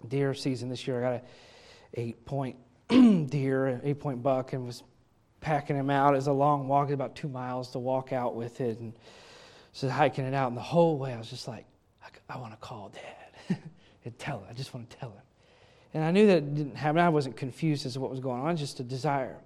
deer 0.09 0.33
season 0.33 0.71
this 0.71 0.87
year, 0.87 0.99
I 0.99 1.03
got 1.03 1.23
a 1.23 2.01
eight 2.01 2.25
point 2.25 2.57
deer, 2.89 3.83
eight 3.85 4.01
point 4.01 4.23
buck, 4.23 4.55
and 4.55 4.67
was 4.67 4.83
packing 5.43 5.77
him 5.77 5.91
out. 5.91 6.15
It 6.15 6.17
was 6.17 6.29
a 6.29 6.33
long 6.33 6.69
walk, 6.69 6.91
about 6.91 7.15
two 7.15 7.29
miles 7.29 7.73
to 7.73 7.79
walk 7.79 8.15
out 8.15 8.35
with 8.35 8.63
it, 8.63 8.79
and 8.79 8.95
just 9.75 9.93
hiking 9.93 10.25
it 10.25 10.33
out. 10.33 10.49
And 10.49 10.57
the 10.57 10.63
whole 10.63 10.97
way, 10.97 11.13
I 11.13 11.19
was 11.19 11.29
just 11.29 11.47
like, 11.47 11.67
I, 12.03 12.35
I 12.35 12.39
want 12.39 12.55
to 12.55 12.59
call 12.61 12.95
Dad 12.95 13.59
and 14.07 14.19
tell 14.19 14.39
him. 14.39 14.47
I 14.49 14.55
just 14.55 14.73
want 14.73 14.89
to 14.89 14.97
tell 14.97 15.11
him. 15.11 15.23
And 15.93 16.03
I 16.03 16.13
knew 16.13 16.27
that 16.29 16.39
it 16.39 16.55
didn't 16.55 16.77
happen. 16.77 16.99
I 16.99 17.11
wasn't 17.11 17.37
confused 17.37 17.85
as 17.85 17.93
to 17.93 18.01
what 18.01 18.11
was 18.11 18.21
going 18.21 18.41
on, 18.41 18.57
just 18.57 18.81
a 18.81 18.85
desire. 18.85 19.37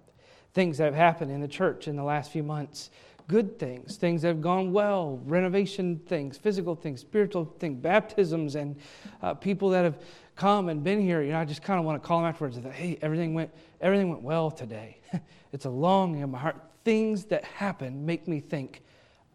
Things 0.52 0.78
that 0.78 0.84
have 0.84 0.94
happened 0.94 1.32
in 1.32 1.40
the 1.40 1.48
church 1.48 1.88
in 1.88 1.96
the 1.96 2.04
last 2.04 2.30
few 2.30 2.44
months 2.44 2.90
good 3.28 3.58
things, 3.58 3.96
things 3.96 4.22
that 4.22 4.28
have 4.28 4.40
gone 4.40 4.72
well, 4.72 5.20
renovation 5.24 6.00
things, 6.06 6.36
physical 6.36 6.74
things, 6.74 7.00
spiritual 7.00 7.44
things, 7.58 7.80
baptisms, 7.80 8.54
and 8.54 8.76
uh, 9.22 9.34
people 9.34 9.70
that 9.70 9.84
have 9.84 9.98
come 10.36 10.68
and 10.68 10.84
been 10.84 11.00
here. 11.00 11.22
You 11.22 11.32
know, 11.32 11.38
I 11.38 11.44
just 11.44 11.62
kind 11.62 11.78
of 11.78 11.86
want 11.86 12.02
to 12.02 12.06
call 12.06 12.20
them 12.20 12.28
afterwards 12.28 12.56
and 12.56 12.66
say, 12.66 12.72
hey, 12.72 12.98
everything 13.00 13.34
went, 13.34 13.50
everything 13.80 14.10
went 14.10 14.22
well 14.22 14.50
today. 14.50 14.98
it's 15.52 15.64
a 15.64 15.70
longing 15.70 16.22
in 16.22 16.30
my 16.30 16.38
heart. 16.38 16.56
Things 16.84 17.24
that 17.26 17.44
happen 17.44 18.04
make 18.04 18.28
me 18.28 18.40
think, 18.40 18.82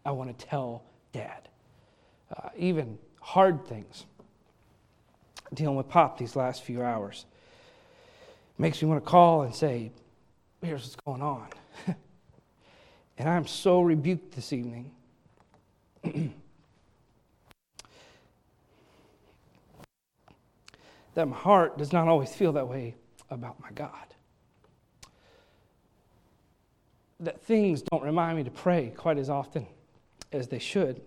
I 0.06 0.12
want 0.12 0.38
to 0.38 0.46
tell 0.46 0.84
dad. 1.12 1.50
Uh, 2.36 2.50
even 2.58 3.00
hard 3.22 3.66
things 3.68 4.06
dealing 5.54 5.76
with 5.76 5.90
Pop 5.90 6.18
these 6.18 6.36
last 6.36 6.64
few 6.64 6.84
hours. 6.84 7.26
Makes 8.58 8.82
me 8.82 8.90
want 8.90 9.04
to 9.04 9.10
call 9.10 9.42
and 9.44 9.56
say, 9.56 9.92
Here's 10.62 10.82
what's 10.82 10.96
going 10.98 11.22
on. 11.22 11.48
And 13.20 13.30
I'm 13.30 13.46
so 13.46 13.82
rebuked 13.82 14.32
this 14.34 14.54
evening. 14.54 14.92
that 21.14 21.28
my 21.28 21.36
heart 21.36 21.78
does 21.78 21.92
not 21.92 22.08
always 22.08 22.34
feel 22.34 22.54
that 22.54 22.70
way 22.70 22.96
about 23.30 23.60
my 23.60 23.72
God. 23.72 23.92
That 27.20 27.42
things 27.42 27.82
don't 27.82 28.04
remind 28.04 28.38
me 28.38 28.46
to 28.46 28.52
pray 28.52 28.94
quite 28.96 29.18
as 29.18 29.30
often 29.30 29.68
as 30.32 30.48
they 30.48 30.60
should. 30.60 31.02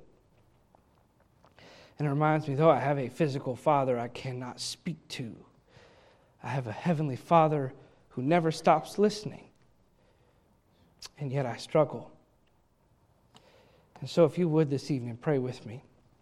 And 1.98 2.06
it 2.06 2.10
reminds 2.10 2.46
me, 2.46 2.54
though 2.54 2.68
I 2.70 2.78
have 2.78 2.98
a 2.98 3.08
physical 3.08 3.56
father 3.56 3.98
I 3.98 4.08
cannot 4.08 4.60
speak 4.60 4.98
to, 5.10 5.34
I 6.42 6.48
have 6.48 6.66
a 6.66 6.72
heavenly 6.72 7.16
father 7.16 7.72
who 8.10 8.20
never 8.20 8.50
stops 8.50 8.98
listening 8.98 9.44
and 11.18 11.32
yet 11.32 11.46
I 11.46 11.57
struggle. 11.57 12.11
And 14.00 14.11
so, 14.11 14.24
if 14.24 14.36
you 14.36 14.48
would 14.48 14.70
this 14.70 14.90
evening, 14.90 15.16
pray 15.16 15.38
with 15.38 15.64
me. 15.64 15.84